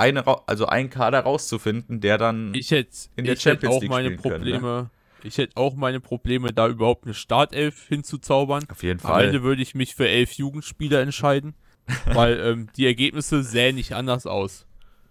eine, 0.00 0.26
also 0.48 0.66
einen 0.66 0.90
Kader 0.90 1.20
rauszufinden, 1.20 2.00
der 2.00 2.18
dann. 2.18 2.54
Ich 2.54 2.70
hätte 2.70 2.90
In 3.16 3.24
der 3.24 3.34
ich 3.34 3.42
Champions 3.42 3.76
auch 3.76 3.80
League 3.80 3.90
meine 3.90 4.08
spielen 4.08 4.22
können, 4.22 4.44
ne? 4.44 4.52
Probleme. 4.58 4.90
Ich 5.22 5.38
hätte 5.38 5.56
auch 5.56 5.74
meine 5.76 6.00
Probleme, 6.00 6.52
da 6.52 6.66
überhaupt 6.66 7.04
eine 7.04 7.14
Startelf 7.14 7.86
hinzuzaubern. 7.88 8.64
auf 8.70 8.82
jeden 8.82 9.00
Am 9.00 9.06
Fall. 9.06 9.26
Ende 9.26 9.42
würde 9.42 9.60
ich 9.62 9.74
mich 9.74 9.94
für 9.94 10.08
elf 10.08 10.32
Jugendspieler 10.32 11.00
entscheiden, 11.00 11.54
weil 12.06 12.40
ähm, 12.40 12.68
die 12.76 12.86
Ergebnisse 12.86 13.42
sähen 13.42 13.76
nicht 13.76 13.94
anders 13.94 14.26
aus. 14.26 14.66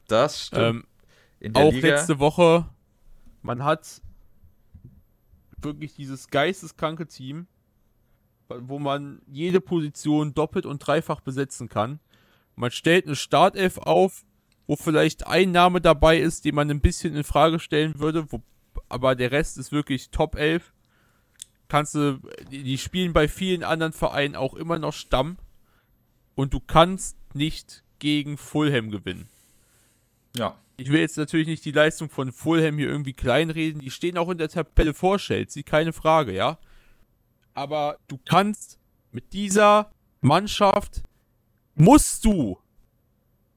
das 0.07 0.47
stimmt. 0.47 0.85
Ähm, 1.41 1.53
auch 1.53 1.71
Liga. 1.71 1.89
letzte 1.89 2.19
Woche, 2.19 2.65
man 3.43 3.63
hat 3.63 4.01
wirklich 5.61 5.93
dieses 5.93 6.27
geisteskranke 6.27 7.07
Team, 7.07 7.47
wo 8.49 8.79
man 8.79 9.21
jede 9.27 9.61
Position 9.61 10.33
doppelt 10.33 10.65
und 10.65 10.79
dreifach 10.79 11.21
besetzen 11.21 11.69
kann. 11.69 11.99
Man 12.55 12.71
stellt 12.71 13.05
eine 13.05 13.15
Startelf 13.15 13.77
auf, 13.77 14.25
wo 14.69 14.75
vielleicht 14.75 15.25
ein 15.25 15.51
Name 15.51 15.81
dabei 15.81 16.19
ist, 16.19 16.45
den 16.45 16.53
man 16.53 16.69
ein 16.69 16.79
bisschen 16.79 17.15
in 17.15 17.23
Frage 17.23 17.57
stellen 17.57 17.97
würde, 17.97 18.31
wo, 18.31 18.43
aber 18.87 19.15
der 19.15 19.31
Rest 19.31 19.57
ist 19.57 19.71
wirklich 19.71 20.11
Top 20.11 20.35
11. 20.35 20.73
Kannst 21.67 21.95
du, 21.95 22.21
die, 22.51 22.77
spielen 22.77 23.11
bei 23.11 23.27
vielen 23.27 23.63
anderen 23.63 23.93
Vereinen 23.93 24.35
auch 24.35 24.53
immer 24.53 24.77
noch 24.77 24.93
Stamm 24.93 25.39
und 26.35 26.53
du 26.53 26.59
kannst 26.59 27.17
nicht 27.33 27.83
gegen 27.97 28.37
Fulham 28.37 28.91
gewinnen. 28.91 29.27
ja. 30.37 30.55
Ich 30.77 30.91
will 30.91 30.99
jetzt 30.99 31.17
natürlich 31.17 31.47
nicht 31.47 31.65
die 31.65 31.71
Leistung 31.71 32.09
von 32.09 32.31
Fulham 32.31 32.77
hier 32.77 32.89
irgendwie 32.89 33.13
kleinreden. 33.13 33.81
Die 33.81 33.91
stehen 33.91 34.17
auch 34.19 34.29
in 34.29 34.37
der 34.37 34.49
Tabelle 34.49 34.93
vor 34.93 35.17
Chelsea, 35.17 35.63
keine 35.63 35.93
Frage, 35.93 36.31
ja. 36.31 36.59
Aber 37.55 37.97
du 38.07 38.19
kannst 38.23 38.77
mit 39.11 39.33
dieser 39.33 39.91
Mannschaft 40.21 41.01
musst 41.73 42.23
du 42.23 42.59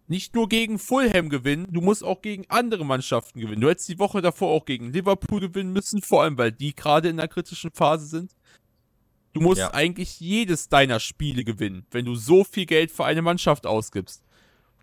nicht 0.09 0.34
nur 0.34 0.48
gegen 0.48 0.78
Fulham 0.78 1.28
gewinnen, 1.28 1.66
du 1.70 1.80
musst 1.80 2.05
auch 2.05 2.20
gegen 2.22 2.44
andere 2.48 2.84
Mannschaften 2.84 3.40
gewinnen. 3.40 3.61
Du 3.61 3.68
hättest 3.70 3.88
die 3.88 3.98
Woche 3.98 4.20
davor 4.20 4.50
auch 4.50 4.64
gegen 4.64 4.92
Liverpool 4.92 5.40
gewinnen 5.40 5.72
müssen, 5.72 6.03
vor 6.03 6.22
allem 6.22 6.36
weil 6.38 6.53
die 6.53 6.74
gerade 6.74 7.09
in 7.09 7.18
einer 7.18 7.28
kritischen 7.28 7.70
Phase 7.70 8.07
sind. 8.07 8.32
Du 9.32 9.40
musst 9.40 9.61
Ja. 9.61 9.72
eigentlich 9.72 10.20
jedes 10.20 10.68
deiner 10.68 11.00
Spiele 11.00 11.44
gewinnen, 11.44 11.86
wenn 11.90 12.05
du 12.05 12.14
so 12.14 12.44
viel 12.44 12.66
Geld 12.66 12.90
für 12.90 13.05
eine 13.07 13.22
Mannschaft 13.22 13.66
ausgibst. 13.66 14.22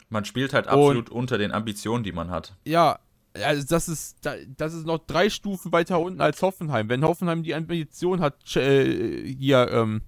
Man 0.10 0.26
spielt 0.26 0.54
halt 0.54 0.68
absolut 0.68 1.10
unter 1.12 1.38
den 1.38 1.52
Ambitionen, 1.52 2.04
die 2.04 2.12
man 2.12 2.32
hat. 2.32 2.56
Ja, 2.66 2.98
also 3.34 3.64
das 3.68 3.88
ist, 3.88 4.18
da- 4.26 4.38
das 4.58 4.74
ist 4.74 4.88
noch 4.88 4.98
drei 5.06 5.30
Stufen 5.30 5.72
weiter 5.72 6.00
unten 6.00 6.20
als 6.22 6.42
Hoffenheim. 6.42 6.90
Wenn 6.90 7.04
Hoffenheim 7.04 7.44
die 7.44 7.54
Ambition 7.54 8.22
hat, 8.22 8.56
äh, 8.56 9.28
hier 9.38 9.70
ähm, 9.72 10.02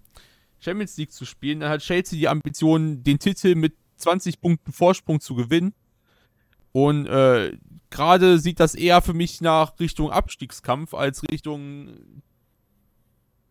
Champions 0.60 0.98
League 0.98 1.12
zu 1.12 1.26
spielen, 1.26 1.60
dann 1.60 1.70
hat 1.70 1.82
Chelsea 1.82 2.18
die 2.18 2.28
Ambition, 2.28 3.04
den 3.04 3.20
Titel 3.20 3.54
mit 3.54 3.76
20 4.02 4.42
Punkten 4.42 4.72
Vorsprung 4.72 5.20
zu 5.22 5.36
gewinnen. 5.36 5.74
Und 6.74 7.06
äh, 7.08 7.58
gerade 7.90 8.40
sieht 8.40 8.60
das 8.60 8.76
eher 8.76 9.02
für 9.02 9.14
mich 9.14 9.42
nach 9.42 9.80
Richtung 9.80 10.12
Abstiegskampf 10.12 10.94
als 10.94 11.22
Richtung 11.32 11.90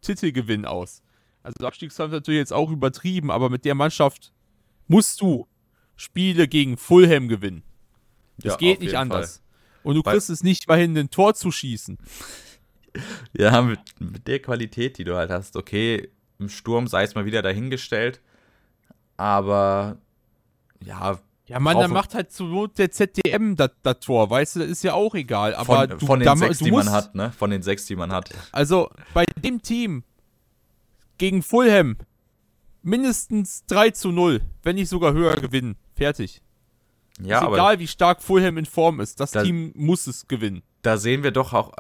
Titelgewinn 0.03 0.65
aus. 0.65 1.03
Also 1.43 1.67
Abstiegskampf 1.67 2.09
ist 2.13 2.17
natürlich 2.19 2.39
jetzt 2.39 2.53
auch 2.53 2.71
übertrieben, 2.71 3.31
aber 3.31 3.51
mit 3.51 3.65
der 3.65 3.75
Mannschaft 3.75 4.33
musst 4.89 5.21
du 5.21 5.47
Spiele 5.97 6.49
gegen 6.49 6.77
Fulham 6.77 7.29
gewinnen. 7.29 7.63
Das 8.39 8.53
Ja, 8.55 8.57
geht 8.59 8.81
nicht 8.81 8.95
anders. 8.95 9.43
Und 9.83 9.95
du 9.97 10.03
Weil- 10.05 10.15
kriegst 10.15 10.31
es 10.31 10.43
nicht 10.43 10.67
mal 10.69 10.79
hin, 10.79 10.97
ein 10.97 11.11
Tor 11.11 11.35
zu 11.35 11.51
schießen. 11.51 11.99
Ja, 13.37 13.63
mit, 13.63 13.79
mit 14.01 14.27
der 14.27 14.41
Qualität, 14.41 14.99
die 14.99 15.05
du 15.05 15.15
halt 15.17 15.31
hast, 15.31 15.57
okay, 15.57 16.11
im 16.39 16.49
Sturm 16.49 16.89
sei 16.89 17.05
es 17.05 17.15
mal 17.15 17.25
wieder 17.25 17.41
dahingestellt, 17.43 18.21
aber 19.17 19.99
ja. 20.85 21.19
Ja, 21.47 21.59
Mann, 21.59 21.79
dann 21.81 21.91
macht 21.91 22.15
halt 22.15 22.31
zur 22.31 22.47
Not 22.47 22.79
der 22.79 22.93
ZDM 22.93 23.57
das 23.57 23.99
Tor, 24.01 24.31
weißt 24.31 24.55
du, 24.55 24.61
das 24.61 24.69
ist 24.69 24.85
ja 24.85 24.95
auch 24.95 25.17
egal. 25.17 25.53
Aber 25.57 25.89
von, 25.89 25.99
du, 25.99 26.07
von 26.07 26.21
den 26.21 26.27
da, 26.27 26.37
sechs, 26.37 26.59
die 26.59 26.71
musst, 26.71 26.85
man 26.87 26.95
hat, 26.95 27.15
ne? 27.17 27.33
Von 27.33 27.51
den 27.51 27.63
sechs, 27.63 27.87
die 27.87 27.97
man 27.97 28.13
hat. 28.13 28.31
Also 28.53 28.89
bei 29.15 29.25
dem 29.43 29.61
Team 29.61 30.05
gegen 31.19 31.43
Fulham 31.43 31.97
mindestens 32.83 33.65
3 33.67 33.91
zu 33.91 34.13
0, 34.13 34.41
wenn 34.63 34.77
nicht 34.77 34.89
sogar 34.89 35.13
höher 35.13 35.37
gewinnen. 35.37 35.77
Fertig. 35.97 36.41
Ja, 37.21 37.39
ist 37.39 37.45
aber 37.45 37.57
egal, 37.57 37.79
wie 37.81 37.89
stark 37.89 38.23
Fulham 38.23 38.57
in 38.57 38.65
Form 38.67 39.01
ist. 39.01 39.21
Das 39.21 39.33
Da- 39.33 39.43
Team 39.43 39.73
muss 39.75 40.07
es 40.07 40.29
gewinnen. 40.29 40.63
da 40.83 40.97
sehen 40.97 41.23
wir 41.23 41.33
doch 41.33 41.53
auch, 41.53 41.73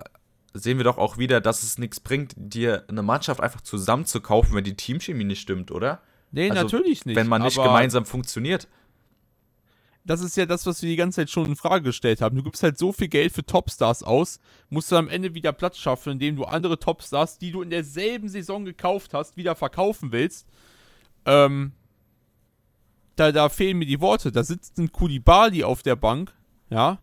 sehen 0.52 0.78
wir 0.78 0.84
doch 0.84 0.98
auch 0.98 1.16
wieder, 1.16 1.40
dass 1.40 1.62
es 1.62 1.78
nichts 1.78 2.00
bringt, 2.00 2.32
dir 2.36 2.84
eine 2.88 3.02
Mannschaft 3.02 3.40
einfach 3.40 3.60
zusammenzukaufen, 3.62 4.54
wenn 4.54 4.64
die 4.64 4.74
Teamchemie 4.76 5.24
nicht 5.24 5.40
stimmt, 5.40 5.70
oder? 5.70 6.00
Nee, 6.32 6.50
Also, 6.50 6.64
natürlich 6.64 7.06
nicht. 7.06 7.16
wenn 7.16 7.28
man 7.28 7.42
nicht 7.42 7.56
gemeinsam 7.56 8.04
funktioniert. 8.04 8.68
Das 10.10 10.22
ist 10.22 10.36
ja 10.36 10.44
das, 10.44 10.66
was 10.66 10.82
wir 10.82 10.88
die 10.88 10.96
ganze 10.96 11.20
Zeit 11.20 11.30
schon 11.30 11.46
in 11.46 11.54
Frage 11.54 11.84
gestellt 11.84 12.20
haben. 12.20 12.34
Du 12.34 12.42
gibst 12.42 12.64
halt 12.64 12.76
so 12.76 12.90
viel 12.90 13.06
Geld 13.06 13.32
für 13.32 13.46
Topstars 13.46 14.02
aus, 14.02 14.40
musst 14.68 14.90
du 14.90 14.96
am 14.96 15.08
Ende 15.08 15.34
wieder 15.34 15.52
Platz 15.52 15.78
schaffen, 15.78 16.14
indem 16.14 16.34
du 16.34 16.46
andere 16.46 16.80
Topstars, 16.80 17.38
die 17.38 17.52
du 17.52 17.62
in 17.62 17.70
derselben 17.70 18.28
Saison 18.28 18.64
gekauft 18.64 19.14
hast, 19.14 19.36
wieder 19.36 19.54
verkaufen 19.54 20.10
willst. 20.10 20.48
Ähm, 21.26 21.70
da, 23.14 23.30
da 23.30 23.48
fehlen 23.48 23.78
mir 23.78 23.86
die 23.86 24.00
Worte. 24.00 24.32
Da 24.32 24.42
sitzt 24.42 24.78
ein 24.78 24.90
Kulibali 24.90 25.62
auf 25.62 25.84
der 25.84 25.94
Bank, 25.94 26.34
ja. 26.70 26.98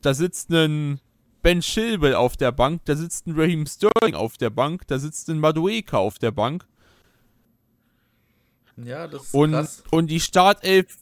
Da 0.00 0.14
sitzt 0.14 0.48
ein 0.48 0.98
Ben 1.42 1.60
Chilwell 1.60 2.14
auf 2.14 2.38
der 2.38 2.52
Bank, 2.52 2.86
da 2.86 2.96
sitzt 2.96 3.26
ein 3.26 3.38
Raheem 3.38 3.66
Sterling 3.66 4.14
auf 4.14 4.38
der 4.38 4.48
Bank, 4.48 4.86
da 4.86 4.98
sitzt 4.98 5.28
ein 5.28 5.38
Madueka 5.38 5.98
auf 5.98 6.18
der 6.18 6.30
Bank. 6.30 6.66
Ja, 8.78 9.06
das 9.06 9.24
ist 9.24 9.34
Und, 9.34 9.68
und 9.90 10.06
die 10.06 10.20
Startelf 10.20 11.01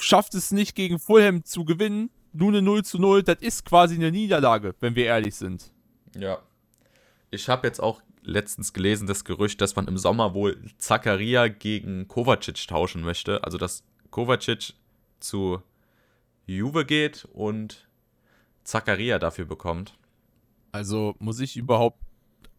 schafft 0.00 0.34
es 0.34 0.50
nicht 0.50 0.74
gegen 0.74 0.98
Fulham 0.98 1.44
zu 1.44 1.64
gewinnen. 1.64 2.10
Nur 2.32 2.48
eine 2.48 2.62
0 2.62 2.84
zu 2.84 2.98
0, 2.98 3.22
das 3.22 3.38
ist 3.40 3.64
quasi 3.64 3.94
eine 3.94 4.10
Niederlage, 4.10 4.74
wenn 4.80 4.94
wir 4.94 5.06
ehrlich 5.06 5.34
sind. 5.34 5.72
Ja. 6.14 6.38
Ich 7.30 7.48
habe 7.48 7.66
jetzt 7.66 7.80
auch 7.80 8.02
letztens 8.22 8.72
gelesen, 8.72 9.06
das 9.06 9.24
Gerücht, 9.24 9.60
dass 9.60 9.76
man 9.76 9.88
im 9.88 9.96
Sommer 9.96 10.34
wohl 10.34 10.60
Zakaria 10.78 11.48
gegen 11.48 12.08
Kovacic 12.08 12.66
tauschen 12.66 13.02
möchte. 13.02 13.42
Also, 13.44 13.56
dass 13.56 13.84
Kovacic 14.10 14.74
zu 15.20 15.62
Juve 16.46 16.84
geht 16.84 17.26
und 17.32 17.88
Zakaria 18.64 19.18
dafür 19.18 19.44
bekommt. 19.44 19.96
Also 20.72 21.14
muss 21.18 21.40
ich 21.40 21.56
überhaupt 21.56 21.98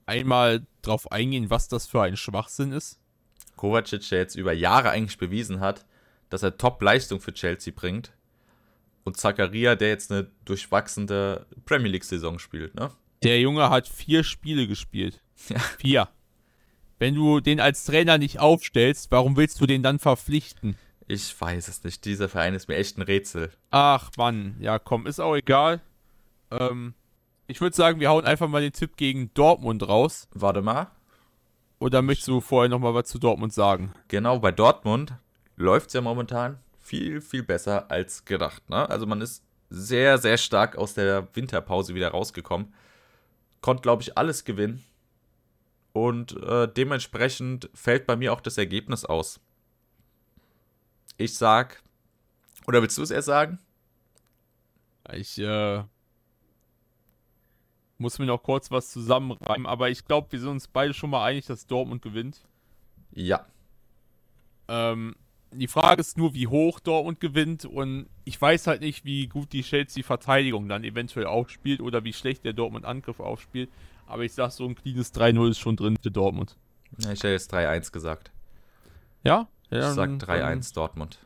einmal 0.06 0.66
drauf 0.82 1.12
eingehen, 1.12 1.50
was 1.50 1.68
das 1.68 1.86
für 1.86 2.02
ein 2.02 2.18
Schwachsinn 2.18 2.72
ist? 2.72 3.00
Kovacic, 3.56 4.10
der 4.10 4.20
jetzt 4.20 4.36
über 4.36 4.54
Jahre 4.54 4.90
eigentlich 4.90 5.18
bewiesen 5.18 5.60
hat, 5.60 5.86
dass 6.30 6.44
er 6.44 6.58
Top-Leistung 6.58 7.20
für 7.20 7.34
Chelsea 7.34 7.74
bringt. 7.76 8.14
Und 9.04 9.18
Zakaria, 9.18 9.76
der 9.76 9.90
jetzt 9.90 10.12
eine 10.12 10.30
durchwachsende 10.46 11.46
Premier 11.66 11.92
League-Saison 11.92 12.40
spielt, 12.40 12.76
ne? 12.76 12.92
Der 13.24 13.40
Junge 13.40 13.70
hat 13.70 13.88
vier 13.88 14.24
Spiele 14.24 14.68
gespielt. 14.68 15.22
Ja. 15.50 15.60
Vier. 15.60 16.10
Wenn 17.00 17.14
du 17.14 17.40
den 17.40 17.60
als 17.60 17.86
Trainer 17.86 18.18
nicht 18.18 18.40
aufstellst, 18.40 19.12
warum 19.12 19.38
willst 19.38 19.62
du 19.62 19.68
den 19.68 19.84
dann 19.84 20.00
verpflichten? 20.00 20.78
Ich 21.08 21.40
weiß 21.40 21.68
es 21.68 21.84
nicht. 21.84 22.04
Dieser 22.06 22.28
Verein 22.28 22.56
ist 22.56 22.68
mir 22.68 22.76
echt 22.76 22.98
ein 22.98 23.04
Rätsel. 23.04 23.52
Ach 23.70 24.10
Mann, 24.18 24.58
ja 24.60 24.80
komm, 24.80 25.06
ist 25.06 25.20
auch 25.20 25.36
egal. 25.36 25.80
Ähm, 26.50 26.96
ich 27.46 27.62
würde 27.62 27.76
sagen, 27.76 28.00
wir 28.00 28.10
hauen 28.10 28.26
einfach 28.26 28.50
mal 28.50 28.62
den 28.62 28.74
Tipp 28.74 28.98
gegen 28.98 29.32
Dortmund 29.34 29.88
raus. 29.88 30.28
Warte 30.34 30.62
mal. 30.62 30.88
Oder 31.80 32.02
möchtest 32.02 32.28
du 32.28 32.42
vorher 32.42 32.70
nochmal 32.70 32.94
was 32.94 33.08
zu 33.08 33.20
Dortmund 33.20 33.54
sagen? 33.54 33.94
Genau, 34.08 34.40
bei 34.40 34.52
Dortmund 34.52 35.14
läuft 35.58 35.88
es 35.88 35.94
ja 35.94 36.02
momentan 36.02 36.60
viel, 36.80 37.20
viel 37.20 37.44
besser 37.44 37.92
als 37.92 38.24
gedacht. 38.24 38.70
Ne? 38.70 38.90
Also 38.90 39.06
man 39.06 39.20
ist 39.20 39.44
sehr, 39.70 40.18
sehr 40.18 40.38
stark 40.38 40.78
aus 40.78 40.94
der 40.94 41.28
Winterpause 41.36 41.94
wieder 41.94 42.10
rausgekommen. 42.10 42.74
Konnte, 43.60 43.82
glaube 43.82 44.04
ich, 44.04 44.18
alles 44.18 44.46
gewinnen. 44.46 44.84
Und 45.92 46.38
äh, 46.44 46.72
dementsprechend 46.72 47.70
fällt 47.74 48.06
bei 48.06 48.16
mir 48.16 48.32
auch 48.32 48.40
das 48.40 48.58
Ergebnis 48.58 49.04
aus. 49.04 49.42
Ich 51.18 51.36
sag. 51.36 51.82
Oder 52.68 52.82
willst 52.82 52.98
du 52.98 53.02
es 53.02 53.12
erst 53.12 53.26
sagen? 53.26 53.60
Ich 55.12 55.40
äh, 55.40 55.84
muss 57.98 58.20
mir 58.20 58.26
noch 58.26 58.44
kurz 58.44 58.70
was 58.70 58.92
zusammenreimen, 58.92 59.66
aber 59.66 59.90
ich 59.90 60.06
glaube, 60.06 60.32
wir 60.32 60.40
sind 60.40 60.50
uns 60.50 60.68
beide 60.68 60.94
schon 60.94 61.10
mal 61.10 61.26
einig, 61.26 61.46
dass 61.46 61.66
Dortmund 61.66 62.02
gewinnt. 62.02 62.46
Ja. 63.12 63.46
Ähm, 64.68 65.16
die 65.52 65.68
Frage 65.68 66.02
ist 66.02 66.18
nur, 66.18 66.34
wie 66.34 66.48
hoch 66.48 66.80
Dortmund 66.80 67.20
gewinnt 67.20 67.66
und 67.66 68.08
ich 68.26 68.40
weiß 68.40 68.68
halt 68.68 68.82
nicht, 68.82 69.06
wie 69.06 69.28
gut 69.28 69.54
die 69.54 69.62
Chelsea-Verteidigung 69.64 70.68
dann 70.68 70.84
eventuell 70.84 71.26
aufspielt 71.26 71.82
oder 71.82 72.04
wie 72.04 72.14
schlecht 72.14 72.44
der 72.46 72.54
Dortmund-Angriff 72.54 73.20
aufspielt. 73.20 73.70
Aber 74.06 74.24
ich 74.24 74.34
sag, 74.34 74.52
so 74.52 74.66
ein 74.66 74.76
cleanes 74.76 75.14
3-0 75.14 75.50
ist 75.50 75.60
schon 75.60 75.76
drin 75.76 75.98
für 76.02 76.12
Dortmund. 76.12 76.56
Ja, 77.00 77.12
Ich 77.12 77.20
hätte 77.20 77.30
jetzt 77.30 77.54
3-1 77.54 77.92
gesagt. 77.92 78.32
Ja? 79.24 79.48
Ich 79.70 79.78
ja 79.78 79.92
sag 79.94 80.20
dann- 80.20 80.20
3-1 80.20 80.74
Dortmund. 80.74 81.20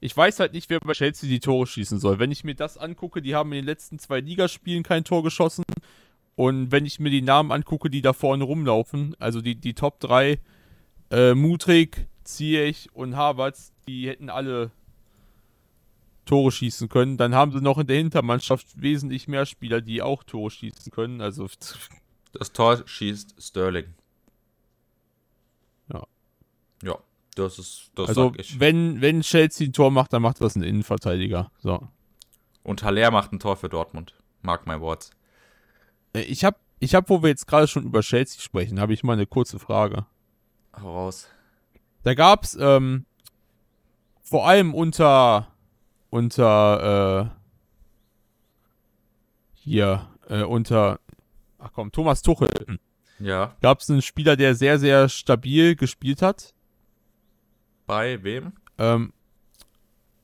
Ich 0.00 0.14
weiß 0.16 0.40
halt 0.40 0.52
nicht, 0.52 0.68
wer 0.68 0.80
bei 0.80 0.92
Chelsea 0.92 1.28
die 1.28 1.40
Tore 1.40 1.66
schießen 1.66 1.98
soll. 1.98 2.18
Wenn 2.18 2.30
ich 2.30 2.44
mir 2.44 2.54
das 2.54 2.76
angucke, 2.76 3.22
die 3.22 3.34
haben 3.34 3.52
in 3.52 3.56
den 3.60 3.64
letzten 3.64 3.98
zwei 3.98 4.20
Ligaspielen 4.20 4.82
kein 4.82 5.04
Tor 5.04 5.22
geschossen. 5.22 5.64
Und 6.36 6.72
wenn 6.72 6.84
ich 6.84 6.98
mir 7.00 7.10
die 7.10 7.22
Namen 7.22 7.52
angucke, 7.52 7.88
die 7.88 8.02
da 8.02 8.12
vorne 8.12 8.44
rumlaufen, 8.44 9.16
also 9.18 9.40
die, 9.40 9.54
die 9.54 9.72
Top 9.74 10.00
3, 10.00 10.38
äh, 11.10 11.34
Mutrik, 11.34 12.06
Ziyech 12.24 12.88
und 12.92 13.16
Havertz, 13.16 13.72
die 13.86 14.08
hätten 14.08 14.30
alle 14.30 14.70
Tore 16.24 16.50
schießen 16.50 16.88
können. 16.88 17.16
Dann 17.16 17.34
haben 17.34 17.52
sie 17.52 17.60
noch 17.60 17.78
in 17.78 17.86
der 17.86 17.98
Hintermannschaft 17.98 18.80
wesentlich 18.80 19.28
mehr 19.28 19.46
Spieler, 19.46 19.80
die 19.80 20.02
auch 20.02 20.24
Tore 20.24 20.50
schießen 20.50 20.90
können. 20.92 21.20
Also 21.20 21.46
Das 22.32 22.52
Tor 22.52 22.82
schießt 22.86 23.36
Sterling. 23.40 23.94
Ja. 25.92 26.04
Ja, 26.82 26.98
das 27.36 27.58
ist, 27.58 27.90
das 27.94 28.08
also 28.08 28.30
sag 28.30 28.40
ich. 28.40 28.58
wenn, 28.58 29.00
wenn 29.00 29.20
Chelsea 29.20 29.68
ein 29.68 29.72
Tor 29.72 29.90
macht, 29.90 30.12
dann 30.12 30.22
macht 30.22 30.40
was 30.40 30.56
ein 30.56 30.62
Innenverteidiger. 30.62 31.50
So. 31.62 31.86
Und 32.64 32.82
Haller 32.82 33.10
macht 33.10 33.32
ein 33.32 33.38
Tor 33.38 33.56
für 33.56 33.68
Dortmund. 33.68 34.14
Mark 34.42 34.66
my 34.66 34.80
words. 34.80 35.10
Äh, 36.12 36.22
Ich 36.22 36.44
habe, 36.44 36.56
ich 36.80 36.94
hab, 36.94 37.08
wo 37.08 37.22
wir 37.22 37.28
jetzt 37.28 37.46
gerade 37.46 37.68
schon 37.68 37.84
über 37.84 38.00
Chelsea 38.00 38.40
sprechen, 38.40 38.80
habe 38.80 38.94
ich 38.94 39.04
mal 39.04 39.12
eine 39.12 39.26
kurze 39.26 39.58
Frage. 39.58 40.06
Hau 40.80 40.92
raus. 40.92 41.28
Da 42.04 42.14
gab's 42.14 42.56
ähm, 42.60 43.06
vor 44.22 44.46
allem 44.46 44.74
unter 44.74 45.48
unter 46.10 47.32
äh, 47.32 47.38
hier 49.54 50.08
äh, 50.28 50.42
unter 50.42 51.00
ach 51.58 51.70
komm 51.72 51.90
Thomas 51.90 52.22
Tuchel 52.22 52.78
Ja, 53.18 53.56
gab's 53.62 53.90
einen 53.90 54.02
Spieler, 54.02 54.36
der 54.36 54.54
sehr 54.54 54.78
sehr 54.78 55.08
stabil 55.08 55.76
gespielt 55.76 56.22
hat 56.22 56.54
bei 57.86 58.22
wem? 58.22 58.52
ähm, 58.78 59.12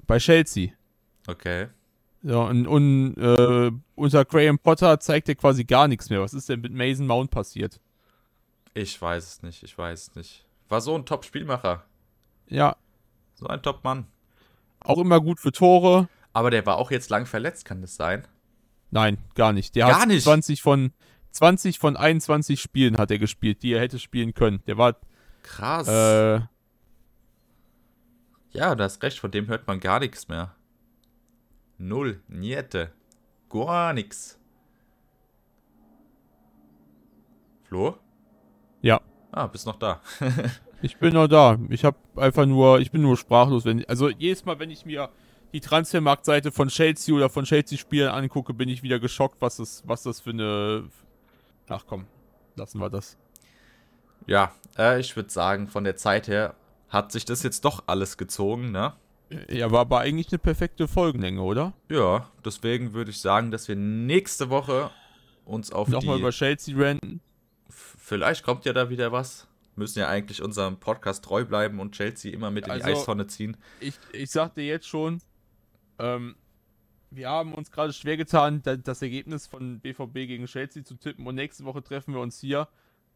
bei 0.07 0.19
Chelsea. 0.19 0.73
Okay. 1.27 1.69
Ja, 2.23 2.37
und, 2.41 2.67
und 2.67 3.17
äh, 3.17 3.71
unter 3.95 4.25
Graham 4.27 4.59
Potter 4.59 5.01
zeigt 5.01 5.29
er 5.31 5.35
quasi 5.37 5.65
gar 5.65 5.89
nichts 5.89 6.11
mehr. 6.11 6.21
Was 6.21 6.35
ist 6.35 6.49
denn 6.51 6.61
mit 6.61 6.73
Mason 6.73 7.07
Mount 7.07 7.31
passiert? 7.31 7.81
Ich 8.75 9.01
weiß 9.01 9.25
es 9.25 9.43
nicht, 9.43 9.63
ich 9.63 9.77
weiß 9.77 10.09
es 10.09 10.15
nicht. 10.15 10.47
War 10.71 10.81
so 10.81 10.95
ein 10.97 11.05
Top-Spielmacher. 11.05 11.85
Ja, 12.49 12.77
So 13.35 13.47
ein 13.47 13.63
Top-Mann. 13.63 14.07
auch 14.81 14.99
immer 14.99 15.21
gut 15.21 15.39
für 15.41 15.53
Tore. 15.53 16.09
Aber 16.33 16.51
der 16.51 16.65
war 16.65 16.77
auch 16.79 16.91
jetzt 16.91 17.11
lang 17.11 17.27
verletzt, 17.27 17.65
kann 17.65 17.81
das 17.83 17.97
sein? 17.97 18.27
Nein, 18.91 19.19
gar 19.35 19.53
nicht. 19.53 19.75
Der 19.77 19.87
Gar 19.89 20.01
hat 20.03 20.09
nicht? 20.09 20.25
20 20.25 20.63
von 20.63 20.93
20 21.33 21.79
von 21.79 21.97
21 21.97 22.61
Spielen 22.61 22.99
hat 22.99 23.11
er 23.11 23.19
gespielt, 23.19 23.63
die 23.63 23.73
er 23.73 23.81
hätte 23.81 23.99
spielen 24.01 24.33
können. 24.35 24.63
Der 24.67 24.79
war 24.79 24.97
Krass. 25.43 25.87
äh, 25.87 26.41
Ja, 28.53 28.75
du 28.75 28.83
hast 28.83 29.01
recht, 29.03 29.19
von 29.21 29.31
dem 29.31 29.47
hört 29.49 29.67
man 29.69 29.79
gar 29.81 30.01
nichts 30.01 30.27
mehr. 30.29 30.55
Null, 31.79 32.21
niente. 32.29 32.93
Gar 33.49 33.93
nix. 33.93 34.39
Flo? 37.65 37.97
Ja. 38.83 39.01
Ah, 39.33 39.47
bist 39.47 39.67
noch 39.67 39.79
da. 39.79 40.01
ich 40.83 40.97
bin 40.97 41.15
noch 41.15 41.29
da. 41.29 41.59
Ich 41.69 41.85
habe 41.85 41.97
einfach 42.17 42.47
nur 42.47 42.81
ich 42.81 42.91
bin 42.91 43.03
nur 43.03 43.17
sprachlos, 43.17 43.65
wenn 43.65 43.85
also 43.87 44.09
jedes 44.09 44.45
Mal, 44.45 44.59
wenn 44.59 44.71
ich 44.71 44.85
mir 44.85 45.09
die 45.53 45.61
Transfermarktseite 45.61 46.53
von 46.53 46.69
Chelsea 46.69 47.15
oder 47.15 47.29
von 47.29 47.45
Chelsea 47.45 47.79
Spielern 47.79 48.15
angucke, 48.15 48.55
bin 48.55 48.69
ich 48.69 48.83
wieder 48.83 48.99
geschockt, 48.99 49.37
was 49.41 49.57
das 49.57 49.83
was 49.87 50.03
das 50.03 50.21
für 50.21 50.31
eine 50.31 50.85
Ach 51.69 51.85
komm, 51.87 52.07
lassen 52.57 52.81
wir 52.81 52.91
das. 52.91 53.17
ja, 54.27 54.53
äh, 54.77 54.99
ich 54.99 55.15
würde 55.15 55.31
sagen, 55.31 55.69
von 55.69 55.85
der 55.85 55.97
Zeit 55.97 56.27
her 56.27 56.55
hat 56.89 57.13
sich 57.13 57.25
das 57.25 57.43
jetzt 57.45 57.65
doch 57.65 57.85
alles 57.87 58.17
gezogen, 58.17 58.73
ne? 58.73 58.95
Ja, 59.49 59.71
war 59.71 59.81
aber 59.81 60.01
eigentlich 60.01 60.33
eine 60.33 60.41
perfekte 60.41 60.89
Folgenlänge, 60.89 61.41
oder? 61.41 61.73
Ja, 61.89 62.29
deswegen 62.45 62.93
würde 62.95 63.13
ich 63.13 63.21
sagen, 63.21 63.53
dass 63.53 63.69
wir 63.69 63.77
nächste 63.77 64.51
Woche 64.51 64.91
uns 65.45 65.71
auf 65.71 65.89
Nochmal 65.89 66.17
die... 66.17 66.23
über 66.23 66.31
Chelsea 66.31 66.77
ranten. 66.77 67.21
Vielleicht 68.11 68.43
kommt 68.43 68.65
ja 68.65 68.73
da 68.73 68.91
wieder 68.91 69.13
was. 69.13 69.47
Müssen 69.77 70.01
ja 70.01 70.09
eigentlich 70.09 70.43
unserem 70.43 70.79
Podcast 70.81 71.25
treu 71.25 71.45
bleiben 71.45 71.79
und 71.79 71.93
Chelsea 71.95 72.33
immer 72.33 72.51
mit 72.51 72.67
in 72.67 72.75
die 72.75 72.83
Also- 72.83 72.99
Eistonne 73.01 73.29
ziehen. 73.29 73.57
Ich, 73.79 73.95
ich 74.13 74.33
sag 74.33 74.53
dir 74.57 74.65
jetzt 74.67 74.89
schon, 74.89 75.21
ähm, 76.01 76.35
wir 77.13 77.29
haben 77.29 77.55
uns 77.55 77.71
gerade 77.71 77.93
schwer 77.93 78.17
getan, 78.17 78.63
da, 78.65 78.75
das 78.77 79.01
Ergebnis 79.01 79.47
von 79.47 79.79
BVB 79.79 80.27
gegen 80.27 80.47
Chelsea 80.47 80.83
zu 80.83 80.97
tippen 80.97 81.25
und 81.25 81.37
nächste 81.37 81.65
Woche 81.65 81.85
treffen 81.85 82.13
wir 82.13 82.21
uns 82.21 82.41
hier, 82.41 82.67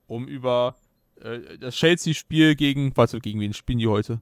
um 0.07 0.29
über 0.29 0.77
äh, 1.21 1.59
das 1.59 1.75
Chelsea-Spiel 1.75 2.55
gegen, 2.55 2.97
warte, 2.97 3.19
gegen 3.19 3.41
wen 3.41 3.53
spielen 3.53 3.81
die 3.81 3.89
heute? 3.89 4.21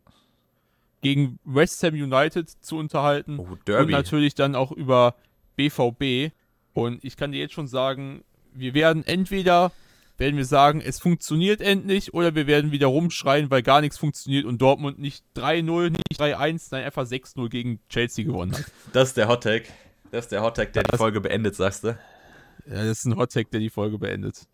Gegen 1.02 1.38
West 1.44 1.82
Ham 1.82 1.92
United 1.92 2.48
zu 2.48 2.78
unterhalten. 2.78 3.38
Oh, 3.38 3.42
Und 3.42 3.68
Derby. 3.68 3.92
natürlich 3.92 4.34
dann 4.34 4.54
auch 4.54 4.72
über 4.72 5.16
BVB. 5.56 6.32
Und 6.72 7.04
ich 7.04 7.18
kann 7.18 7.32
dir 7.32 7.40
jetzt 7.40 7.52
schon 7.52 7.66
sagen, 7.68 8.24
wir 8.54 8.72
werden 8.72 9.04
entweder, 9.04 9.70
werden 10.18 10.36
wir 10.36 10.44
sagen, 10.44 10.80
es 10.80 11.00
funktioniert 11.00 11.60
endlich, 11.60 12.14
oder 12.14 12.34
wir 12.34 12.46
werden 12.46 12.70
wieder 12.70 12.86
rumschreien, 12.88 13.50
weil 13.50 13.62
gar 13.62 13.80
nichts 13.80 13.98
funktioniert 13.98 14.44
und 14.44 14.60
Dortmund 14.62 14.98
nicht 14.98 15.24
3-0, 15.36 15.90
nicht 15.90 16.20
3-1, 16.20 16.68
nein, 16.70 16.84
einfach 16.84 17.04
6-0 17.04 17.48
gegen 17.48 17.80
Chelsea 17.88 18.24
gewonnen 18.24 18.52
hat. 18.52 18.64
Das 18.92 19.08
ist 19.08 19.16
der 19.16 19.28
Hottag. 19.28 19.64
Das 20.10 20.26
ist 20.26 20.32
der 20.32 20.42
Hottag, 20.42 20.72
der 20.74 20.82
die 20.84 20.90
Das- 20.90 20.98
Folge 20.98 21.20
beendet, 21.20 21.54
sagst 21.56 21.84
du? 21.84 21.88
Ja, 21.88 22.74
das 22.84 22.98
ist 22.98 23.04
ein 23.06 23.16
Hottag, 23.16 23.50
der 23.50 23.60
die 23.60 23.70
Folge 23.70 23.98
beendet. 23.98 24.46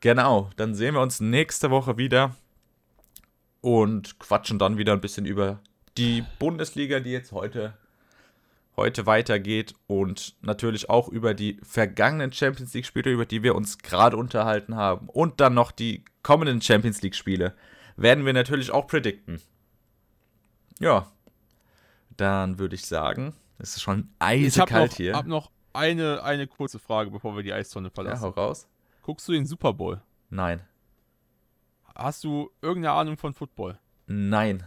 Genau, 0.00 0.50
dann 0.56 0.74
sehen 0.76 0.94
wir 0.94 1.00
uns 1.00 1.18
nächste 1.20 1.70
Woche 1.70 1.96
wieder 1.96 2.36
und 3.60 4.18
quatschen 4.20 4.58
dann 4.58 4.78
wieder 4.78 4.92
ein 4.92 5.00
bisschen 5.00 5.26
über 5.26 5.60
die 5.96 6.24
Bundesliga, 6.38 7.00
die 7.00 7.10
jetzt 7.10 7.32
heute, 7.32 7.74
heute 8.78 9.04
weitergeht 9.04 9.74
und 9.86 10.34
natürlich 10.40 10.88
auch 10.88 11.08
über 11.08 11.34
die 11.34 11.60
vergangenen 11.62 12.32
Champions 12.32 12.72
League-Spiele, 12.72 13.10
über 13.10 13.26
die 13.26 13.42
wir 13.42 13.54
uns 13.54 13.76
gerade 13.78 14.16
unterhalten 14.16 14.74
haben 14.76 15.08
und 15.10 15.40
dann 15.40 15.52
noch 15.54 15.70
die 15.70 16.04
kommenden 16.22 16.62
Champions 16.62 17.02
League-Spiele 17.02 17.54
werden 17.96 18.24
wir 18.24 18.32
natürlich 18.32 18.70
auch 18.70 18.86
predikten. 18.86 19.42
Ja, 20.80 21.10
dann 22.16 22.58
würde 22.58 22.74
ich 22.76 22.86
sagen, 22.86 23.34
es 23.58 23.76
ist 23.76 23.82
schon 23.82 24.08
Ich 24.22 24.58
habe 24.58 24.72
eisekalt 24.72 24.92
noch, 25.26 25.50
hier. 25.50 25.52
eine, 25.72 26.22
eine 26.22 26.46
kurze 26.46 26.78
Frage, 26.78 27.10
bevor 27.10 27.36
wir 27.36 27.42
die 27.42 27.52
Eistonne 27.52 27.88
Ja, 27.88 27.94
verlassen. 27.94 28.22
hau 28.22 28.28
raus. 28.30 28.68
Guckst 29.02 29.26
du 29.28 29.32
den 29.32 29.46
Super 29.46 29.72
Bowl? 29.72 30.00
Nein. 30.30 30.62
Hast 31.94 32.22
du 32.24 32.50
irgendeine 32.62 32.94
Ahnung 32.94 33.16
von 33.16 33.34
Football? 33.34 33.78
Nein. 34.06 34.64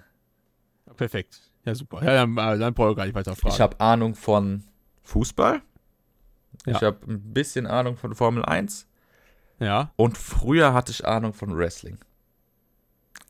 Perfekt. 0.98 1.51
Ja, 1.66 1.76
super. 1.76 2.04
Ja, 2.04 2.26
dann, 2.26 2.38
äh, 2.38 2.58
dann 2.60 2.74
brauche 2.74 2.92
ich 2.92 2.98
gar 2.98 3.06
nicht 3.06 3.16
weiter 3.16 3.36
fragen. 3.36 3.54
Ich 3.54 3.62
habe 3.62 3.80
Ahnung 3.80 4.16
von 4.16 4.64
Fußball. 5.04 5.62
Ja. 6.66 6.76
Ich 6.76 6.82
habe 6.84 6.98
ein 7.08 7.34
bisschen 7.34 7.66
Ahnung 7.68 7.98
von 7.98 8.14
Formel 8.16 8.44
1. 8.46 8.88
ja. 9.60 9.92
Und 9.96 10.18
früher 10.18 10.74
hatte 10.74 10.92
ich 10.92 11.06
Ahnung 11.06 11.34
von 11.34 11.56
Wrestling. 11.58 11.98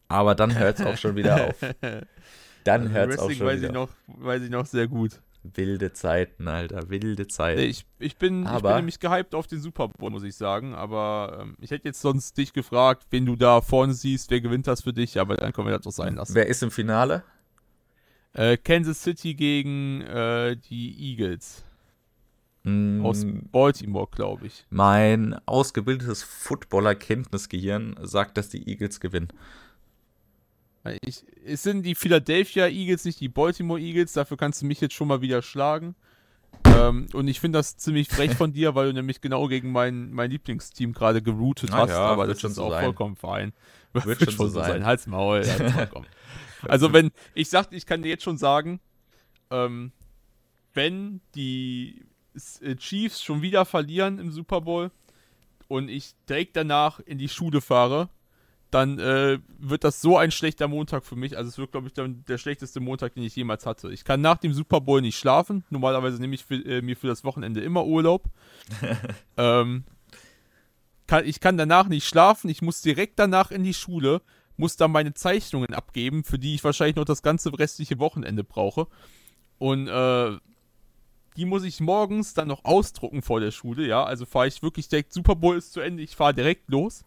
Aber 0.08 0.36
dann 0.36 0.58
hört 0.58 0.80
es 0.80 0.86
auch 0.86 0.98
schon 0.98 1.16
wieder 1.16 1.48
auf. 1.48 1.56
Dann 2.64 2.82
Also 2.84 2.94
hört 2.94 3.10
es 3.12 3.18
auch 3.20 3.28
Wrestling 3.30 3.38
schon 3.38 3.48
weiß 3.48 3.62
ich, 3.62 3.70
wieder 3.70 3.80
auf. 3.80 3.90
noch, 4.08 4.24
weiß 4.26 4.42
ich 4.44 4.50
noch 4.50 4.66
sehr 4.68 4.88
gut. 4.88 5.20
Wilde 5.44 5.94
Zeiten, 5.94 6.48
Alter. 6.48 6.90
Wilde 6.92 7.24
Nee, 7.24 7.28
Zeiten. 7.28 7.62
ich, 7.62 7.88
ich, 7.98 8.18
bin, 8.18 8.44
ich 8.44 8.48
Aber- 8.50 8.70
bin 8.70 8.76
nämlich 8.78 9.00
gehypt 9.00 9.34
auf 9.34 9.48
den 9.48 9.60
Super 9.60 9.88
Bowl, 9.88 10.12
muss 10.12 10.22
ich 10.24 10.36
sagen. 10.36 10.76
Aber 10.76 11.40
ähm, 11.42 11.56
ich 11.60 11.72
hätte 11.72 11.88
jetzt 11.88 12.02
sonst 12.02 12.38
dich 12.38 12.54
gefragt, 12.54 13.08
wen 13.10 13.26
du 13.26 13.36
da 13.36 13.62
vorne 13.62 13.94
siehst, 13.96 14.30
wer 14.30 14.42
gewinnt 14.42 14.68
das 14.68 14.82
für 14.82 14.94
dich, 14.94 15.20
aber 15.20 15.38
dann 15.38 15.52
können 15.54 15.68
wir 15.70 15.74
das 15.76 15.82
doch 15.86 15.92
sein 15.92 16.16
lassen. 16.16 16.36
Wer 16.36 16.46
ist 16.46 16.62
im 16.62 16.70
Finale? 16.70 17.24
Äh, 18.34 18.58
Kansas 18.58 19.02
City 19.04 19.34
gegen 19.34 20.02
äh, 20.02 20.56
die 20.56 21.12
Eagles. 21.12 21.64
Mm, 22.64 23.04
Aus 23.06 23.26
Baltimore, 23.52 24.08
glaube 24.12 24.48
ich. 24.48 24.66
mein 24.70 25.36
ausgebildetes 25.48 26.24
Footballer-Kenntnisgehirn 26.24 27.96
sagt, 28.02 28.38
dass 28.38 28.50
die 28.50 28.68
Eagles 28.70 29.00
gewinnen. 29.00 29.30
ich. 31.02 31.26
Es 31.44 31.64
sind 31.64 31.84
die 31.84 31.96
Philadelphia 31.96 32.68
Eagles, 32.68 33.04
nicht 33.06 33.20
die 33.20 33.30
Baltimore 33.30 33.80
Eagles. 33.80 34.14
Dafür 34.14 34.38
kannst 34.38 34.62
du 34.62 34.66
mich 34.68 34.80
jetzt 34.80 34.94
schon 34.94 35.08
mal 35.08 35.22
wieder 35.22 35.42
schlagen. 35.42 35.96
Ähm, 36.66 37.08
und 37.14 37.28
ich 37.28 37.40
finde 37.40 37.60
das 37.60 37.78
ziemlich 37.78 38.10
frech 38.10 38.36
von 38.36 38.54
dir, 38.54 38.76
weil 38.76 38.88
du 38.88 38.94
nämlich 38.94 39.22
genau 39.22 39.48
gegen 39.48 39.72
mein, 39.72 40.12
mein 40.12 40.30
Lieblingsteam 40.32 40.94
gerade 40.94 41.22
geroutet 41.22 41.70
Na 41.72 41.80
hast. 41.80 41.90
ja, 41.90 42.00
aber 42.00 42.28
wird 42.28 42.44
das 42.44 42.52
ist 42.52 42.56
so 42.56 42.66
auch 42.66 42.72
sein. 42.72 42.84
vollkommen 42.84 43.16
fein. 43.16 43.54
Wird 43.94 44.22
schon 44.24 44.34
so 44.36 44.48
sein. 44.48 44.86
Halt's 44.86 45.06
Maul. 45.06 45.46
Halt's 45.46 45.94
Maul, 45.94 46.06
also 46.64 46.94
wenn, 46.94 47.12
ich 47.34 47.50
sag, 47.50 47.74
ich 47.74 47.86
kann 47.86 48.04
dir 48.04 48.10
jetzt 48.10 48.24
schon 48.24 48.38
sagen, 48.38 48.80
ähm, 49.50 49.92
wenn 50.74 51.20
die 51.36 52.06
äh, 52.62 52.76
Chiefs 52.76 53.22
schon 53.22 53.42
wieder 53.42 53.66
verlieren 53.66 54.20
im 54.20 54.32
Super 54.32 54.62
Bowl 54.62 54.92
und 55.68 55.90
ich 55.90 56.14
direkt 56.30 56.56
danach 56.56 57.00
in 57.02 57.18
die 57.18 57.30
Schule 57.30 57.60
fahre, 57.62 58.10
dann 58.72 59.00
äh, 59.00 59.40
wird 59.60 59.84
das 59.84 60.02
so 60.02 60.18
ein 60.18 60.32
schlechter 60.32 60.68
Montag 60.68 61.06
für 61.06 61.18
mich. 61.18 61.38
Also 61.38 61.50
es 61.50 61.58
wird, 61.58 61.74
glaube 61.74 61.88
ich, 61.88 61.94
dann 61.94 62.24
der 62.28 62.38
schlechteste 62.38 62.80
Montag, 62.80 63.14
den 63.14 63.24
ich 63.24 63.36
jemals 63.36 63.66
hatte. 63.66 63.92
Ich 63.92 64.06
kann 64.06 64.22
nach 64.22 64.38
dem 64.38 64.54
Super 64.54 64.82
Bowl 64.82 65.02
nicht 65.02 65.18
schlafen. 65.18 65.66
Normalerweise 65.70 66.20
nehme 66.20 66.36
ich 66.36 66.46
für, 66.46 66.56
äh, 66.56 66.82
mir 66.82 66.96
für 66.96 67.08
das 67.08 67.24
Wochenende 67.24 67.62
immer 67.62 67.86
Urlaub. 67.86 68.30
ähm, 69.38 69.84
kann, 71.06 71.26
ich 71.26 71.42
kann 71.42 71.58
danach 71.58 71.90
nicht 71.90 72.08
schlafen. 72.08 72.50
Ich 72.50 72.62
muss 72.62 72.82
direkt 72.82 73.20
danach 73.20 73.52
in 73.52 73.64
die 73.64 73.74
Schule, 73.74 74.22
muss 74.56 74.78
dann 74.78 74.92
meine 74.92 75.14
Zeichnungen 75.14 75.74
abgeben, 75.74 76.24
für 76.24 76.40
die 76.40 76.56
ich 76.56 76.64
wahrscheinlich 76.64 76.96
noch 76.96 77.06
das 77.06 77.22
ganze 77.22 77.58
restliche 77.60 78.00
Wochenende 78.00 78.46
brauche. 78.46 78.88
Und 79.58 79.90
äh, 79.90 80.38
die 81.36 81.46
muss 81.46 81.64
ich 81.64 81.82
morgens 81.82 82.34
dann 82.34 82.48
noch 82.48 82.64
ausdrucken 82.64 83.22
vor 83.22 83.42
der 83.42 83.52
Schule, 83.52 83.86
ja. 83.86 84.04
Also 84.04 84.26
fahre 84.26 84.48
ich 84.48 84.64
wirklich 84.64 84.88
direkt, 84.88 85.12
Super 85.14 85.36
Bowl 85.36 85.58
ist 85.58 85.74
zu 85.74 85.82
Ende, 85.82 86.04
ich 86.04 86.16
fahre 86.16 86.34
direkt 86.34 86.70
los. 86.70 87.04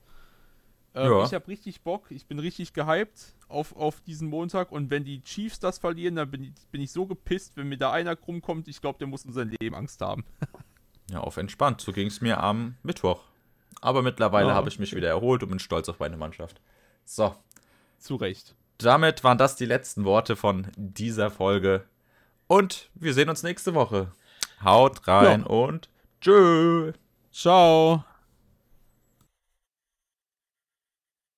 Ähm, 0.95 1.11
Ja. 1.11 1.25
Ich 1.25 1.35
habe 1.35 1.49
richtig 1.49 1.83
Bock, 1.83 2.07
ich 2.11 2.27
bin 2.27 2.39
richtig 2.39 2.73
gehypt 2.73 3.35
auf, 3.49 3.75
auf 3.77 4.01
diesen 4.03 4.29
Montag 4.29 4.71
und 4.73 4.91
wenn 4.91 5.05
die 5.05 5.23
Chiefs 5.23 5.59
das 5.61 5.79
verlieren, 5.79 6.17
dann 6.17 6.31
bin 6.31 6.43
ich, 6.45 6.53
bin 6.71 6.81
ich 6.81 6.93
so 6.93 7.07
gepisst, 7.07 7.57
wenn 7.57 7.69
mir 7.69 7.79
da 7.79 7.91
einer 7.93 8.15
krumm 8.17 8.41
kommt, 8.43 8.69
ich 8.69 8.81
glaube, 8.81 8.99
der 8.99 9.09
muss 9.09 9.25
um 9.25 9.33
sein 9.33 9.55
Leben 9.61 9.75
Angst 9.75 10.01
haben. 10.01 10.25
Ja, 11.11 11.21
auf 11.21 11.37
entspannt. 11.37 11.83
So 11.83 11.93
ging 11.93 12.07
es 12.07 12.23
mir 12.23 12.43
am 12.43 12.77
Mittwoch. 12.83 13.21
Aber 13.83 14.01
mittlerweile 14.01 14.49
Ja. 14.49 14.55
habe 14.55 14.71
ich 14.71 14.79
mich 14.79 14.95
wieder 14.97 15.09
erholt 15.09 15.43
und 15.43 15.51
bin 15.51 15.59
stolz 15.59 15.91
auf 15.91 15.99
meine 15.99 16.17
Mannschaft. 16.17 16.63
So, 17.05 17.35
Zu 17.99 18.17
Recht. 18.17 18.55
damit 18.79 19.23
waren 19.23 19.37
das 19.37 19.55
die 19.57 19.67
letzten 19.67 20.05
Worte 20.07 20.35
von 20.35 20.69
dieser 20.77 21.31
Folge. 21.31 21.85
Und 22.47 22.89
wir 22.95 23.13
sehen 23.13 23.29
uns 23.29 23.43
nächste 23.43 23.75
Woche. 23.75 24.13
Haut 24.65 25.07
rein 25.07 25.41
Ja. 25.43 25.47
und 25.47 25.91
tschö. 26.23 26.93
Ciao. 27.31 28.03